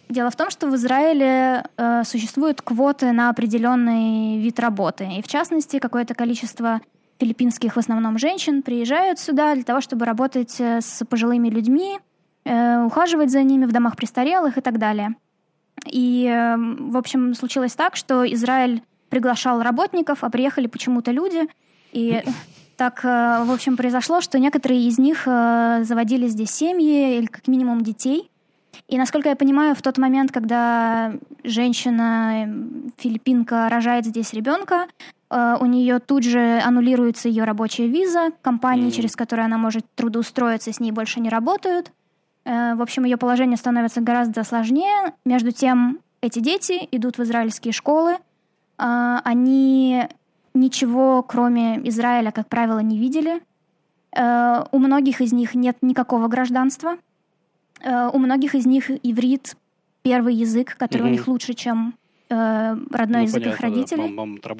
Дело 0.07 0.29
в 0.29 0.35
том, 0.35 0.51
что 0.51 0.67
в 0.67 0.75
Израиле 0.75 1.63
э, 1.77 2.03
существуют 2.05 2.61
квоты 2.61 3.11
на 3.11 3.29
определенный 3.31 4.37
вид 4.39 4.59
работы. 4.59 5.03
И 5.17 5.21
в 5.23 5.27
частности, 5.27 5.79
какое-то 5.79 6.13
количество 6.13 6.79
филиппинских 7.19 7.75
в 7.75 7.79
основном 7.79 8.19
женщин 8.19 8.61
приезжают 8.61 9.17
сюда 9.17 9.55
для 9.55 9.63
того, 9.63 9.81
чтобы 9.81 10.05
работать 10.05 10.55
э, 10.59 10.79
с 10.81 11.03
пожилыми 11.05 11.49
людьми, 11.49 11.97
э, 12.45 12.83
ухаживать 12.85 13.31
за 13.31 13.41
ними 13.41 13.65
в 13.65 13.71
домах 13.71 13.95
престарелых 13.95 14.59
и 14.59 14.61
так 14.61 14.77
далее. 14.77 15.15
И, 15.85 16.25
э, 16.27 16.55
в 16.57 16.97
общем, 16.97 17.33
случилось 17.33 17.73
так, 17.75 17.95
что 17.95 18.25
Израиль 18.33 18.81
приглашал 19.09 19.61
работников, 19.61 20.23
а 20.23 20.29
приехали 20.29 20.67
почему-то 20.67 21.11
люди. 21.11 21.47
И 21.91 22.21
так, 22.77 23.03
э, 23.05 23.43
в 23.45 23.51
общем, 23.51 23.77
произошло, 23.77 24.21
что 24.21 24.39
некоторые 24.39 24.87
из 24.87 24.97
них 24.97 25.23
э, 25.27 25.83
заводили 25.83 26.27
здесь 26.27 26.51
семьи 26.51 27.17
или 27.17 27.25
как 27.27 27.47
минимум 27.47 27.81
детей. 27.81 28.29
И, 28.87 28.97
насколько 28.97 29.29
я 29.29 29.35
понимаю, 29.35 29.73
в 29.73 29.81
тот 29.81 29.97
момент, 29.97 30.31
когда 30.31 31.13
женщина, 31.43 32.43
м, 32.43 32.91
филиппинка, 32.97 33.67
рожает 33.69 34.05
здесь 34.05 34.33
ребенка, 34.33 34.87
э, 35.31 35.55
у 35.59 35.65
нее 35.65 35.99
тут 35.99 36.23
же 36.23 36.61
аннулируется 36.63 37.29
ее 37.29 37.45
рабочая 37.45 37.87
виза, 37.87 38.29
компании, 38.41 38.83
Мгм. 38.87 38.91
через 38.91 39.15
которые 39.15 39.45
она 39.45 39.57
может 39.57 39.85
трудоустроиться, 39.95 40.71
с 40.71 40.79
ней 40.79 40.91
больше 40.91 41.19
не 41.19 41.29
работают. 41.29 41.91
Э, 42.45 42.75
В 42.75 42.81
общем, 42.81 43.03
ее 43.05 43.17
положение 43.17 43.57
становится 43.57 44.01
гораздо 44.01 44.43
сложнее. 44.43 45.13
Между 45.25 45.51
тем, 45.51 45.99
эти 46.21 46.39
дети 46.39 46.87
идут 46.91 47.17
в 47.17 47.23
израильские 47.23 47.73
школы. 47.73 48.17
А, 48.77 49.21
Они 49.23 50.03
ничего, 50.53 51.23
кроме 51.23 51.79
Израиля, 51.89 52.31
как 52.31 52.47
правило, 52.47 52.79
не 52.79 52.97
видели. 52.97 53.41
Э, 54.15 54.63
У 54.71 54.79
многих 54.79 55.21
из 55.21 55.33
них 55.33 55.55
нет 55.55 55.77
никакого 55.81 56.27
гражданства. 56.27 56.97
Э, 57.81 58.09
У 58.13 58.17
многих 58.19 58.55
из 58.55 58.65
них 58.65 58.89
иврит 59.03 59.55
первый 60.03 60.35
язык, 60.35 60.77
который 60.77 61.01
у 61.03 61.05
Мгм. 61.05 61.11
них 61.13 61.27
лучше, 61.27 61.53
чем 61.53 61.95
э, 62.29 62.75
родной 62.91 63.21
Ну, 63.21 63.27
язык 63.27 63.41
их 63.45 63.57
понятно, 63.57 63.69
да. 63.69 63.75
родителей. 63.75 64.01
Мам, 64.03 64.15
мам 64.15 64.33
утра 64.35 64.55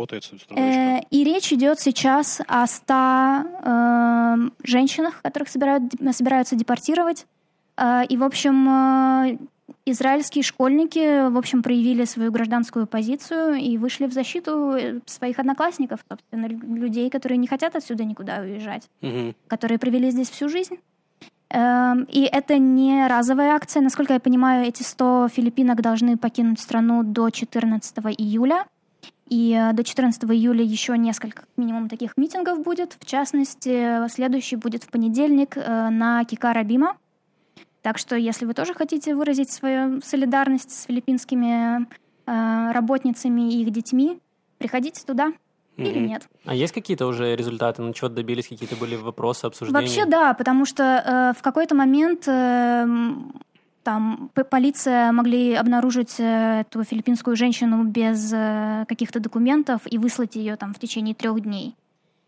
Э, 0.55 0.99
И 1.09 1.23
речь 1.23 1.51
идет 1.53 1.79
сейчас 1.79 2.41
о 2.47 2.67
100 2.67 2.93
э, 2.93 4.49
женщинах, 4.63 5.21
которых 5.23 5.49
собирают, 5.49 5.83
собираются 6.11 6.55
депортировать. 6.55 7.25
Э, 7.77 8.03
И, 8.09 8.17
в 8.17 8.23
общем, 8.23 8.67
э, 8.69 9.37
израильские 9.85 10.43
школьники, 10.43 11.27
в 11.29 11.37
общем, 11.37 11.61
проявили 11.63 12.05
свою 12.05 12.31
гражданскую 12.31 12.87
позицию 12.87 13.55
и 13.55 13.77
вышли 13.77 14.05
в 14.07 14.13
защиту 14.13 14.71
э, 14.75 14.99
своих 15.05 15.39
одноклассников, 15.39 15.99
собственно, 16.09 16.45
лю- 16.47 16.75
людей, 16.75 17.09
которые 17.09 17.37
не 17.37 17.47
хотят 17.47 17.75
отсюда 17.75 18.03
никуда 18.05 18.37
уезжать, 18.41 18.87
Мгм. 19.01 19.35
которые 19.47 19.77
провели 19.79 20.11
здесь 20.11 20.29
всю 20.29 20.49
жизнь. 20.49 20.77
Эм, 21.49 22.03
И 22.09 22.23
это 22.23 22.57
не 22.57 23.07
разовая 23.07 23.53
акция. 23.55 23.81
Насколько 23.83 24.13
я 24.13 24.19
понимаю, 24.19 24.65
эти 24.65 24.83
100 24.83 25.27
филиппинок 25.29 25.81
должны 25.81 26.17
покинуть 26.17 26.59
страну 26.59 27.03
до 27.03 27.29
14 27.29 28.11
июля. 28.17 28.65
И 29.29 29.53
э, 29.59 29.73
до 29.73 29.83
14 29.83 30.23
июля 30.31 30.63
еще 30.63 30.97
несколько, 30.97 31.43
минимум, 31.57 31.87
таких 31.89 32.17
митингов 32.17 32.61
будет. 32.63 32.95
В 32.99 33.05
частности, 33.05 34.07
следующий 34.09 34.55
будет 34.55 34.83
в 34.83 34.89
понедельник 34.89 35.55
на 35.55 36.23
Кикара 36.25 36.63
Бима. 36.63 36.95
Так 37.85 37.99
что, 37.99 38.15
если 38.15 38.45
вы 38.45 38.55
тоже 38.55 38.73
хотите 38.73 39.13
выразить 39.13 39.51
свою 39.51 40.01
солидарность 40.01 40.71
с 40.71 40.85
филиппинскими 40.85 41.85
э, 42.25 42.71
работницами 42.71 43.53
и 43.53 43.61
их 43.61 43.69
детьми, 43.69 44.17
приходите 44.57 45.05
туда 45.05 45.33
или 45.77 45.99
Мгм. 45.99 46.07
нет. 46.07 46.27
А 46.45 46.55
есть 46.55 46.73
какие-то 46.73 47.05
уже 47.05 47.35
результаты? 47.35 47.83
Ну, 47.83 47.93
чего 47.93 48.09
добились? 48.09 48.47
Какие-то 48.47 48.75
были 48.75 48.95
вопросы, 48.95 49.45
обсуждения? 49.45 49.79
Вообще 49.79 50.05
да, 50.07 50.33
потому 50.33 50.65
что 50.65 50.83
э, 50.83 51.39
в 51.39 51.43
какой-то 51.43 51.75
момент 51.75 52.27
э, 52.27 52.87
там 53.83 54.31
полиция 54.49 55.11
могли 55.11 55.53
обнаружить 55.53 56.19
э, 56.19 56.61
эту 56.61 56.83
филиппинскую 56.83 57.35
женщину 57.35 57.83
без 57.83 58.33
э, 58.33 58.85
каких-то 58.87 59.19
документов 59.19 59.81
и 59.85 59.99
выслать 59.99 60.35
ее 60.35 60.55
там 60.55 60.73
в 60.73 60.79
течение 60.79 61.13
трех 61.13 61.39
дней. 61.39 61.75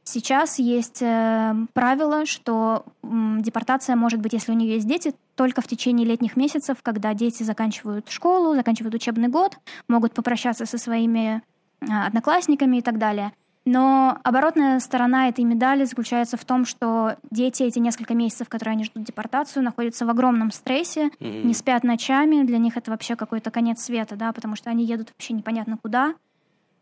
Сейчас 0.03 0.59
есть 0.59 1.01
э, 1.01 1.55
правило, 1.73 2.27
что 2.27 2.85
депортация 3.01 3.95
может 3.95 4.19
быть, 4.21 4.33
если 4.33 4.51
у 4.51 4.55
нее 4.55 4.75
есть 4.75 4.87
дети, 4.87 5.15
только 5.37 5.61
в 5.61 5.67
течение 5.67 6.05
летних 6.05 6.35
месяцев, 6.35 6.77
когда 6.81 7.13
дети 7.13 7.43
заканчивают 7.43 8.09
школу, 8.09 8.55
заканчивают 8.55 8.95
учебный 8.95 9.29
год, 9.29 9.57
могут 9.87 10.13
попрощаться 10.13 10.65
со 10.65 10.77
своими 10.77 11.41
э, 11.79 11.85
одноклассниками 11.85 12.77
и 12.77 12.81
так 12.81 12.97
далее. 12.97 13.31
Но 13.63 14.17
оборотная 14.23 14.79
сторона 14.79 15.27
этой 15.27 15.43
медали 15.43 15.83
заключается 15.83 16.37
в 16.37 16.45
том, 16.45 16.65
что 16.65 17.17
дети 17.31 17.63
эти 17.63 17.79
несколько 17.79 18.15
месяцев, 18.15 18.47
которые 18.47 18.73
они 18.73 18.85
ждут 18.85 19.03
депортацию, 19.03 19.61
находятся 19.61 20.05
в 20.05 20.09
огромном 20.09 20.51
стрессе, 20.51 21.11
Мгм. 21.19 21.47
не 21.47 21.53
спят 21.53 21.83
ночами, 21.83 22.45
для 22.45 22.57
них 22.59 22.77
это 22.77 22.91
вообще 22.91 23.15
какой-то 23.17 23.51
конец 23.51 23.81
света, 23.81 24.15
да, 24.15 24.31
потому 24.31 24.55
что 24.55 24.69
они 24.69 24.85
едут 24.85 25.09
вообще 25.11 25.33
непонятно 25.33 25.77
куда. 25.77 26.15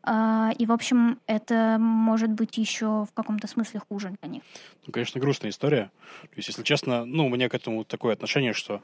А, 0.05 0.51
И, 0.57 0.65
в 0.65 0.71
общем, 0.71 1.19
это 1.25 1.77
может 1.79 2.29
быть 2.29 2.57
еще 2.57 3.05
в 3.05 3.09
каком-то 3.13 3.47
смысле 3.47 3.81
хуже 3.89 4.15
для 4.21 4.29
них. 4.29 4.43
Ну, 4.85 4.93
конечно, 4.93 5.19
грустная 5.19 5.49
история. 5.49 5.91
То 6.21 6.35
есть, 6.35 6.49
если 6.49 6.63
честно, 6.63 7.05
ну, 7.05 7.25
у 7.25 7.29
меня 7.29 7.49
к 7.49 7.55
этому 7.55 7.83
такое 7.83 8.13
отношение, 8.13 8.53
что 8.53 8.81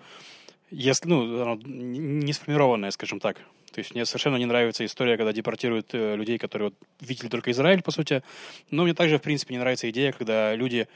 если, 0.71 1.07
ну, 1.07 1.55
не 1.55 2.33
сформированное, 2.33 2.91
скажем 2.91 3.19
так. 3.19 3.37
То 3.71 3.79
есть 3.79 3.93
мне 3.93 4.05
совершенно 4.05 4.37
не 4.37 4.45
нравится 4.45 4.85
история, 4.85 5.15
когда 5.15 5.31
депортируют 5.31 5.93
э, 5.93 6.15
людей, 6.15 6.37
которые 6.37 6.69
вот 6.69 6.75
видели 6.99 7.29
только 7.29 7.51
Израиль, 7.51 7.81
по 7.81 7.91
сути. 7.91 8.21
Но 8.69 8.83
мне 8.83 8.93
также, 8.93 9.17
в 9.17 9.21
принципе, 9.21 9.53
не 9.53 9.59
нравится 9.59 9.89
идея, 9.89 10.11
когда 10.11 10.55
люди, 10.55 10.87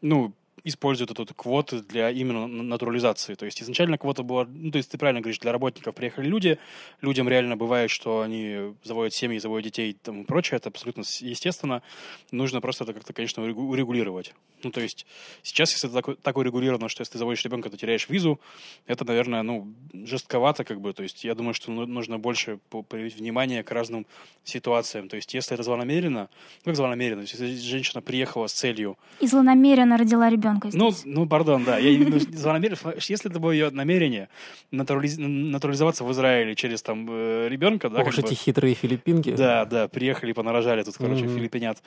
ну, 0.00 0.32
используют 0.64 1.10
эту 1.10 1.22
вот 1.22 1.32
квоты 1.34 1.80
для 1.80 2.10
именно 2.10 2.46
на- 2.46 2.62
натурализации. 2.62 3.34
То 3.34 3.46
есть 3.46 3.62
изначально 3.62 3.98
квота 3.98 4.22
была, 4.22 4.46
ну, 4.48 4.70
то 4.70 4.76
есть 4.78 4.90
ты 4.90 4.98
правильно 4.98 5.20
говоришь, 5.20 5.38
для 5.40 5.50
работников 5.50 5.94
приехали 5.94 6.28
люди, 6.28 6.58
людям 7.00 7.28
реально 7.28 7.56
бывает, 7.56 7.90
что 7.90 8.20
они 8.20 8.74
заводят 8.84 9.14
семьи, 9.14 9.38
заводят 9.38 9.64
детей 9.64 9.90
и 9.90 9.94
тому 9.94 10.24
прочее, 10.24 10.58
это 10.58 10.68
абсолютно 10.68 11.02
естественно. 11.20 11.82
Нужно 12.30 12.60
просто 12.60 12.84
это 12.84 12.92
как-то, 12.92 13.12
конечно, 13.12 13.42
урегу- 13.42 13.66
урегулировать. 13.66 14.34
Ну, 14.62 14.70
то 14.70 14.80
есть 14.80 15.06
сейчас, 15.42 15.72
если 15.72 15.88
это 15.90 16.02
так, 16.02 16.16
так 16.20 16.36
урегулировано, 16.36 16.88
что 16.88 17.00
если 17.00 17.12
ты 17.14 17.18
заводишь 17.18 17.44
ребенка, 17.44 17.68
то 17.70 17.76
теряешь 17.76 18.08
визу, 18.08 18.38
это, 18.86 19.04
наверное, 19.04 19.42
ну, 19.42 19.66
жестковато, 19.92 20.64
как 20.64 20.80
бы. 20.80 20.92
То 20.92 21.02
есть 21.02 21.24
я 21.24 21.34
думаю, 21.34 21.54
что 21.54 21.72
ну- 21.72 21.86
нужно 21.86 22.18
больше 22.18 22.58
проявить 22.88 23.16
внимание 23.16 23.64
к 23.64 23.72
разным 23.72 24.06
ситуациям. 24.44 25.08
То 25.08 25.16
есть 25.16 25.34
если 25.34 25.54
это 25.54 25.62
злонамеренно, 25.64 26.28
ну, 26.64 26.64
как 26.64 26.76
злонамеренно, 26.76 27.22
то 27.24 27.28
есть 27.30 27.40
если 27.40 27.68
женщина 27.68 28.00
приехала 28.02 28.46
с 28.46 28.52
целью 28.52 28.96
И 29.20 29.26
злонамеренно 29.26 29.96
родила 29.96 30.28
ребенка 30.30 30.41
ну, 30.72 30.90
здесь. 30.90 31.02
ну, 31.04 31.26
пардон, 31.26 31.64
да. 31.64 31.78
Я, 31.78 31.98
ну, 32.08 32.18
злонамеренно, 32.32 32.76
если 32.96 33.30
это 33.30 33.38
было 33.40 33.50
ее 33.52 33.70
намерение 33.70 34.28
натурализ- 34.72 35.18
натурализоваться 35.18 36.04
в 36.04 36.12
Израиле 36.12 36.54
через 36.54 36.82
там 36.82 37.06
э, 37.10 37.48
ребенка, 37.48 37.88
да, 37.88 38.00
Ох 38.02 38.14
бы- 38.14 38.20
эти 38.20 38.34
хитрые 38.34 38.74
филиппинки. 38.74 39.34
да, 39.34 39.64
да, 39.64 39.88
приехали, 39.88 40.32
понарожали 40.32 40.82
тут, 40.82 40.96
короче, 40.96 41.24
Мгм. 41.24 41.36
филиппинят. 41.36 41.82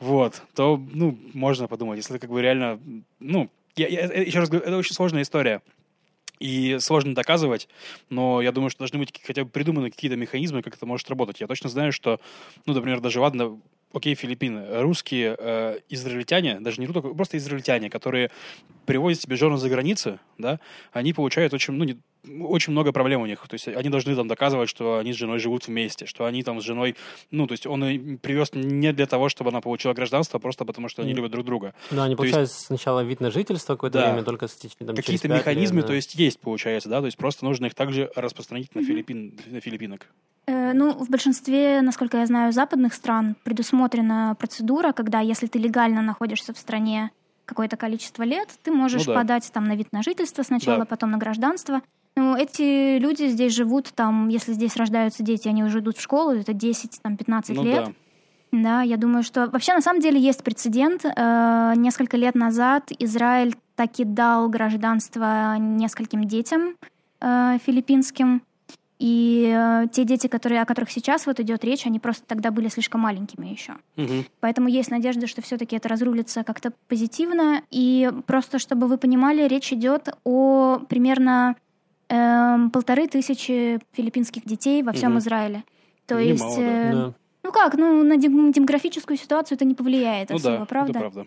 Вот, 0.00 0.42
то, 0.54 0.80
ну, 0.92 1.18
можно 1.34 1.68
подумать, 1.68 1.98
если 1.98 2.18
как 2.18 2.30
бы 2.30 2.40
реально, 2.42 2.80
ну, 3.20 3.50
я, 3.76 3.86
я- 3.88 4.22
еще 4.22 4.40
раз 4.40 4.48
говорю, 4.48 4.66
это 4.66 4.76
очень 4.76 4.94
сложная 4.94 5.22
история. 5.22 5.62
И 6.40 6.76
сложно 6.78 7.16
доказывать, 7.16 7.68
но 8.10 8.40
я 8.40 8.52
думаю, 8.52 8.70
что 8.70 8.78
должны 8.78 9.00
быть 9.00 9.12
хотя 9.26 9.42
бы 9.42 9.50
придуманы 9.50 9.90
какие-то 9.90 10.16
механизмы, 10.16 10.62
как 10.62 10.76
это 10.76 10.86
может 10.86 11.08
работать. 11.10 11.40
Я 11.40 11.48
точно 11.48 11.68
знаю, 11.68 11.90
что, 11.92 12.20
ну, 12.64 12.74
например, 12.74 13.00
даже 13.00 13.18
ладно, 13.18 13.58
окей, 13.92 14.14
Филиппины, 14.14 14.80
русские 14.82 15.34
э, 15.38 15.78
израильтяне, 15.88 16.60
даже 16.60 16.80
не 16.80 16.86
только, 16.86 17.08
просто 17.08 17.36
израильтяне, 17.38 17.90
которые 17.90 18.30
привозят 18.86 19.22
себе 19.22 19.36
жену 19.36 19.56
за 19.56 19.68
границы, 19.68 20.18
да, 20.38 20.60
они 20.92 21.12
получают 21.12 21.52
очень, 21.54 21.74
ну, 21.74 21.84
не- 21.84 21.98
очень 22.42 22.72
много 22.72 22.90
проблем 22.92 23.20
у 23.22 23.26
них. 23.26 23.40
То 23.46 23.54
есть 23.54 23.68
они 23.68 23.88
должны 23.90 24.14
там 24.16 24.28
доказывать, 24.28 24.68
что 24.68 24.98
они 24.98 25.12
с 25.12 25.16
женой 25.16 25.38
живут 25.38 25.66
вместе, 25.68 26.06
что 26.06 26.24
они 26.24 26.42
там 26.42 26.60
с 26.60 26.64
женой, 26.64 26.96
ну, 27.30 27.46
то 27.46 27.52
есть 27.52 27.66
он 27.66 27.80
привез 28.18 28.50
не 28.54 28.92
для 28.92 29.06
того, 29.06 29.28
чтобы 29.28 29.50
она 29.50 29.60
получила 29.60 29.92
гражданство, 29.94 30.38
а 30.38 30.40
просто 30.40 30.64
потому 30.64 30.88
что 30.88 31.02
они 31.02 31.12
любят 31.14 31.30
друг 31.30 31.44
друга. 31.44 31.74
Ну, 31.90 32.02
они 32.02 32.16
То 32.16 32.22
есть- 32.24 32.34
получают 32.34 32.50
сначала 32.50 33.00
вид 33.04 33.20
на 33.20 33.30
жительство 33.30 33.74
какое-то 33.74 33.98
Да. 33.98 34.06
время, 34.10 34.24
только 34.24 34.48
с 34.48 34.54
там, 34.56 34.70
Какие-то 34.96 35.22
пять 35.28 35.30
лет, 35.30 35.38
механизмы, 35.46 35.82
да. 35.82 35.88
то 35.88 35.92
есть 35.94 36.14
есть, 36.14 36.40
получается, 36.40 36.88
да, 36.88 37.00
то 37.00 37.06
есть 37.06 37.16
просто 37.18 37.44
нужно 37.44 37.66
их 37.66 37.74
также 37.74 38.10
распространить 38.16 38.74
на, 38.74 38.82
Филиппин, 38.82 39.38
на 39.46 39.60
филиппинок. 39.60 40.08
Э, 40.48 40.72
Ну, 40.74 40.92
в 40.92 41.08
большинстве, 41.10 41.80
насколько 41.82 42.16
я 42.18 42.26
знаю, 42.26 42.52
западных 42.52 42.94
стран 42.94 43.36
предусмотрена 43.44 44.34
процедура, 44.38 44.92
когда 44.92 45.20
если 45.20 45.46
ты 45.46 45.58
легально 45.58 46.00
находишься 46.02 46.52
в 46.54 46.58
стране 46.58 47.10
какое-то 47.44 47.76
количество 47.76 48.22
лет, 48.24 48.48
ты 48.62 48.70
можешь 48.72 49.06
Ну 49.06 49.12
да. 49.12 49.20
подать 49.20 49.50
там 49.52 49.64
на 49.64 49.74
вид 49.76 49.88
на 49.92 50.02
жительство 50.02 50.42
сначала, 50.42 50.78
Да. 50.80 50.84
потом 50.84 51.10
на 51.10 51.18
гражданство. 51.18 51.80
Ну, 52.16 52.34
эти 52.36 52.98
люди 52.98 53.28
здесь 53.28 53.54
живут, 53.54 53.92
там, 53.94 54.28
если 54.28 54.52
здесь 54.52 54.76
рождаются 54.76 55.22
дети, 55.22 55.48
они 55.48 55.62
уже 55.64 55.78
идут 55.80 55.96
в 55.98 56.00
школу, 56.02 56.32
это 56.32 56.52
10-15 56.52 57.54
Ну 57.54 57.64
лет. 57.64 57.84
да. 57.84 57.92
Да, 58.50 58.82
я 58.82 58.96
думаю, 58.96 59.22
что 59.22 59.46
вообще 59.50 59.74
на 59.74 59.82
самом 59.82 60.00
деле 60.00 60.18
есть 60.18 60.42
прецедент. 60.42 61.04
Э, 61.04 61.74
Несколько 61.76 62.16
лет 62.16 62.34
назад 62.34 62.90
Израиль 62.98 63.54
таки 63.76 64.04
дал 64.04 64.48
гражданство 64.48 65.56
нескольким 65.58 66.24
детям 66.24 66.74
э, 67.20 67.58
филиппинским. 67.66 68.42
И 68.98 69.52
э, 69.56 69.86
те 69.92 70.04
дети, 70.04 70.26
которые, 70.26 70.60
о 70.60 70.64
которых 70.66 70.90
сейчас 70.90 71.26
вот 71.26 71.38
идет 71.38 71.62
речь, 71.64 71.86
они 71.86 72.00
просто 72.00 72.24
тогда 72.26 72.50
были 72.50 72.68
слишком 72.68 73.00
маленькими 73.02 73.46
еще. 73.46 73.76
Мгм. 73.96 74.24
Поэтому 74.40 74.68
есть 74.68 74.90
надежда, 74.90 75.26
что 75.28 75.40
все-таки 75.40 75.76
это 75.76 75.88
разрулится 75.88 76.42
как-то 76.42 76.72
позитивно. 76.88 77.62
И 77.70 78.10
просто, 78.26 78.58
чтобы 78.58 78.88
вы 78.88 78.98
понимали, 78.98 79.46
речь 79.46 79.72
идет 79.72 80.08
о 80.24 80.80
примерно 80.88 81.54
эм, 82.08 82.70
полторы 82.70 83.06
тысячи 83.06 83.78
филиппинских 83.92 84.44
детей 84.44 84.82
во 84.82 84.92
всем 84.92 85.10
Мгм. 85.10 85.18
Израиле. 85.20 85.64
То 86.06 86.20
Немало, 86.20 86.48
есть, 86.48 86.58
э, 86.58 86.92
Да. 86.92 87.14
ну 87.44 87.52
как, 87.52 87.74
ну 87.74 88.02
на 88.02 88.16
дем- 88.16 88.50
демографическую 88.50 89.16
ситуацию 89.16 89.56
это 89.56 89.64
не 89.64 89.74
повлияет 89.74 90.30
Ну 90.30 90.36
особо, 90.36 90.58
да, 90.58 90.64
правда? 90.64 90.90
это 90.90 90.98
правда. 91.00 91.26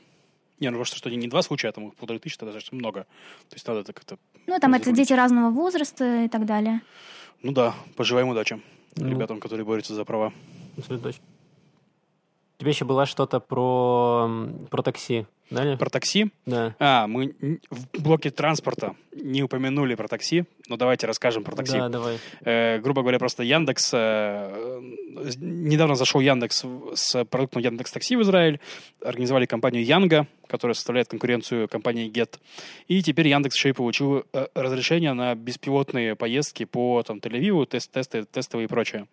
Не, 0.60 0.70
ну 0.72 0.78
просто 0.78 0.98
что 0.98 1.10
не 1.10 1.28
два 1.28 1.42
случая, 1.42 1.70
а 1.70 1.72
там 1.72 1.92
полторы 1.92 2.20
тысячи, 2.20 2.36
это 2.36 2.46
достаточно 2.48 2.78
много. 2.78 3.02
То 3.50 3.56
есть 3.56 3.68
надо 3.68 3.80
это 3.80 3.94
как-то... 3.94 4.18
Ну 4.48 4.60
там 4.60 4.74
это 4.74 4.92
дети 4.92 5.14
разного 5.14 5.50
возраста 5.52 6.24
и 6.26 6.28
так 6.28 6.46
далее. 6.46 6.82
Ну 7.44 7.52
да, 7.52 7.74
пожелаем 7.96 8.30
удачи 8.30 8.62
Ну. 8.96 9.10
ребятам, 9.10 9.40
которые 9.40 9.66
борются 9.66 9.94
за 9.96 10.06
права. 10.06 10.32
Абсолютно 10.78 11.10
точно. 11.12 11.24
Тебя 12.58 12.70
еще 12.70 12.86
было 12.86 13.06
что-то 13.06 13.40
про, 13.40 14.30
про 14.70 14.84
такси, 14.84 15.26
да? 15.52 15.78
Про 15.78 15.90
такси. 15.90 16.32
Да. 16.46 16.76
А, 16.80 17.08
мы 17.08 17.60
в 17.70 18.02
блоке 18.02 18.32
транспорта 18.32 18.96
не 19.14 19.44
упомянули 19.44 19.96
про 19.96 20.08
такси, 20.08 20.46
но 20.68 20.78
давайте 20.78 21.06
расскажем 21.06 21.44
про 21.44 21.56
такси. 21.56 21.78
Да, 21.78 21.90
давай. 21.90 22.18
Э, 22.42 22.80
грубо 22.80 23.02
говоря, 23.02 23.20
просто 23.20 23.44
Яндекс... 23.44 23.92
э, 23.94 24.82
недавно 25.38 25.96
зашел 25.96 26.22
Яндекс 26.22 26.66
с 26.96 27.26
продуктом 27.26 27.62
Яндекс 27.62 27.92
Такси 27.92 28.16
в 28.16 28.22
Израиль. 28.22 28.60
Организовали 29.04 29.46
компанию 29.46 29.86
Янга, 29.86 30.28
которая 30.48 30.74
составляет 30.74 31.10
конкуренцию 31.10 31.68
компании 31.68 32.10
Get. 32.10 32.40
И 32.88 33.04
теперь 33.04 33.28
Яндекс 33.28 33.56
еще 33.56 33.70
и 33.70 33.74
получил 33.74 34.24
э, 34.34 34.48
разрешение 34.56 35.14
на 35.14 35.36
беспилотные 35.36 36.16
поездки 36.16 36.64
по 36.64 37.04
там, 37.04 37.18
Тель-Авиву, 37.18 37.66
тест, 37.66 37.92
тесты, 37.92 38.24
тестовые 38.24 38.66
и 38.66 38.68
прочее. 38.68 39.08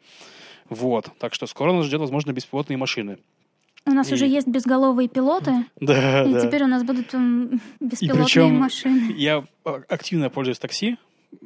Вот. 0.68 1.10
Так 1.18 1.34
что 1.34 1.46
скоро 1.46 1.72
нас 1.72 1.86
ждет, 1.86 2.00
возможно, 2.00 2.32
беспилотные 2.32 2.76
машины. 2.76 3.18
У 3.88 3.94
нас 3.94 4.10
И- 4.10 4.14
уже 4.14 4.26
есть 4.26 4.46
безголовые 4.46 5.08
пилоты, 5.08 5.64
Да, 5.80 6.24
и 6.24 6.32
да. 6.32 6.40
теперь 6.46 6.62
у 6.64 6.66
нас 6.66 6.82
будут 6.84 7.12
м, 7.14 7.60
беспилотные 7.80 8.24
причем- 8.24 8.54
машины. 8.56 9.14
Я 9.16 9.44
а, 9.64 9.80
активно 9.88 10.30
пользуюсь 10.30 10.58
такси, 10.58 10.96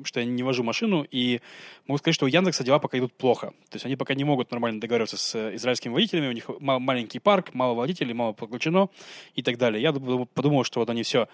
что 0.05 0.21
я 0.21 0.27
не 0.27 0.43
вожу 0.43 0.63
машину, 0.63 1.07
и 1.11 1.41
могу 1.87 1.99
сказать, 1.99 2.15
что 2.15 2.25
у 2.27 2.29
Яндекса 2.29 2.63
дела 2.65 2.79
пока 2.79 2.99
идут 2.99 3.13
плохо. 3.13 3.49
То 3.71 3.77
есть 3.77 3.85
они 3.87 3.97
пока 3.97 4.15
не 4.15 4.25
могут 4.25 4.51
нормально 4.51 4.81
договариваться 4.81 5.17
с 5.17 5.35
э, 5.35 5.57
израильскими 5.57 5.93
водителями, 5.93 6.29
у 6.29 6.33
них 6.33 6.49
ма- 6.61 6.79
маленький 6.79 7.19
парк, 7.19 7.55
мало 7.55 7.75
водителей, 7.75 8.15
мало 8.15 8.33
подключено 8.33 8.89
и 9.35 9.43
так 9.43 9.59
далее. 9.59 9.83
Я 9.83 9.93
дум- 9.93 10.29
подумал, 10.35 10.65
что 10.65 10.81
вот 10.81 10.91
они 10.91 11.03
все, 11.03 11.27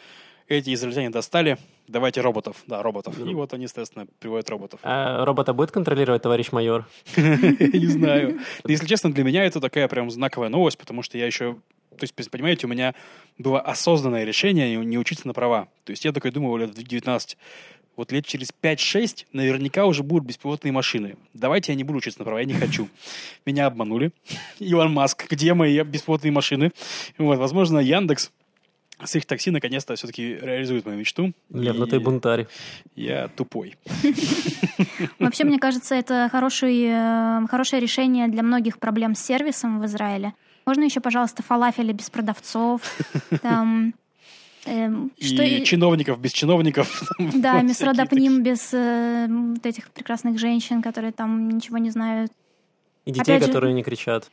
эти 0.48 0.72
израильтяне 0.74 1.10
достали, 1.10 1.58
давайте 1.86 2.20
роботов. 2.20 2.56
Да, 2.66 2.82
роботов. 2.82 3.18
И 3.18 3.34
вот 3.34 3.52
они, 3.52 3.64
естественно, 3.64 4.06
приводят 4.18 4.48
роботов. 4.50 4.80
А 4.82 5.24
робота 5.24 5.52
будет 5.52 5.70
контролировать 5.70 6.22
товарищ 6.22 6.52
майор? 6.52 6.86
Не 7.16 7.86
знаю. 7.86 8.40
Если 8.66 8.86
честно, 8.86 9.12
для 9.12 9.24
меня 9.24 9.44
это 9.44 9.60
такая 9.60 9.88
прям 9.88 10.10
знаковая 10.10 10.48
новость, 10.48 10.78
потому 10.78 11.02
что 11.02 11.18
я 11.18 11.26
еще... 11.26 11.54
То 11.98 12.04
есть, 12.04 12.30
понимаете, 12.30 12.66
у 12.66 12.70
меня 12.70 12.94
было 13.38 13.60
осознанное 13.60 14.24
решение 14.24 14.76
не- 14.76 14.86
не 14.86 14.98
учиться 14.98 15.26
на 15.26 15.34
права. 15.34 15.68
То 15.84 15.90
есть 15.90 16.04
я 16.04 16.12
такой 16.12 16.30
думал 16.30 16.56
лет 16.56 16.70
в 16.70 16.74
19, 16.82 17.36
вот 17.96 18.12
лет 18.12 18.24
через 18.24 18.50
5-6 18.62 19.26
наверняка 19.32 19.84
уже 19.84 20.04
будут 20.04 20.24
беспилотные 20.24 20.70
машины. 20.70 21.16
Давайте 21.34 21.72
я 21.72 21.76
не 21.76 21.82
буду 21.82 21.98
учиться 21.98 22.20
на 22.20 22.24
права, 22.24 22.38
я 22.38 22.44
не 22.44 22.54
хочу. 22.54 22.88
Меня 23.44 23.66
обманули. 23.66 24.12
Илон 24.60 24.92
Маск, 24.92 25.26
где 25.28 25.52
мои 25.52 25.82
беспилотные 25.82 26.30
машины? 26.30 26.70
Вот, 27.18 27.38
возможно, 27.38 27.80
Яндекс 27.80 28.30
с 29.04 29.14
их 29.16 29.26
такси 29.26 29.50
наконец-то 29.50 29.94
все-таки 29.94 30.34
реализует 30.40 30.84
мою 30.86 30.98
мечту. 30.98 31.32
Лев, 31.50 31.76
ну 31.76 31.86
ты 31.86 32.00
бунтарь. 32.00 32.46
Я 32.96 33.28
тупой. 33.28 33.76
Вообще, 35.18 35.44
мне 35.44 35.58
кажется, 35.58 35.94
это 35.94 36.28
э, 36.32 37.46
хорошее 37.48 37.80
решение 37.80 38.28
для 38.28 38.42
многих 38.42 38.78
проблем 38.78 39.14
с 39.14 39.20
сервисом 39.20 39.80
в 39.80 39.86
Израиле. 39.86 40.34
Можно 40.66 40.84
еще, 40.84 41.00
пожалуйста, 41.00 41.42
фалафели 41.42 41.92
без 41.92 42.10
продавцов, 42.10 42.82
там, 43.42 43.94
эм, 44.66 45.12
что 45.20 45.42
И 45.42 45.60
и- 45.60 45.64
чиновников 45.64 46.20
без 46.20 46.32
чиновников. 46.32 47.02
да, 47.18 47.64
всякие 47.66 47.94
Дапним 47.94 48.42
без 48.42 48.70
э, 48.74 49.26
вот 49.28 49.64
этих 49.64 49.90
прекрасных 49.90 50.38
женщин, 50.38 50.82
которые 50.82 51.12
там 51.12 51.48
ничего 51.48 51.78
не 51.78 51.90
знают. 51.90 52.32
И 53.06 53.12
детей, 53.12 53.22
Опять 53.22 53.42
же- 53.42 53.46
которые 53.48 53.72
не 53.74 53.82
кричат. 53.82 54.30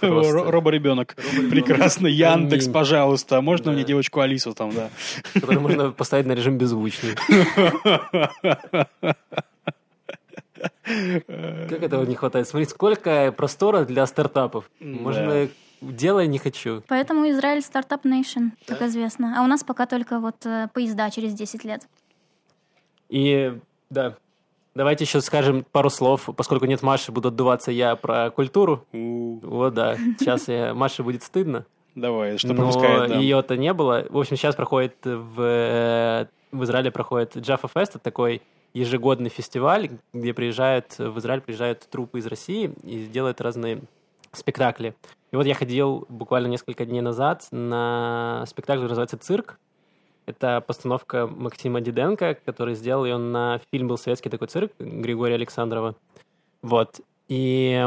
Роборебенок. 0.00 1.16
Прекрасно. 1.50 2.06
Яндекс, 2.06 2.68
пожалуйста. 2.68 3.40
Можно 3.40 3.72
мне 3.72 3.84
девочку 3.84 4.20
Алису 4.20 4.54
там, 4.54 4.72
да? 4.72 4.90
Которые 5.32 5.60
можно 5.60 5.90
поставить 5.90 6.26
на 6.26 6.32
режим 6.32 6.58
беззвучный. 6.58 7.14
Как 10.84 11.82
этого 11.82 12.04
не 12.04 12.14
хватает? 12.14 12.48
Смотри, 12.48 12.66
сколько 12.66 13.32
простора 13.32 13.84
для 13.84 14.06
стартапов. 14.06 14.70
Можно 14.80 15.48
делай 15.80 16.26
не 16.26 16.38
хочу. 16.38 16.82
Поэтому 16.88 17.28
Израиль 17.30 17.62
стартап 17.62 18.04
нейшн, 18.04 18.48
как 18.66 18.82
известно. 18.82 19.34
А 19.38 19.42
у 19.42 19.46
нас 19.46 19.62
пока 19.64 19.86
только 19.86 20.18
вот 20.18 20.36
э, 20.46 20.68
поезда 20.72 21.10
через 21.10 21.34
10 21.34 21.64
лет. 21.64 21.86
И 23.10 23.58
да, 23.90 24.16
давайте 24.74 25.04
еще 25.04 25.20
скажем 25.20 25.64
пару 25.70 25.90
слов, 25.90 26.28
поскольку 26.36 26.66
нет 26.66 26.82
Маши, 26.82 27.12
буду 27.12 27.28
отдуваться 27.28 27.70
я 27.70 27.96
про 27.96 28.30
культуру. 28.30 28.84
Вот, 28.92 29.74
да. 29.74 29.96
Сейчас 30.18 30.48
я, 30.48 30.74
Маше 30.74 31.02
будет 31.02 31.22
стыдно. 31.22 31.66
Давай, 31.94 32.38
что 32.38 32.54
пропускает, 32.54 33.10
да. 33.10 33.18
ее-то 33.18 33.56
не 33.56 33.72
было. 33.72 34.04
В 34.10 34.18
общем, 34.18 34.36
сейчас 34.36 34.56
проходит 34.56 34.96
в, 35.04 35.40
э, 35.40 36.26
в 36.50 36.64
Израиле 36.64 36.90
проходит 36.90 37.36
Jaffa 37.36 37.70
Fest, 37.72 37.90
это 37.90 37.98
такой 38.00 38.42
ежегодный 38.72 39.30
фестиваль, 39.30 39.90
где 40.12 40.34
приезжают, 40.34 40.98
в 40.98 41.18
Израиль 41.20 41.40
приезжают 41.40 41.88
трупы 41.88 42.18
из 42.18 42.26
России 42.26 42.74
и 42.82 43.06
делают 43.06 43.40
разные 43.40 43.82
спектакли. 44.32 44.96
И 45.30 45.36
вот 45.36 45.46
я 45.46 45.54
ходил 45.54 46.06
буквально 46.08 46.48
несколько 46.48 46.84
дней 46.84 47.00
назад 47.00 47.46
на 47.52 48.44
спектакль, 48.46 48.80
который 48.80 48.90
называется 48.90 49.18
«Цирк». 49.18 49.58
Это 50.26 50.62
постановка 50.66 51.26
Максима 51.26 51.80
Диденко, 51.80 52.38
который 52.44 52.74
сделал 52.74 53.04
ее 53.04 53.18
на 53.18 53.60
фильм 53.70 53.88
был 53.88 53.98
советский 53.98 54.30
такой 54.30 54.48
цирк 54.48 54.72
Григория 54.78 55.34
Александрова. 55.34 55.94
Вот. 56.62 57.00
И 57.28 57.86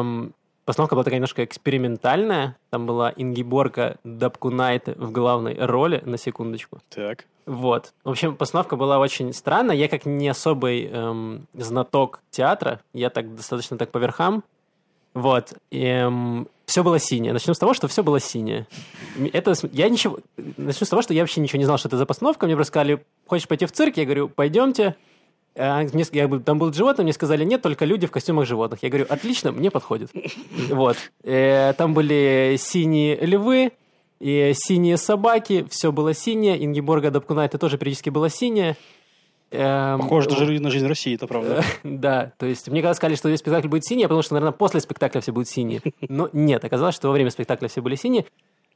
постановка 0.65 0.95
была 0.95 1.03
такая 1.03 1.17
немножко 1.17 1.43
экспериментальная. 1.43 2.57
Там 2.69 2.85
была 2.85 3.11
Ингиборга 3.15 3.97
Дапкунайт 4.03 4.87
в 4.87 5.11
главной 5.11 5.57
роли, 5.57 6.01
на 6.05 6.17
секундочку. 6.17 6.79
Так. 6.89 7.25
Вот. 7.47 7.93
В 8.03 8.09
общем, 8.09 8.35
постановка 8.35 8.75
была 8.75 8.99
очень 8.99 9.33
странная. 9.33 9.75
Я 9.75 9.87
как 9.87 10.05
не 10.05 10.27
особый 10.27 10.85
эм, 10.85 11.47
знаток 11.53 12.19
театра, 12.29 12.81
я 12.93 13.09
так 13.09 13.33
достаточно 13.35 13.77
так 13.77 13.89
по 13.89 13.97
верхам. 13.97 14.43
Вот. 15.17 15.53
все 15.71 16.83
было 16.83 16.99
синее. 16.99 17.33
Начнем 17.33 17.55
с 17.55 17.59
того, 17.59 17.73
что 17.73 17.87
все 17.87 18.03
было 18.03 18.19
синее. 18.19 18.67
Это, 19.33 19.55
я 19.71 19.89
ничего... 19.89 20.19
Начну 20.57 20.85
с 20.85 20.89
того, 20.89 21.01
что 21.01 21.15
я 21.15 21.21
вообще 21.23 21.41
ничего 21.41 21.57
не 21.57 21.65
знал, 21.65 21.79
что 21.79 21.87
это 21.87 21.97
за 21.97 22.05
постановка. 22.05 22.45
Мне 22.45 22.55
просто 22.55 22.69
сказали, 22.69 23.03
хочешь 23.25 23.47
пойти 23.47 23.65
в 23.65 23.71
цирк? 23.71 23.97
Я 23.97 24.05
говорю, 24.05 24.29
пойдемте. 24.29 24.95
А, 25.55 25.81
мне 25.91 26.05
я 26.11 26.27
там 26.27 26.59
будут 26.59 26.75
животные, 26.75 27.03
мне 27.03 27.13
сказали, 27.13 27.43
нет, 27.43 27.63
только 27.63 27.85
люди 27.85 28.05
в 28.05 28.11
костюмах 28.11 28.45
животных. 28.45 28.83
Я 28.83 28.89
говорю, 28.89 29.07
отлично, 29.09 29.51
мне 29.51 29.71
подходит. 29.71 30.11
Вот. 30.69 30.97
Э, 31.23 31.73
Там 31.73 31.95
были 31.95 32.57
синие 32.59 33.15
львы, 33.15 33.71
и 34.19 34.53
синие 34.55 34.97
собаки, 34.97 35.65
все 35.71 35.91
было 35.91 36.13
синее. 36.13 36.63
Ингеборга 36.63 37.09
Дапкунайта 37.09 37.57
тоже 37.57 37.79
периодически 37.79 38.11
было 38.11 38.29
синее. 38.29 38.77
Эм, 39.49 39.99
Похоже 40.01 40.29
даже 40.29 40.59
на 40.59 40.69
жизнь 40.69 40.87
России, 40.87 41.15
это 41.15 41.25
правда. 41.25 41.63
да, 41.83 42.33
то 42.37 42.45
есть 42.45 42.67
мне 42.67 42.81
когда 42.81 42.93
сказали, 42.93 43.15
что 43.15 43.29
весь 43.29 43.39
спектакль 43.39 43.67
будет 43.67 43.85
синий, 43.85 44.01
я 44.01 44.07
подумал, 44.07 44.23
что, 44.23 44.33
наверное, 44.33 44.51
после 44.51 44.81
спектакля 44.81 45.21
все 45.21 45.31
будут 45.31 45.47
синие. 45.47 45.81
Но 46.01 46.29
нет, 46.33 46.65
оказалось, 46.65 46.95
что 46.95 47.07
во 47.07 47.13
время 47.13 47.31
спектакля 47.31 47.67
все 47.67 47.81
были 47.81 47.95
синие. 47.95 48.25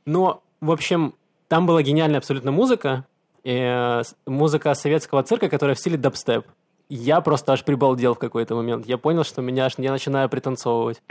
Но, 0.06 0.42
в 0.62 0.72
общем, 0.72 1.14
там 1.50 1.66
была 1.66 1.84
гениальная 1.84 2.20
абсолютно 2.20 2.52
музыка. 2.52 3.06
э, 3.44 4.02
музыка 4.26 4.74
советского 4.74 5.24
цирка, 5.24 5.50
которая 5.50 5.76
в 5.76 5.80
стиле 5.80 5.98
дабстеп. 5.98 6.46
Я 6.88 7.22
просто 7.22 7.54
аж 7.54 7.64
прибалдел 7.64 8.16
в 8.16 8.20
какой-то 8.20 8.56
момент. 8.56 8.86
Я 8.86 8.98
понял, 8.98 9.24
что 9.24 9.42
меня 9.42 9.66
аж, 9.66 9.74
я 9.78 9.92
начинаю 9.92 10.30
пританцовывать. 10.30 11.02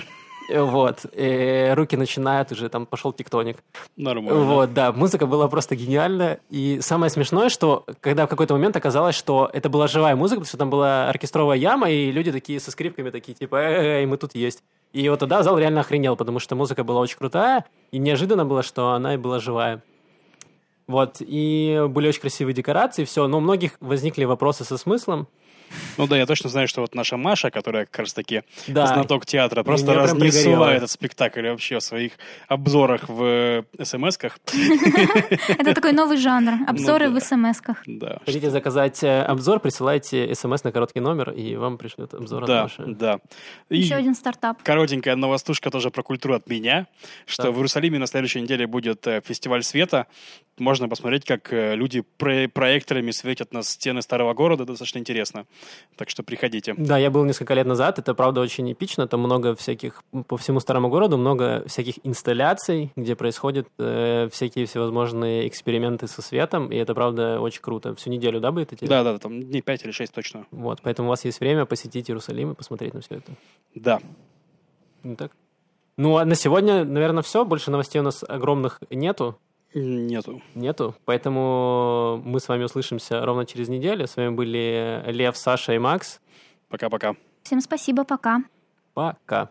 Вот. 0.54 1.06
э, 1.12 1.74
руки 1.74 1.96
начинают 1.96 2.52
уже, 2.52 2.68
там 2.68 2.86
пошел 2.86 3.12
тектоник. 3.12 3.58
Нормально. 3.96 4.40
Вот, 4.40 4.74
да, 4.74 4.92
музыка 4.92 5.26
была 5.26 5.48
просто 5.48 5.76
гениальная. 5.76 6.40
И 6.50 6.80
самое 6.80 7.10
смешное, 7.10 7.48
что 7.48 7.84
когда 8.00 8.26
в 8.26 8.28
какой-то 8.28 8.54
момент 8.54 8.76
оказалось, 8.76 9.14
что 9.14 9.50
это 9.52 9.68
была 9.68 9.86
живая 9.86 10.16
музыка, 10.16 10.40
потому 10.40 10.48
что 10.48 10.58
там 10.58 10.70
была 10.70 11.08
оркестровая 11.08 11.56
яма, 11.56 11.90
и 11.90 12.10
люди 12.10 12.32
такие 12.32 12.60
со 12.60 12.70
скрипками 12.70 13.10
такие, 13.10 13.34
типа, 13.34 13.56
эй, 13.56 14.06
мы 14.06 14.16
тут 14.16 14.34
есть. 14.34 14.62
И 14.92 15.08
вот 15.08 15.20
тогда 15.20 15.42
зал 15.42 15.58
реально 15.58 15.80
охренел, 15.80 16.16
потому 16.16 16.40
что 16.40 16.56
музыка 16.56 16.82
была 16.82 17.00
очень 17.00 17.16
крутая, 17.16 17.64
и 17.92 17.98
неожиданно 17.98 18.44
было, 18.44 18.62
что 18.62 18.92
она 18.92 19.14
и 19.14 19.16
была 19.16 19.38
живая. 19.38 19.82
Вот, 20.88 21.18
и 21.20 21.86
были 21.88 22.08
очень 22.08 22.22
красивые 22.22 22.52
декорации, 22.52 23.04
все, 23.04 23.28
но 23.28 23.38
у 23.38 23.40
многих 23.40 23.76
возникли 23.78 24.24
вопросы 24.24 24.64
со 24.64 24.76
смыслом, 24.76 25.28
Ну 25.98 26.06
да, 26.06 26.16
я 26.16 26.26
точно 26.26 26.50
знаю, 26.50 26.68
что 26.68 26.80
вот 26.80 26.94
наша 26.94 27.16
Маша, 27.16 27.50
которая 27.50 27.86
как 27.86 28.00
раз 28.00 28.12
таки 28.14 28.42
Да. 28.68 28.86
знаток 28.86 29.26
театра, 29.26 29.62
просто 29.62 29.90
Меня 29.92 30.02
разнесла 30.02 30.72
этот 30.74 30.90
спектакль 30.90 31.46
вообще 31.48 31.78
в 31.78 31.82
своих 31.82 32.12
обзорах 32.48 33.08
в 33.08 33.64
смс-ках. 33.82 34.38
Это 35.48 35.74
такой 35.74 35.92
новый 35.92 36.16
жанр. 36.16 36.68
Обзоры 36.68 37.08
Ну 37.08 37.14
да. 37.14 37.20
в 37.20 37.22
смс-ках. 37.22 37.84
Хотите 38.24 38.50
заказать 38.50 39.02
э, 39.02 39.22
обзор, 39.22 39.60
присылайте 39.60 40.34
смс 40.34 40.64
на 40.64 40.72
короткий 40.72 41.00
номер, 41.00 41.30
и 41.30 41.56
вам 41.56 41.78
пришлют 41.78 42.14
обзор 42.14 42.44
от 42.44 42.48
Да, 42.48 42.62
Маши. 42.64 42.84
да. 42.86 43.18
Еще 43.68 43.94
один 43.94 44.14
стартап. 44.14 44.62
коротенькая 44.62 45.16
новостушка 45.16 45.70
тоже 45.70 45.90
про 45.90 46.02
культуру 46.02 46.34
от 46.34 46.48
меня, 46.48 46.86
что 47.26 47.52
в 47.52 47.56
Иерусалиме 47.56 47.98
на 47.98 48.06
следующей 48.06 48.40
неделе 48.40 48.66
будет 48.66 49.06
э, 49.06 49.20
фестиваль 49.24 49.62
света. 49.62 50.06
Можно 50.60 50.90
посмотреть, 50.90 51.24
как 51.24 51.52
э, 51.54 51.74
люди 51.74 52.02
про- 52.18 52.46
проекторами 52.46 53.12
светят 53.12 53.52
на 53.54 53.62
стены 53.62 54.02
старого 54.02 54.34
города. 54.34 54.66
Достаточно 54.66 54.98
интересно. 54.98 55.46
Так 55.96 56.10
что 56.10 56.22
приходите. 56.22 56.74
Да, 56.76 56.98
я 56.98 57.10
был 57.10 57.24
несколько 57.24 57.54
лет 57.54 57.66
назад, 57.66 57.98
это 57.98 58.14
правда 58.14 58.42
очень 58.42 58.70
эпично, 58.70 59.08
там 59.08 59.20
много 59.20 59.54
всяких, 59.54 60.04
по 60.28 60.36
всему 60.36 60.60
старому 60.60 60.90
городу, 60.90 61.16
много 61.16 61.64
всяких 61.66 61.94
инсталляций, 62.04 62.92
где 62.94 63.16
происходят 63.16 63.68
э, 63.78 64.28
всякие 64.30 64.66
всевозможные 64.66 65.48
эксперименты 65.48 66.06
со 66.06 66.20
светом, 66.20 66.70
и 66.70 66.76
это 66.76 66.94
правда 66.94 67.40
очень 67.40 67.62
круто. 67.62 67.94
Всю 67.94 68.10
неделю, 68.10 68.38
да, 68.38 68.52
будет 68.52 68.74
идти? 68.74 68.86
Да, 68.86 69.02
да, 69.02 69.16
там 69.18 69.42
дней 69.42 69.62
5 69.62 69.84
или 69.84 69.92
6 69.92 70.12
точно. 70.12 70.44
Вот, 70.50 70.80
поэтому 70.82 71.08
у 71.08 71.10
вас 71.10 71.24
есть 71.24 71.40
время 71.40 71.64
посетить 71.64 72.10
Иерусалим 72.10 72.52
и 72.52 72.54
посмотреть 72.54 72.92
на 72.92 73.00
все 73.00 73.14
это. 73.14 73.32
Да. 73.74 73.98
Ну 75.04 75.16
так. 75.16 75.32
Ну, 75.96 76.18
а 76.18 76.26
на 76.26 76.34
сегодня, 76.34 76.84
наверное, 76.84 77.22
все. 77.22 77.46
Больше 77.46 77.70
новостей 77.70 77.98
у 78.00 78.04
нас 78.04 78.22
огромных 78.28 78.80
нету. 78.90 79.38
Нету. 79.74 80.42
Нету. 80.54 80.94
Поэтому 81.04 82.20
мы 82.24 82.40
с 82.40 82.48
вами 82.48 82.64
услышимся 82.64 83.24
ровно 83.24 83.46
через 83.46 83.68
неделю. 83.68 84.06
С 84.06 84.16
вами 84.16 84.34
были 84.34 85.02
Лев, 85.06 85.36
Саша 85.36 85.74
и 85.74 85.78
Макс. 85.78 86.20
Пока-пока. 86.68 87.14
Всем 87.42 87.60
спасибо, 87.60 88.04
пока. 88.04 88.42
Пока. 88.94 89.50